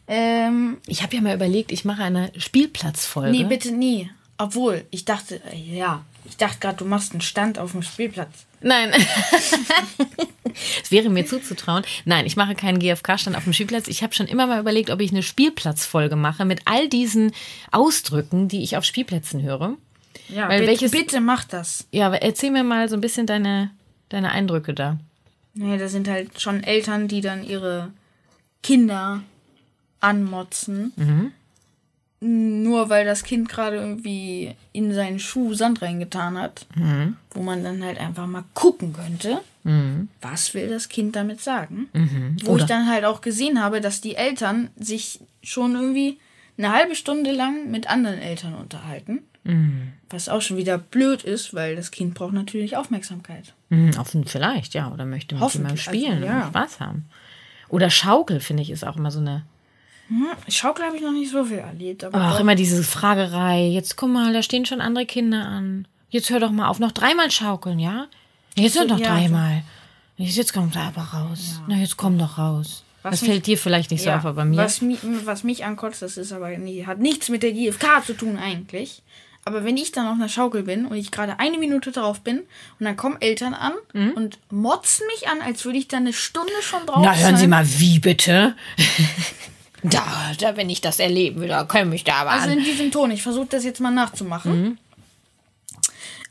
Ähm, 0.08 0.78
Ich 0.86 1.02
habe 1.02 1.16
ja 1.16 1.22
mal 1.22 1.36
überlegt, 1.36 1.72
ich 1.72 1.86
mache 1.86 2.04
eine 2.04 2.32
Spielplatzfolge. 2.38 3.32
nee, 3.32 3.44
bitte 3.46 3.72
nie. 3.72 4.10
Obwohl, 4.38 4.84
ich 4.92 5.06
dachte, 5.06 5.40
ja, 5.54 6.04
ich 6.28 6.38
dachte 6.38 6.60
gerade, 6.60 6.78
du 6.78 6.86
machst 6.86 7.12
einen 7.12 7.22
Stand 7.22 7.60
auf 7.60 7.72
dem 7.72 7.82
Spielplatz. 7.84 8.46
Nein. 8.62 8.92
Es 10.82 10.90
wäre 10.90 11.10
mir 11.10 11.26
zuzutrauen. 11.26 11.84
Nein, 12.06 12.26
ich 12.26 12.38
mache 12.38 12.56
keinen 12.56 12.80
GFK-Stand 12.80 13.36
auf 13.36 13.44
dem 13.44 13.52
Spielplatz. 13.52 13.90
Ich 13.90 14.04
habe 14.04 14.14
schon 14.14 14.28
immer 14.28 14.48
mal 14.48 14.60
überlegt, 14.62 14.90
ob 14.90 15.02
ich 15.02 15.12
eine 15.12 15.22
Spielplatzfolge 15.24 16.16
mache 16.16 16.46
mit 16.46 16.62
all 16.64 16.88
diesen 16.88 17.34
Ausdrücken, 17.74 18.48
die 18.48 18.64
ich 18.64 18.78
auf 18.78 18.86
Spielplätzen 18.86 19.42
höre. 19.42 19.76
Ja, 20.30 20.48
Weil 20.48 20.60
bitte, 20.62 20.70
welches- 20.72 20.92
bitte 20.92 21.20
mach 21.20 21.44
das. 21.44 21.88
Ja, 21.92 22.08
aber 22.08 22.22
erzähl 22.22 22.52
mir 22.52 22.64
mal 22.64 22.88
so 22.88 22.96
ein 22.96 23.02
bisschen 23.02 23.28
deine, 23.28 23.70
deine 24.08 24.32
Eindrücke 24.32 24.74
da. 24.74 24.98
Nee, 25.56 25.78
das 25.78 25.92
sind 25.92 26.08
halt 26.08 26.40
schon 26.40 26.64
Eltern, 26.64 27.10
die 27.10 27.20
dann 27.20 27.44
ihre 27.44 27.92
Kinder 28.64 29.24
anmotzen. 30.00 31.34
Nur 32.22 32.90
weil 32.90 33.06
das 33.06 33.24
Kind 33.24 33.50
gerade 33.50 33.76
irgendwie 33.76 34.56
in 34.72 34.94
seinen 34.94 35.20
Schuh 35.20 35.54
Sand 35.54 35.82
reingetan 35.82 36.38
hat. 36.38 36.66
Wo 37.32 37.42
man 37.42 37.64
dann 37.64 37.84
halt 37.84 38.00
einfach 38.00 38.26
mal 38.26 38.46
gucken 38.54 38.94
könnte, 38.94 39.42
was 40.22 40.54
will 40.54 40.70
das 40.70 40.90
Kind 40.90 41.16
damit 41.16 41.42
sagen. 41.42 41.88
Wo 42.44 42.52
Oder- 42.54 42.64
ich 42.64 42.68
dann 42.68 42.90
halt 42.90 43.06
auch 43.06 43.22
gesehen 43.22 43.62
habe, 43.62 43.82
dass 43.82 44.02
die 44.02 44.16
Eltern 44.16 44.70
sich 44.78 45.20
schon 45.44 45.76
irgendwie 45.76 46.18
eine 46.58 46.72
halbe 46.72 46.96
Stunde 46.96 47.32
lang 47.32 47.70
mit 47.70 47.90
anderen 47.90 48.20
Eltern 48.20 48.56
unterhalten. 48.56 49.20
Was 50.10 50.30
auch 50.30 50.42
schon 50.42 50.58
wieder 50.58 50.78
blöd 50.80 51.24
ist, 51.24 51.54
weil 51.54 51.76
das 51.76 51.92
Kind 51.92 52.16
braucht 52.16 52.34
natürlich 52.34 52.78
Aufmerksamkeit. 52.78 53.54
Hm, 53.70 53.92
offen 54.00 54.26
vielleicht, 54.26 54.74
ja. 54.74 54.92
Oder 54.92 55.06
möchte 55.06 55.36
mit 55.36 55.42
jemandem 55.54 55.78
Hoffentlich, 55.78 55.84
spielen 55.84 56.14
also, 56.24 56.26
ja. 56.26 56.42
und 56.46 56.48
Spaß 56.50 56.80
haben. 56.80 57.06
Oder 57.70 57.90
Schaukel, 57.92 58.40
finde 58.40 58.64
ich, 58.64 58.72
ist 58.72 58.86
auch 58.86 58.96
immer 58.98 59.12
so 59.12 59.20
eine. 59.20 59.44
Schaukel 60.50 60.86
habe 60.86 60.96
ich 60.98 61.02
noch 61.02 61.12
nicht 61.12 61.32
so 61.32 61.44
viel 61.46 61.58
erlebt, 61.58 62.04
aber 62.04 62.18
Ach, 62.20 62.40
immer 62.40 62.56
diese 62.56 62.84
Fragerei. 62.84 63.68
Jetzt 63.68 63.96
guck 63.98 64.10
mal, 64.10 64.32
da 64.34 64.42
stehen 64.44 64.66
schon 64.66 64.82
andere 64.82 65.06
Kinder 65.06 65.46
an. 65.46 65.88
Jetzt 66.10 66.30
hör 66.30 66.40
doch 66.40 66.52
mal 66.52 66.68
auf, 66.68 66.80
noch 66.80 66.92
dreimal 66.92 67.32
schaukeln, 67.32 67.80
ja? 67.80 68.08
Jetzt 68.56 68.78
hör 68.78 68.86
doch 68.86 69.00
ja, 69.00 69.10
dreimal. 69.16 69.64
Jetzt, 70.18 70.38
jetzt 70.38 70.54
kommt 70.54 70.76
er 70.76 70.84
aber 70.84 71.02
raus. 71.02 71.60
Na, 71.68 71.76
jetzt 71.76 71.98
komm 71.98 72.18
doch 72.18 72.38
raus. 72.38 72.84
Was 73.04 73.12
das 73.12 73.22
mich- 73.22 73.32
fällt 73.32 73.48
dir 73.48 73.58
vielleicht 73.58 73.92
nicht 73.92 74.02
so 74.04 74.10
Ja, 74.10 74.18
auf, 74.18 74.26
aber 74.26 74.34
bei 74.34 74.46
mir. 74.46 74.58
Was, 74.58 74.82
mi 74.82 74.98
was 75.26 75.44
mich 75.44 75.66
ankotzt, 75.66 76.02
das 76.02 76.18
ist 76.18 76.32
aber 76.32 76.56
nie, 76.58 76.86
hat 76.86 77.00
nichts 77.00 77.30
mit 77.30 77.44
der 77.44 77.52
GfK 77.52 78.04
zu 78.06 78.14
tun 78.14 78.38
eigentlich. 78.38 79.02
Aber 79.48 79.64
wenn 79.64 79.78
ich 79.78 79.92
dann 79.92 80.08
auf 80.08 80.14
einer 80.16 80.30
Schaukel 80.30 80.64
bin 80.64 80.86
und 80.88 80.96
ich 80.98 81.12
gerade 81.12 81.40
eine 81.40 81.58
Minute 81.60 81.92
drauf 81.92 82.22
bin 82.22 82.40
und 82.80 82.86
dann 82.86 82.96
kommen 82.98 83.18
Eltern 83.20 83.54
an 83.54 83.74
und 84.16 84.40
motzen 84.50 85.06
mich 85.14 85.28
an, 85.30 85.40
als 85.42 85.66
würde 85.66 85.78
ich 85.78 85.88
da 85.88 85.98
eine 85.98 86.14
Stunde 86.14 86.52
schon 86.62 86.84
drauf 86.88 86.98
Mhm. 86.98 87.04
Na, 87.04 87.16
hören 87.16 87.36
Sie 87.36 87.42
sein. 87.42 87.50
mal, 87.52 87.68
wie 87.80 88.00
bitte? 88.00 88.56
da, 89.90 90.32
da, 90.40 90.58
wenn 90.58 90.70
ich 90.70 90.82
das 90.82 91.00
erleben 91.00 91.42
will, 91.42 91.48
da 91.48 91.64
können 91.66 91.90
mich 91.90 92.04
da 92.04 92.16
aber 92.16 92.32
Also 92.32 92.50
an. 92.50 92.58
in 92.58 92.64
diesem 92.64 92.92
Ton, 92.92 93.12
ich 93.12 93.22
versuche 93.24 93.48
das 93.48 93.64
jetzt 93.64 93.80
mal 93.82 93.92
nachzumachen. 93.92 94.62
Mhm. 94.62 94.78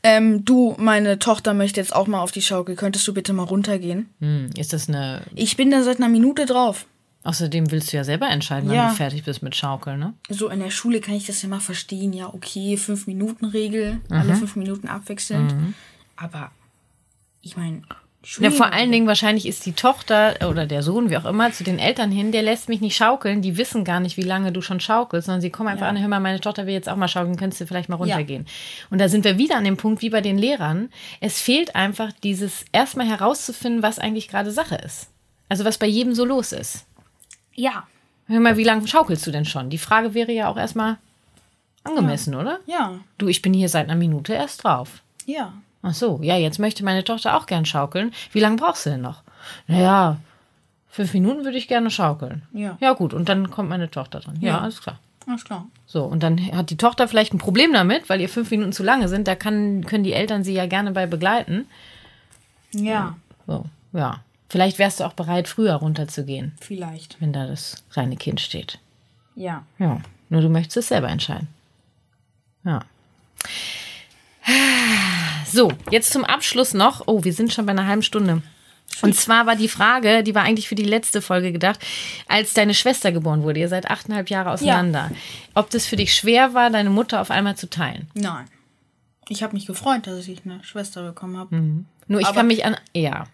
Ähm, 0.03 0.45
du, 0.45 0.75
meine 0.77 1.17
Tochter 1.17 1.53
möchte 1.55 1.79
jetzt 1.81 1.95
auch 1.95 2.05
mal 2.07 2.21
auf 2.21 2.31
die 2.31 2.41
Schaukel. 2.43 2.75
Könntest 2.75 3.07
du 3.07 3.13
bitte 3.13 3.33
mal 3.33 3.43
runtergehen? 3.43 4.07
Hm, 4.19 4.51
ist 4.55 4.71
das 4.71 4.87
eine. 4.87 5.23
Ich 5.33 5.57
bin 5.57 5.71
da 5.71 5.81
seit 5.81 5.97
einer 5.97 6.09
Minute 6.09 6.45
drauf. 6.45 6.85
Außerdem 7.23 7.71
willst 7.71 7.91
du 7.91 7.97
ja 7.97 8.03
selber 8.03 8.29
entscheiden, 8.29 8.69
wann 8.69 8.75
Ja. 8.75 8.89
du 8.89 8.95
fertig 8.95 9.23
bist 9.23 9.41
mit 9.41 9.55
Schaukeln, 9.55 9.97
ne? 9.99 10.13
So 10.29 10.49
in 10.49 10.59
der 10.59 10.69
Schule 10.69 11.01
kann 11.01 11.15
ich 11.15 11.25
das 11.25 11.41
ja 11.41 11.49
mal 11.49 11.59
verstehen. 11.59 12.13
Ja, 12.13 12.31
okay, 12.31 12.77
fünf 12.77 13.07
Minuten 13.07 13.45
Regel, 13.45 13.99
alle 14.11 14.35
fünf 14.35 14.55
Minuten 14.55 14.87
abwechselnd. 14.87 15.55
Aber 16.17 16.51
ich 17.41 17.57
meine, 17.57 17.81
Ja, 18.39 18.51
vor 18.51 18.73
allen 18.73 18.91
Dingen 18.91 19.07
wahrscheinlich 19.07 19.45
ist 19.47 19.65
die 19.65 19.73
Tochter 19.73 20.35
oder 20.49 20.65
der 20.65 20.81
Sohn, 20.83 21.09
wie 21.09 21.17
auch 21.17 21.25
immer, 21.25 21.51
zu 21.51 21.63
den 21.63 21.79
Eltern 21.79 22.11
hin, 22.11 22.31
der 22.31 22.41
lässt 22.41 22.69
mich 22.69 22.81
nicht 22.81 22.95
schaukeln. 22.95 23.41
Die 23.41 23.57
wissen 23.57 23.83
gar 23.83 23.99
nicht, 23.99 24.17
wie 24.17 24.23
lange 24.23 24.51
du 24.51 24.61
schon 24.61 24.79
schaukelst, 24.79 25.27
sondern 25.27 25.41
sie 25.41 25.49
kommen 25.51 25.69
einfach 25.69 25.87
an, 25.87 25.99
hör 25.99 26.07
mal, 26.07 26.19
meine 26.19 26.39
Tochter 26.39 26.65
will 26.65 26.73
jetzt 26.73 26.89
auch 26.89 26.95
mal 26.95 27.07
schaukeln, 27.07 27.37
könntest 27.37 27.61
du 27.61 27.67
vielleicht 27.67 27.89
mal 27.89 27.95
runtergehen. 27.95 28.45
Und 28.89 28.99
da 28.99 29.09
sind 29.09 29.23
wir 29.25 29.37
wieder 29.37 29.57
an 29.57 29.63
dem 29.63 29.77
Punkt, 29.77 30.01
wie 30.01 30.09
bei 30.09 30.21
den 30.21 30.37
Lehrern. 30.37 30.89
Es 31.21 31.39
fehlt 31.39 31.75
einfach 31.75 32.11
dieses 32.23 32.65
erstmal 32.71 33.07
herauszufinden, 33.07 33.83
was 33.83 33.99
eigentlich 33.99 34.27
gerade 34.27 34.51
Sache 34.51 34.75
ist. 34.75 35.07
Also 35.49 35.63
was 35.63 35.77
bei 35.77 35.87
jedem 35.87 36.15
so 36.15 36.25
los 36.25 36.51
ist. 36.51 36.85
Ja, 37.53 37.85
Hör 38.27 38.39
mal, 38.39 38.57
wie 38.57 38.63
lange 38.63 38.87
schaukelst 38.87 39.27
du 39.27 39.31
denn 39.31 39.45
schon? 39.45 39.69
Die 39.69 39.77
Frage 39.77 40.13
wäre 40.15 40.31
ja 40.31 40.47
auch 40.49 40.57
erstmal 40.57 40.97
angemessen, 41.83 42.33
oder? 42.35 42.59
ja, 42.65 42.99
Du, 43.17 43.27
ich 43.27 43.41
bin 43.41 43.53
hier 43.53 43.69
seit 43.69 43.85
einer 43.87 43.95
Minute 43.95 44.33
erst 44.33 44.63
drauf. 44.63 45.01
ja. 45.25 45.53
Ach 45.87 45.93
so, 45.93 46.19
ja, 46.23 46.35
jetzt 46.35 46.57
möchte 46.57 46.83
meine 46.83 47.03
Tochter 47.03 47.37
auch 47.37 47.45
gern 47.45 47.65
schaukeln. 47.65 48.11
Wie 48.31 48.39
lange 48.39 48.55
brauchst 48.55 48.85
du 48.87 48.89
denn 48.89 49.01
noch? 49.01 49.21
Naja, 49.67 50.17
fünf 50.89 51.13
Minuten 51.13 51.43
würde 51.45 51.57
ich 51.59 51.67
gerne 51.67 51.91
schaukeln. 51.91 52.41
Ja. 52.53 52.75
Ja, 52.81 52.93
gut, 52.93 53.13
und 53.13 53.29
dann 53.29 53.51
kommt 53.51 53.69
meine 53.69 53.91
Tochter 53.91 54.19
dran. 54.21 54.37
Ja, 54.41 54.53
Ja. 54.53 54.59
alles 54.61 54.81
klar. 54.81 54.97
Alles 55.27 55.43
klar. 55.45 55.65
So, 55.85 56.03
und 56.03 56.23
dann 56.23 56.39
hat 56.55 56.69
die 56.71 56.77
Tochter 56.77 57.07
vielleicht 57.07 57.33
ein 57.33 57.37
Problem 57.39 57.71
damit, 57.73 58.09
weil 58.09 58.19
ihr 58.21 58.29
fünf 58.29 58.49
Minuten 58.51 58.71
zu 58.73 58.81
lange 58.83 59.07
sind. 59.07 59.27
Da 59.27 59.35
kann, 59.35 59.85
können 59.85 60.03
die 60.03 60.13
Eltern 60.13 60.43
sie 60.43 60.53
ja 60.53 60.65
gerne 60.65 60.91
bei 60.91 61.05
begleiten. 61.05 61.65
Ja, 62.73 63.15
So, 63.47 63.65
ja. 63.93 64.21
Vielleicht 64.49 64.77
wärst 64.79 64.99
du 64.99 65.03
auch 65.05 65.13
bereit, 65.13 65.47
früher 65.47 65.73
runterzugehen, 65.75 66.53
vielleicht. 66.61 67.19
wenn 67.21 67.33
da 67.33 67.45
das 67.47 67.83
kleine 67.91 68.15
Kind 68.15 68.39
steht. 68.41 68.79
Ja. 69.35 69.63
Ja, 69.79 69.99
nur 70.29 70.41
du 70.41 70.49
möchtest 70.49 70.77
es 70.77 70.87
selber 70.89 71.09
entscheiden. 71.09 71.47
Ja. 72.63 72.81
So, 75.47 75.71
jetzt 75.91 76.11
zum 76.11 76.25
Abschluss 76.25 76.73
noch. 76.73 77.03
Oh, 77.07 77.23
wir 77.23 77.33
sind 77.33 77.53
schon 77.53 77.65
bei 77.65 77.71
einer 77.71 77.87
halben 77.87 78.01
Stunde. 78.01 78.41
Und 79.01 79.15
zwar 79.15 79.45
war 79.45 79.55
die 79.55 79.67
Frage, 79.67 80.23
die 80.23 80.35
war 80.35 80.43
eigentlich 80.43 80.67
für 80.69 80.75
die 80.75 80.83
letzte 80.83 81.21
Folge 81.21 81.51
gedacht, 81.51 81.79
als 82.27 82.53
deine 82.53 82.73
Schwester 82.73 83.11
geboren 83.11 83.43
wurde. 83.43 83.59
Ihr 83.59 83.67
seid 83.69 83.89
achteinhalb 83.89 84.29
Jahre 84.29 84.51
auseinander. 84.51 85.11
Ob 85.53 85.69
das 85.69 85.85
für 85.85 85.95
dich 85.95 86.13
schwer 86.13 86.53
war, 86.53 86.69
deine 86.69 86.89
Mutter 86.89 87.19
auf 87.21 87.31
einmal 87.31 87.55
zu 87.55 87.69
teilen. 87.69 88.07
Nein. 88.13 88.45
Ich 89.27 89.41
habe 89.43 89.53
mich 89.55 89.65
gefreut, 89.65 90.05
dass 90.07 90.27
ich 90.27 90.45
eine 90.45 90.63
Schwester 90.63 91.03
bekommen 91.03 91.37
habe. 91.37 91.55
Nur 92.07 92.19
ich 92.21 92.27
Aber- 92.27 92.35
kann 92.37 92.47
mich 92.47 92.63
an. 92.63 92.77
Ja. 92.93 93.25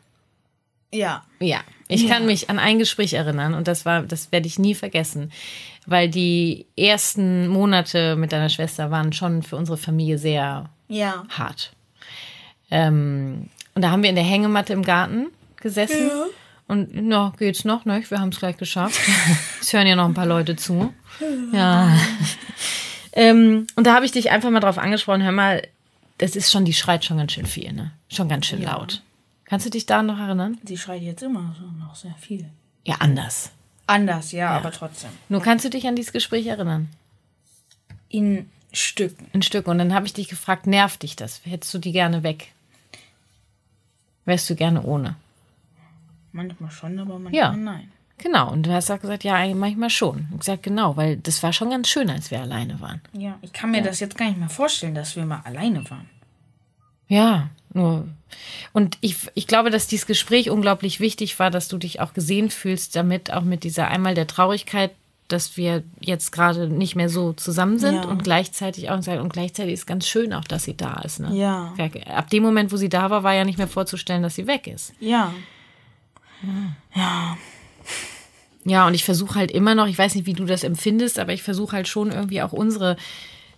Ja. 0.94 1.24
Ja, 1.40 1.62
ich 1.88 2.04
Ja. 2.04 2.10
kann 2.16 2.26
mich 2.26 2.50
an 2.50 2.60
ein 2.60 2.78
Gespräch 2.80 3.14
erinnern 3.14 3.54
und 3.54 3.68
das 3.68 3.86
war, 3.86 4.02
das 4.04 4.32
werde 4.32 4.48
ich 4.48 4.60
nie 4.60 4.76
vergessen, 4.76 5.32
weil 5.86 6.10
die 6.10 6.66
ersten 6.78 7.48
Monate 7.48 8.16
mit 8.18 8.32
deiner 8.34 8.50
Schwester 8.50 8.92
waren 8.92 9.14
schon 9.14 9.42
für 9.44 9.56
unsere 9.58 9.78
Familie 9.78 10.18
sehr 10.18 10.70
Ja. 10.92 11.24
hart. 11.30 11.72
Ähm, 12.70 13.50
und 13.76 13.82
da 13.82 13.92
haben 13.92 14.04
wir 14.04 14.10
in 14.10 14.16
der 14.16 14.24
Hängematte 14.24 14.74
im 14.74 14.84
Garten 14.84 15.28
gesessen. 15.58 16.10
Und 16.68 16.90
na, 16.94 17.34
geht's 17.38 17.66
noch, 17.66 17.86
ne? 17.86 18.04
Wir 18.10 18.20
haben 18.20 18.30
es 18.30 18.40
gleich 18.40 18.58
geschafft. 18.58 19.00
Es 19.62 19.74
hören 19.74 19.88
ja 19.88 19.96
noch 19.96 20.06
ein 20.06 20.14
paar 20.14 20.26
Leute 20.26 20.56
zu. 20.56 20.94
Ja. 21.54 21.96
ähm, 23.14 23.68
und 23.76 23.86
da 23.86 23.94
habe 23.94 24.06
ich 24.06 24.12
dich 24.12 24.32
einfach 24.32 24.50
mal 24.50 24.60
drauf 24.60 24.78
angesprochen, 24.78 25.22
hör 25.24 25.32
mal, 25.32 25.62
das 26.18 26.36
ist 26.36 26.52
schon, 26.52 26.66
die 26.66 26.74
schreit 26.74 27.04
schon 27.06 27.18
ganz 27.18 27.34
schön 27.34 27.46
viel, 27.46 27.72
ne? 27.74 27.92
Schon 28.10 28.28
ganz 28.30 28.46
schön 28.46 28.62
Ja. 28.62 28.74
laut. 28.74 29.02
Kannst 29.46 29.66
du 29.66 29.70
dich 29.70 29.86
da 29.86 30.02
noch 30.02 30.18
erinnern? 30.18 30.58
Sie 30.64 30.78
schreit 30.78 31.02
jetzt 31.02 31.22
immer 31.24 31.56
noch 31.80 31.96
sehr 31.96 32.16
viel. 32.20 32.46
Ja, 32.86 32.96
anders. 33.00 33.52
Anders, 33.86 34.32
ja, 34.32 34.52
aber 34.52 34.72
trotzdem. 34.72 35.10
Nur 35.30 35.42
kannst 35.42 35.66
du 35.66 35.70
dich 35.70 35.86
an 35.88 35.96
dieses 35.96 36.14
Gespräch 36.14 36.48
erinnern? 36.48 36.90
In 38.10 38.50
Stücken. 38.74 39.28
Ein 39.34 39.42
Stück. 39.42 39.68
Und 39.68 39.78
dann 39.78 39.94
habe 39.94 40.06
ich 40.06 40.14
dich 40.14 40.28
gefragt, 40.30 40.68
nervt 40.68 41.04
dich 41.04 41.16
das? 41.16 41.42
Hättest 41.44 41.74
du 41.74 41.80
die 41.80 41.92
gerne 41.92 42.24
weg? 42.24 42.52
Wärst 44.26 44.50
du 44.50 44.56
gerne 44.56 44.82
ohne? 44.84 45.16
Manchmal 46.32 46.72
schon, 46.72 46.98
aber 47.00 47.20
manchmal 47.20 47.34
Ja. 47.34 47.52
nein. 47.54 47.92
Genau. 48.18 48.52
Und 48.52 48.68
du 48.68 48.72
hast 48.72 48.90
auch 48.92 49.00
gesagt, 49.00 49.24
ja, 49.24 49.44
manchmal 49.56 49.90
schon. 49.90 50.28
Ich 50.34 50.40
gesagt, 50.40 50.64
genau, 50.64 50.96
weil 50.96 51.18
das 51.18 51.42
war 51.42 51.52
schon 51.54 51.72
ganz 51.72 51.90
schön, 51.90 52.10
als 52.10 52.30
wir 52.32 52.40
alleine 52.40 52.80
waren. 52.80 53.02
Ja, 53.14 53.38
ich 53.42 53.52
kann 53.52 53.72
mir 53.72 53.82
das 53.82 54.00
jetzt 54.00 54.18
gar 54.18 54.28
nicht 54.28 54.38
mehr 54.38 54.50
vorstellen, 54.50 54.94
dass 54.94 55.16
wir 55.16 55.26
mal 55.26 55.42
alleine 55.44 55.90
waren. 55.90 56.08
Ja, 57.08 57.50
nur. 57.74 58.08
Und 58.74 58.98
ich, 59.02 59.18
ich 59.34 59.48
glaube, 59.48 59.72
dass 59.72 59.88
dieses 59.88 60.06
Gespräch 60.06 60.50
unglaublich 60.50 61.00
wichtig 61.00 61.40
war, 61.40 61.50
dass 61.50 61.68
du 61.68 61.78
dich 61.78 62.00
auch 62.00 62.14
gesehen 62.14 62.50
fühlst, 62.52 62.96
damit 62.96 63.34
auch 63.34 63.42
mit 63.44 63.64
dieser 63.64 63.88
einmal 63.88 64.14
der 64.14 64.28
Traurigkeit, 64.28 64.92
dass 65.32 65.58
wir 65.58 65.84
jetzt 66.00 66.32
gerade 66.32 66.68
nicht 66.68 66.96
mehr 66.96 67.10
so 67.10 67.34
zusammen 67.34 67.80
sind 67.80 67.96
Ja. 67.96 68.04
und 68.06 68.24
gleichzeitig 68.24 68.90
auch 68.90 68.96
und 69.08 69.34
gleichzeitig 69.34 69.74
ist 69.74 69.86
ganz 69.88 70.08
schön 70.08 70.34
auch, 70.34 70.44
dass 70.44 70.64
sie 70.64 70.76
da 70.76 71.02
ist. 71.02 71.20
Ne? 71.20 71.36
Ja. 71.36 71.74
Ab 72.14 72.30
dem 72.30 72.44
Moment, 72.44 72.72
wo 72.72 72.78
sie 72.78 72.90
da 72.90 73.10
war, 73.10 73.24
war 73.24 73.34
ja 73.34 73.44
nicht 73.46 73.58
mehr 73.58 73.68
vorzustellen, 73.68 74.24
dass 74.24 74.36
sie 74.36 74.48
weg 74.48 74.68
ist. 74.68 74.94
Ja. 75.00 75.34
Ja, 78.64 78.86
und 78.88 78.94
ich 78.94 79.04
versuche 79.04 79.36
halt 79.40 79.52
immer 79.52 79.74
noch, 79.76 79.88
ich 79.88 79.98
weiß 79.98 80.16
nicht, 80.16 80.26
wie 80.28 80.34
du 80.34 80.46
das 80.46 80.64
empfindest, 80.64 81.18
aber 81.20 81.34
ich 81.34 81.42
versuche 81.44 81.76
halt 81.76 81.88
schon 81.88 82.12
irgendwie 82.12 82.42
auch 82.42 82.52
unsere 82.54 82.96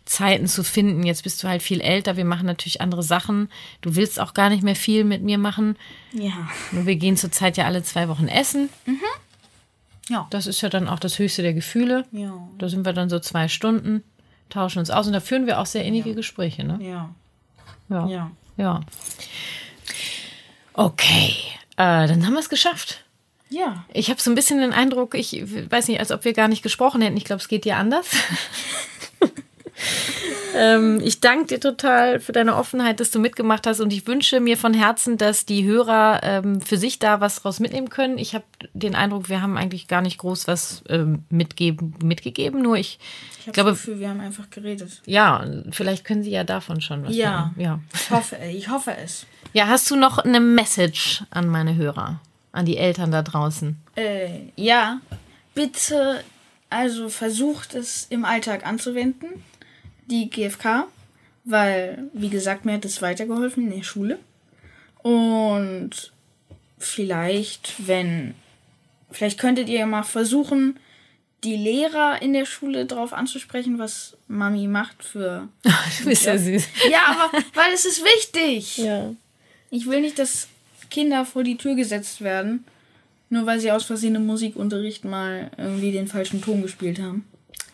Zeiten 0.05 0.47
zu 0.47 0.63
finden. 0.63 1.03
Jetzt 1.03 1.23
bist 1.23 1.41
du 1.43 1.47
halt 1.47 1.61
viel 1.63 1.81
älter, 1.81 2.17
wir 2.17 2.25
machen 2.25 2.45
natürlich 2.45 2.81
andere 2.81 3.03
Sachen. 3.03 3.49
Du 3.81 3.95
willst 3.95 4.19
auch 4.19 4.33
gar 4.33 4.49
nicht 4.49 4.63
mehr 4.63 4.75
viel 4.75 5.03
mit 5.03 5.21
mir 5.23 5.37
machen. 5.37 5.77
Ja. 6.13 6.49
Nur 6.71 6.85
wir 6.85 6.95
gehen 6.95 7.15
zurzeit 7.17 7.57
ja 7.57 7.65
alle 7.65 7.83
zwei 7.83 8.07
Wochen 8.09 8.27
essen. 8.27 8.69
Ja. 10.09 10.27
Das 10.29 10.47
ist 10.47 10.61
ja 10.61 10.69
dann 10.69 10.87
auch 10.87 10.99
das 10.99 11.19
höchste 11.19 11.41
der 11.41 11.53
Gefühle. 11.53 12.05
Ja. 12.11 12.33
Da 12.57 12.69
sind 12.69 12.85
wir 12.85 12.93
dann 12.93 13.09
so 13.09 13.19
zwei 13.19 13.47
Stunden, 13.47 14.03
tauschen 14.49 14.79
uns 14.79 14.89
aus 14.89 15.07
und 15.07 15.13
da 15.13 15.19
führen 15.19 15.47
wir 15.47 15.59
auch 15.59 15.65
sehr 15.65 15.85
innige 15.85 16.13
Gespräche, 16.15 16.63
ne? 16.63 16.77
Ja. 16.81 17.09
Ja. 17.89 18.07
Ja. 18.07 18.31
ja. 18.57 18.81
Okay, 20.73 21.35
äh, 21.77 22.07
dann 22.07 22.25
haben 22.25 22.33
wir 22.33 22.39
es 22.39 22.49
geschafft. 22.49 23.03
Ja. 23.49 23.85
Ich 23.93 24.09
habe 24.09 24.19
so 24.19 24.31
ein 24.31 24.35
bisschen 24.35 24.59
den 24.59 24.73
Eindruck, 24.73 25.13
ich 25.13 25.43
weiß 25.69 25.87
nicht, 25.87 25.99
als 25.99 26.11
ob 26.11 26.25
wir 26.25 26.33
gar 26.33 26.47
nicht 26.47 26.63
gesprochen 26.63 27.01
hätten. 27.01 27.17
Ich 27.17 27.25
glaube, 27.25 27.41
es 27.41 27.47
geht 27.47 27.65
dir 27.65 27.77
anders. 27.77 28.07
ähm, 30.55 30.99
ich 31.03 31.19
danke 31.21 31.45
dir 31.47 31.59
total 31.59 32.19
für 32.19 32.31
deine 32.31 32.55
Offenheit, 32.55 32.99
dass 32.99 33.11
du 33.11 33.19
mitgemacht 33.19 33.65
hast 33.67 33.79
und 33.79 33.91
ich 33.93 34.07
wünsche 34.07 34.39
mir 34.39 34.57
von 34.57 34.73
Herzen, 34.73 35.17
dass 35.17 35.45
die 35.45 35.65
Hörer 35.65 36.21
ähm, 36.23 36.61
für 36.61 36.77
sich 36.77 36.99
da 36.99 37.19
was 37.21 37.43
raus 37.45 37.59
mitnehmen 37.59 37.89
können. 37.89 38.17
Ich 38.17 38.33
habe 38.35 38.43
den 38.73 38.95
Eindruck, 38.95 39.29
wir 39.29 39.41
haben 39.41 39.57
eigentlich 39.57 39.87
gar 39.87 40.01
nicht 40.01 40.17
groß 40.17 40.47
was 40.47 40.83
ähm, 40.89 41.23
mitgeben, 41.29 41.95
mitgegeben, 42.03 42.61
nur 42.61 42.77
ich, 42.77 42.99
Ich 43.39 43.47
habe 43.47 43.51
glaube- 43.53 43.69
das 43.71 43.79
Gefühl, 43.79 43.99
wir 43.99 44.09
haben 44.09 44.19
einfach 44.21 44.49
geredet. 44.49 45.01
ja, 45.05 45.45
vielleicht 45.71 46.05
können 46.05 46.23
sie 46.23 46.31
ja 46.31 46.43
davon 46.43 46.81
schon 46.81 47.03
was 47.05 47.15
Ja. 47.15 47.53
Ja. 47.57 47.79
Ich 47.93 48.09
hoffe, 48.11 48.37
ich 48.51 48.69
hoffe 48.69 48.95
es. 49.03 49.25
Ja, 49.55 49.67
hast 49.67 49.91
du 49.91 49.95
noch 49.95 50.17
eine 50.17 50.39
Message 50.39 51.23
an 51.29 51.47
meine 51.47 51.75
Hörer, 51.75 52.19
an 52.53 52.65
die 52.65 52.77
Eltern 52.77 53.11
da 53.11 53.21
draußen? 53.21 53.77
Äh, 53.95 54.29
ja. 54.55 54.99
Bitte, 55.53 56.23
also 56.71 57.07
versucht 57.09 57.75
es 57.75 58.07
im 58.09 58.25
Alltag 58.25 58.65
anzuwenden, 58.65 59.27
die 60.07 60.29
GFK, 60.29 60.87
weil, 61.45 62.09
wie 62.13 62.29
gesagt, 62.29 62.65
mir 62.65 62.73
hat 62.73 62.85
es 62.85 63.01
weitergeholfen 63.01 63.65
in 63.71 63.77
der 63.77 63.83
Schule. 63.83 64.19
Und 65.01 66.11
vielleicht, 66.79 67.87
wenn, 67.87 68.35
vielleicht 69.11 69.39
könntet 69.39 69.69
ihr 69.69 69.79
ja 69.79 69.85
mal 69.85 70.03
versuchen, 70.03 70.79
die 71.43 71.57
Lehrer 71.57 72.21
in 72.21 72.33
der 72.33 72.45
Schule 72.45 72.85
darauf 72.85 73.11
anzusprechen, 73.11 73.77
was 73.77 74.15
Mami 74.27 74.67
macht 74.67 75.03
für. 75.03 75.49
Du 75.99 76.05
bist 76.05 76.25
ja 76.25 76.37
süß. 76.37 76.63
Ja, 76.89 77.01
aber 77.07 77.37
weil 77.53 77.73
es 77.73 77.85
ist 77.85 78.03
wichtig. 78.03 78.77
Ja. 78.77 79.13
Ich 79.69 79.87
will 79.87 80.01
nicht, 80.01 80.19
dass 80.19 80.47
Kinder 80.89 81.25
vor 81.25 81.43
die 81.43 81.57
Tür 81.57 81.75
gesetzt 81.75 82.21
werden, 82.21 82.63
nur 83.29 83.45
weil 83.45 83.59
sie 83.59 83.71
aus 83.71 83.83
Versehen 83.83 84.15
im 84.15 84.25
Musikunterricht 84.25 85.03
mal 85.05 85.51
irgendwie 85.57 85.91
den 85.91 86.07
falschen 86.07 86.41
Ton 86.41 86.61
gespielt 86.61 86.99
haben. 87.01 87.25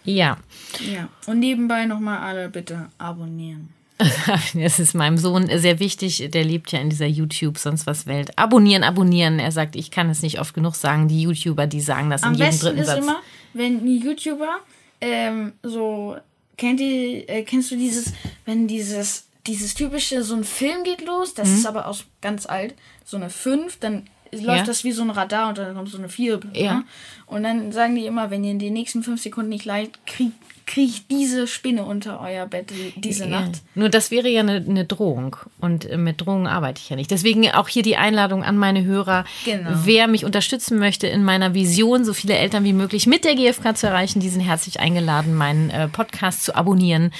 Ja. 0.03 0.37
Ja. 0.79 1.09
Und 1.27 1.39
nebenbei 1.39 1.85
nochmal 1.85 2.19
alle 2.19 2.49
bitte 2.49 2.89
abonnieren. 2.97 3.73
Das 4.53 4.79
ist 4.79 4.93
meinem 4.93 5.17
Sohn 5.17 5.49
sehr 5.59 5.79
wichtig. 5.79 6.29
Der 6.31 6.43
lebt 6.43 6.71
ja 6.71 6.79
in 6.79 6.89
dieser 6.89 7.05
YouTube, 7.05 7.57
sonst 7.57 7.85
was 7.85 8.07
Welt. 8.07 8.37
Abonnieren, 8.37 8.83
abonnieren. 8.83 9.39
Er 9.39 9.51
sagt, 9.51 9.75
ich 9.75 9.91
kann 9.91 10.09
es 10.09 10.21
nicht 10.21 10.39
oft 10.39 10.53
genug 10.53 10.75
sagen. 10.75 11.07
Die 11.09 11.21
YouTuber, 11.21 11.67
die 11.67 11.81
sagen 11.81 12.09
das 12.09 12.23
Am 12.23 12.33
in 12.33 12.39
jedem 12.39 12.49
besten 12.51 12.65
dritten 12.65 12.79
ist 12.79 12.87
Satz. 12.87 13.03
immer, 13.03 13.19
wenn 13.53 13.83
ein 13.83 14.01
YouTuber 14.01 14.59
ähm, 15.01 15.53
so 15.63 16.17
kennt 16.57 16.79
ihr, 16.79 17.29
äh, 17.29 17.43
kennst 17.43 17.71
du 17.71 17.75
dieses, 17.75 18.13
wenn 18.45 18.67
dieses 18.67 19.25
dieses 19.47 19.73
typische 19.73 20.23
so 20.23 20.35
ein 20.35 20.43
Film 20.43 20.83
geht 20.83 21.05
los, 21.05 21.33
das 21.33 21.49
ist 21.49 21.65
aber 21.65 21.87
aus 21.87 22.05
ganz 22.21 22.45
alt, 22.45 22.75
so 23.05 23.17
eine 23.17 23.29
5, 23.29 23.79
dann 23.79 24.07
läuft. 24.31 24.45
Ja. 24.59 24.63
das 24.63 24.83
wie 24.83 24.91
so 24.91 25.01
ein 25.03 25.09
Radar 25.09 25.49
und 25.49 25.57
dann 25.57 25.75
kommt 25.75 25.89
so 25.89 25.97
eine 25.97 26.09
4. 26.09 26.39
Ja. 26.53 26.73
Ne? 26.75 26.83
Und 27.25 27.43
dann 27.43 27.71
sagen 27.71 27.95
die 27.95 28.05
immer, 28.05 28.31
wenn 28.31 28.43
ihr 28.43 28.51
in 28.51 28.59
den 28.59 28.73
nächsten 28.73 29.03
5 29.03 29.21
Sekunden 29.21 29.49
nicht 29.49 29.65
leid, 29.65 29.91
kriegt 30.05 30.33
kriecht 30.65 31.09
diese 31.09 31.47
Spinne 31.47 31.83
unter 31.83 32.21
euer 32.21 32.45
Bett 32.45 32.69
die- 32.69 32.93
diese 33.01 33.23
Ja. 33.23 33.39
Nacht. 33.41 33.61
Nur 33.73 33.89
das 33.89 34.11
wäre 34.11 34.29
ja 34.29 34.41
eine, 34.41 34.57
eine 34.57 34.85
Drohung. 34.85 35.35
Und 35.59 35.85
äh, 35.89 35.97
mit 35.97 36.21
Drohungen 36.21 36.45
arbeite 36.45 36.79
ich 36.79 36.91
ja 36.91 36.95
nicht. 36.95 37.09
Deswegen 37.09 37.49
auch 37.49 37.67
hier 37.69 37.81
die 37.81 37.97
Einladung 37.97 38.43
an 38.43 38.55
meine 38.55 38.83
Hörer. 38.85 39.25
Genau. 39.45 39.71
Wer 39.83 40.07
mich 40.07 40.25
unterstützen 40.25 40.77
möchte 40.77 41.07
in 41.07 41.23
meiner 41.23 41.55
Vision, 41.55 42.05
so 42.05 42.13
viele 42.13 42.35
Eltern 42.35 42.65
wie 42.65 42.73
möglich 42.73 43.07
mit 43.07 43.25
der 43.25 43.33
GfK 43.33 43.75
zu 43.75 43.87
erreichen, 43.87 44.19
die 44.19 44.29
sind 44.29 44.41
herzlich 44.41 44.79
eingeladen, 44.79 45.33
meinen 45.33 45.71
äh, 45.71 45.87
Podcast 45.87 46.43
zu 46.43 46.55
abonnieren. 46.55 47.11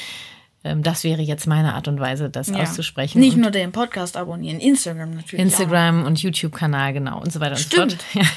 Ähm, 0.70 0.84
das 0.84 1.04
wäre 1.04 1.22
jetzt 1.22 1.48
meine 1.48 1.74
Art 1.74 1.88
und 1.88 2.00
Weise, 2.00 2.30
das 2.30 2.48
Ja. 2.50 2.58
auszusprechen. 2.58 3.20
Nicht 3.20 3.36
Und 3.36 3.42
nur 3.42 3.52
den 3.52 3.72
Podcast 3.72 4.16
abonnieren, 4.18 4.60
Instagram 4.60 5.12
natürlich. 5.16 5.40
Instagram 5.44 6.06
und 6.06 6.22
YouTube-Kanal, 6.22 6.94
genau, 6.94 7.20
und 7.22 7.34
so 7.34 7.40
weiter 7.40 7.56
Stimmt. 7.56 7.84
und 7.84 7.92
so 7.92 7.98
fort. 7.98 8.26
Ja. 8.26 8.30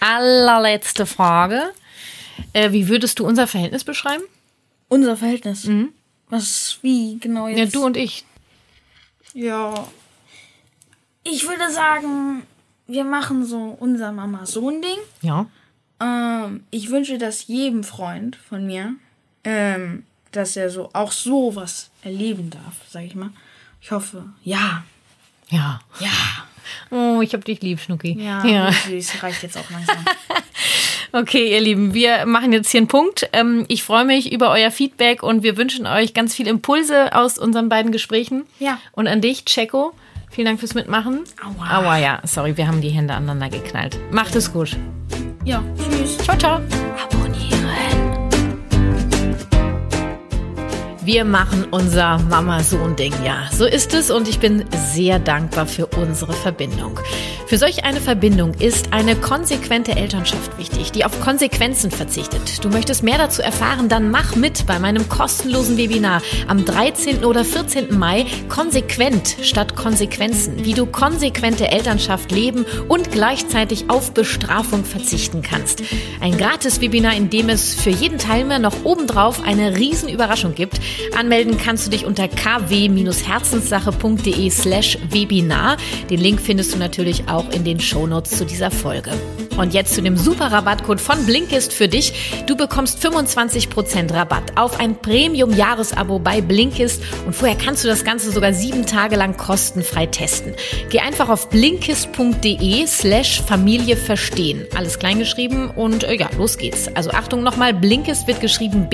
Allerletzte 0.00 1.06
Frage. 1.06 1.62
Äh, 2.52 2.72
wie 2.72 2.88
würdest 2.88 3.18
du 3.18 3.26
unser 3.26 3.46
Verhältnis 3.46 3.84
beschreiben? 3.84 4.22
Auch. 4.24 4.94
Unser 4.96 5.16
Verhältnis. 5.16 5.68
Was, 6.28 6.78
wie 6.82 7.18
genau 7.18 7.48
jetzt? 7.48 7.56
Mhm. 7.58 7.64
Ja, 7.64 7.70
du 7.70 7.84
und 7.86 7.96
ich. 7.96 8.24
Ja. 9.34 9.86
Ich 11.22 11.46
würde 11.48 11.70
sagen, 11.70 12.42
wir 12.86 13.04
machen 13.04 13.44
so 13.44 13.76
unser 13.78 14.10
Mama-Sohn-Ding. 14.10 14.98
Ja. 15.22 15.46
Ähm, 16.00 16.64
ich 16.70 16.90
wünsche 16.90 17.18
das 17.18 17.46
jedem 17.46 17.84
Freund 17.84 18.36
von 18.36 18.66
mir, 18.66 18.94
ähm, 19.44 20.04
dass 20.32 20.56
er 20.56 20.70
so 20.70 20.90
auch 20.92 21.12
sowas 21.12 21.90
erleben 22.02 22.50
darf, 22.50 22.76
sag 22.88 23.04
ich 23.04 23.14
mal. 23.14 23.30
Ich 23.80 23.90
hoffe, 23.90 24.24
ja. 24.44 24.84
Ja. 25.48 25.80
Ja. 25.98 26.08
Oh, 26.90 27.20
ich 27.22 27.34
hab 27.34 27.44
dich 27.44 27.60
lieb, 27.62 27.80
Schnucki. 27.80 28.16
Ja, 28.20 28.44
ja. 28.44 28.72
süß, 28.72 29.22
reicht 29.22 29.42
jetzt 29.42 29.56
auch 29.56 29.70
langsam. 29.70 29.96
Okay, 31.12 31.52
ihr 31.52 31.60
Lieben, 31.60 31.92
wir 31.92 32.24
machen 32.24 32.52
jetzt 32.52 32.70
hier 32.70 32.78
einen 32.78 32.88
Punkt. 32.88 33.28
Ähm, 33.32 33.64
ich 33.66 33.82
freue 33.82 34.04
mich 34.04 34.32
über 34.32 34.50
euer 34.50 34.70
Feedback 34.70 35.24
und 35.24 35.42
wir 35.42 35.56
wünschen 35.56 35.86
euch 35.86 36.14
ganz 36.14 36.34
viel 36.34 36.46
Impulse 36.46 37.14
aus 37.16 37.36
unseren 37.36 37.68
beiden 37.68 37.90
Gesprächen. 37.90 38.44
Ja. 38.60 38.78
Und 38.92 39.08
an 39.08 39.20
dich, 39.20 39.44
Checo. 39.44 39.92
Vielen 40.30 40.46
Dank 40.46 40.60
fürs 40.60 40.74
Mitmachen. 40.74 41.24
Aua. 41.42 41.78
Aua, 41.78 41.98
ja. 41.98 42.20
Sorry, 42.24 42.56
wir 42.56 42.68
haben 42.68 42.80
die 42.80 42.90
Hände 42.90 43.14
aneinander 43.14 43.48
geknallt. 43.48 43.98
Macht 44.12 44.36
es 44.36 44.52
gut. 44.52 44.76
Ja, 45.44 45.64
tschüss. 45.76 46.18
Ciao, 46.18 46.38
ciao. 46.38 46.60
Abonnieren. 47.02 47.29
Wir 51.12 51.24
machen 51.24 51.66
unser 51.72 52.18
Mama-Sohn-Ding, 52.18 53.12
ja. 53.24 53.48
So 53.50 53.64
ist 53.64 53.94
es 53.94 54.12
und 54.12 54.28
ich 54.28 54.38
bin 54.38 54.64
sehr 54.94 55.18
dankbar 55.18 55.66
für 55.66 55.86
unsere 55.86 56.32
Verbindung. 56.32 57.00
Für 57.48 57.58
solch 57.58 57.82
eine 57.82 58.00
Verbindung 58.00 58.54
ist 58.54 58.92
eine 58.92 59.16
konsequente 59.16 59.96
Elternschaft 59.96 60.56
wichtig, 60.56 60.92
die 60.92 61.04
auf 61.04 61.20
Konsequenzen 61.20 61.90
verzichtet. 61.90 62.64
Du 62.64 62.68
möchtest 62.68 63.02
mehr 63.02 63.18
dazu 63.18 63.42
erfahren, 63.42 63.88
dann 63.88 64.12
mach 64.12 64.36
mit 64.36 64.66
bei 64.66 64.78
meinem 64.78 65.08
kostenlosen 65.08 65.76
Webinar 65.76 66.22
am 66.46 66.64
13. 66.64 67.24
oder 67.24 67.44
14. 67.44 67.98
Mai 67.98 68.26
Konsequent 68.48 69.34
statt 69.42 69.74
Konsequenzen, 69.74 70.64
wie 70.64 70.74
du 70.74 70.86
konsequente 70.86 71.72
Elternschaft 71.72 72.30
leben 72.30 72.64
und 72.86 73.10
gleichzeitig 73.10 73.90
auf 73.90 74.14
Bestrafung 74.14 74.84
verzichten 74.84 75.42
kannst. 75.42 75.82
Ein 76.20 76.38
gratis 76.38 76.80
Webinar, 76.80 77.16
in 77.16 77.30
dem 77.30 77.48
es 77.48 77.74
für 77.74 77.90
jeden 77.90 78.18
Teilnehmer 78.18 78.60
noch 78.60 78.84
obendrauf 78.84 79.42
eine 79.42 79.76
Riesenüberraschung 79.76 80.54
gibt. 80.54 80.78
Anmelden 81.16 81.56
kannst 81.58 81.86
du 81.86 81.90
dich 81.90 82.04
unter 82.04 82.28
kw-herzenssache.de 82.28 84.50
slash 84.50 84.98
Webinar. 85.10 85.76
Den 86.08 86.20
Link 86.20 86.40
findest 86.40 86.72
du 86.74 86.78
natürlich 86.78 87.28
auch 87.28 87.50
in 87.50 87.64
den 87.64 87.80
Shownotes 87.80 88.38
zu 88.38 88.44
dieser 88.44 88.70
Folge. 88.70 89.10
Und 89.56 89.74
jetzt 89.74 89.94
zu 89.94 90.00
dem 90.00 90.16
super 90.16 90.52
Rabattcode 90.52 91.00
von 91.00 91.26
Blinkist 91.26 91.74
für 91.74 91.86
dich. 91.86 92.14
Du 92.46 92.56
bekommst 92.56 93.04
25% 93.04 94.14
Rabatt 94.14 94.56
auf 94.56 94.80
ein 94.80 94.96
Premium-Jahresabo 94.96 96.18
bei 96.18 96.40
Blinkist 96.40 97.02
und 97.26 97.34
vorher 97.34 97.58
kannst 97.58 97.84
du 97.84 97.88
das 97.88 98.04
Ganze 98.04 98.30
sogar 98.30 98.54
sieben 98.54 98.86
Tage 98.86 99.16
lang 99.16 99.36
kostenfrei 99.36 100.06
testen. 100.06 100.54
Geh 100.88 101.00
einfach 101.00 101.28
auf 101.28 101.50
blinkist.de 101.50 102.86
slash 102.86 103.42
Familie 103.42 103.96
verstehen. 103.96 104.66
Alles 104.74 104.98
kleingeschrieben 104.98 105.68
und 105.68 106.04
äh, 106.04 106.14
ja, 106.14 106.30
los 106.38 106.56
geht's. 106.56 106.88
Also 106.94 107.10
Achtung 107.10 107.42
nochmal, 107.42 107.74
Blinkist 107.74 108.26
wird 108.26 108.40
geschrieben 108.40 108.88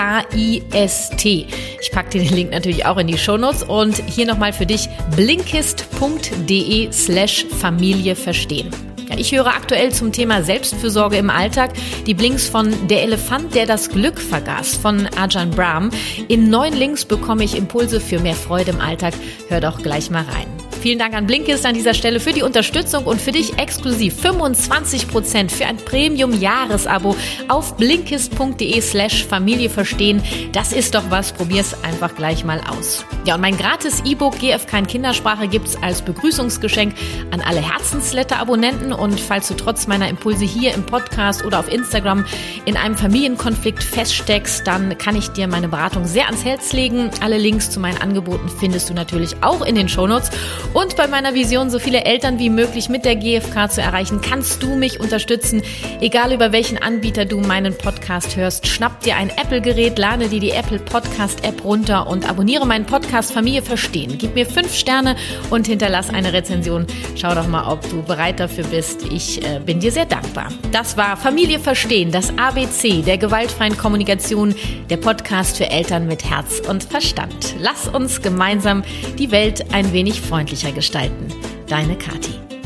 B-L-I-N-K-I-S-T. 0.00 1.46
Ich 1.80 1.92
packe 1.92 2.10
dir 2.10 2.22
den 2.22 2.34
Link 2.34 2.50
natürlich 2.50 2.86
auch 2.86 2.96
in 2.96 3.06
die 3.06 3.18
Shownotes 3.18 3.62
und 3.62 3.96
hier 4.06 4.26
nochmal 4.26 4.52
für 4.52 4.66
dich 4.66 4.88
blinkist.de 5.14 6.92
slash 6.92 7.46
Familie 7.46 8.16
verstehen. 8.16 8.70
Ich 9.16 9.32
höre 9.32 9.48
aktuell 9.48 9.92
zum 9.92 10.12
Thema 10.12 10.42
Selbstfürsorge 10.42 11.16
im 11.16 11.30
Alltag 11.30 11.72
die 12.06 12.14
Blinks 12.14 12.48
von 12.48 12.72
Der 12.88 13.02
Elefant, 13.02 13.54
der 13.54 13.66
das 13.66 13.90
Glück 13.90 14.20
vergaß 14.20 14.76
von 14.76 15.08
Ajahn 15.16 15.50
Brahm. 15.50 15.90
In 16.28 16.48
neun 16.48 16.72
Links 16.72 17.04
bekomme 17.04 17.44
ich 17.44 17.56
Impulse 17.56 18.00
für 18.00 18.20
mehr 18.20 18.36
Freude 18.36 18.70
im 18.70 18.80
Alltag. 18.80 19.14
Hör 19.48 19.60
doch 19.60 19.82
gleich 19.82 20.10
mal 20.10 20.22
rein. 20.22 20.59
Vielen 20.80 20.98
Dank 20.98 21.14
an 21.14 21.26
Blinkist 21.26 21.66
an 21.66 21.74
dieser 21.74 21.92
Stelle 21.92 22.20
für 22.20 22.32
die 22.32 22.42
Unterstützung 22.42 23.04
und 23.04 23.20
für 23.20 23.32
dich 23.32 23.58
exklusiv 23.58 24.14
25% 24.24 25.50
für 25.50 25.66
ein 25.66 25.76
Premium-Jahresabo 25.76 27.16
auf 27.48 27.76
blinkist.de 27.76 28.80
slash 28.80 29.26
Familie 29.26 29.68
verstehen. 29.68 30.22
Das 30.52 30.72
ist 30.72 30.94
doch 30.94 31.10
was, 31.10 31.32
probier's 31.32 31.76
einfach 31.84 32.14
gleich 32.14 32.46
mal 32.46 32.62
aus. 32.66 33.04
Ja, 33.26 33.34
und 33.34 33.42
mein 33.42 33.58
gratis 33.58 34.02
E-Book 34.06 34.38
GFK 34.38 34.78
in 34.78 34.86
Kindersprache 34.86 35.48
gibt's 35.48 35.76
als 35.82 36.00
Begrüßungsgeschenk 36.00 36.94
an 37.30 37.42
alle 37.42 37.60
Herzensletter-Abonnenten 37.60 38.94
und 38.94 39.20
falls 39.20 39.48
du 39.48 39.54
trotz 39.54 39.86
meiner 39.86 40.08
Impulse 40.08 40.46
hier 40.46 40.72
im 40.72 40.86
Podcast 40.86 41.44
oder 41.44 41.58
auf 41.58 41.70
Instagram 41.70 42.24
in 42.64 42.78
einem 42.78 42.96
Familienkonflikt 42.96 43.82
feststeckst, 43.82 44.66
dann 44.66 44.96
kann 44.96 45.14
ich 45.14 45.28
dir 45.28 45.46
meine 45.46 45.68
Beratung 45.68 46.06
sehr 46.06 46.24
ans 46.24 46.42
Herz 46.42 46.72
legen. 46.72 47.10
Alle 47.20 47.36
Links 47.36 47.68
zu 47.68 47.80
meinen 47.80 48.00
Angeboten 48.00 48.48
findest 48.48 48.88
du 48.88 48.94
natürlich 48.94 49.42
auch 49.42 49.60
in 49.60 49.74
den 49.74 49.90
Shownotes. 49.90 50.30
Und 50.72 50.94
bei 50.94 51.08
meiner 51.08 51.34
Vision, 51.34 51.68
so 51.68 51.80
viele 51.80 52.04
Eltern 52.04 52.38
wie 52.38 52.48
möglich 52.48 52.88
mit 52.88 53.04
der 53.04 53.16
GfK 53.16 53.68
zu 53.68 53.82
erreichen, 53.82 54.20
kannst 54.20 54.62
du 54.62 54.76
mich 54.76 55.00
unterstützen. 55.00 55.62
Egal 56.00 56.32
über 56.32 56.52
welchen 56.52 56.78
Anbieter 56.78 57.24
du 57.24 57.40
meinen 57.40 57.76
Podcast 57.76 58.36
hörst, 58.36 58.68
schnapp 58.68 59.00
dir 59.00 59.16
ein 59.16 59.30
Apple-Gerät, 59.30 59.98
lade 59.98 60.28
dir 60.28 60.38
die 60.38 60.52
Apple 60.52 60.78
Podcast-App 60.78 61.64
runter 61.64 62.06
und 62.06 62.28
abonniere 62.30 62.66
meinen 62.68 62.86
Podcast 62.86 63.32
Familie 63.32 63.62
Verstehen. 63.62 64.16
Gib 64.16 64.36
mir 64.36 64.46
fünf 64.46 64.72
Sterne 64.72 65.16
und 65.50 65.66
hinterlass 65.66 66.08
eine 66.08 66.32
Rezension. 66.32 66.86
Schau 67.16 67.34
doch 67.34 67.48
mal, 67.48 67.68
ob 67.68 67.82
du 67.90 68.02
bereit 68.02 68.38
dafür 68.38 68.64
bist. 68.64 69.02
Ich 69.10 69.44
äh, 69.44 69.58
bin 69.58 69.80
dir 69.80 69.90
sehr 69.90 70.06
dankbar. 70.06 70.50
Das 70.70 70.96
war 70.96 71.16
Familie 71.16 71.58
Verstehen, 71.58 72.12
das 72.12 72.32
ABC 72.38 73.02
der 73.02 73.18
gewaltfreien 73.18 73.76
Kommunikation, 73.76 74.54
der 74.88 74.98
Podcast 74.98 75.56
für 75.56 75.68
Eltern 75.68 76.06
mit 76.06 76.30
Herz 76.30 76.60
und 76.68 76.84
Verstand. 76.84 77.56
Lass 77.58 77.88
uns 77.88 78.22
gemeinsam 78.22 78.84
die 79.18 79.32
Welt 79.32 79.72
ein 79.72 79.92
wenig 79.92 80.20
freundlicher 80.20 80.59
gestalten. 80.68 81.28
Deine 81.66 81.96
Kathi. 81.96 82.59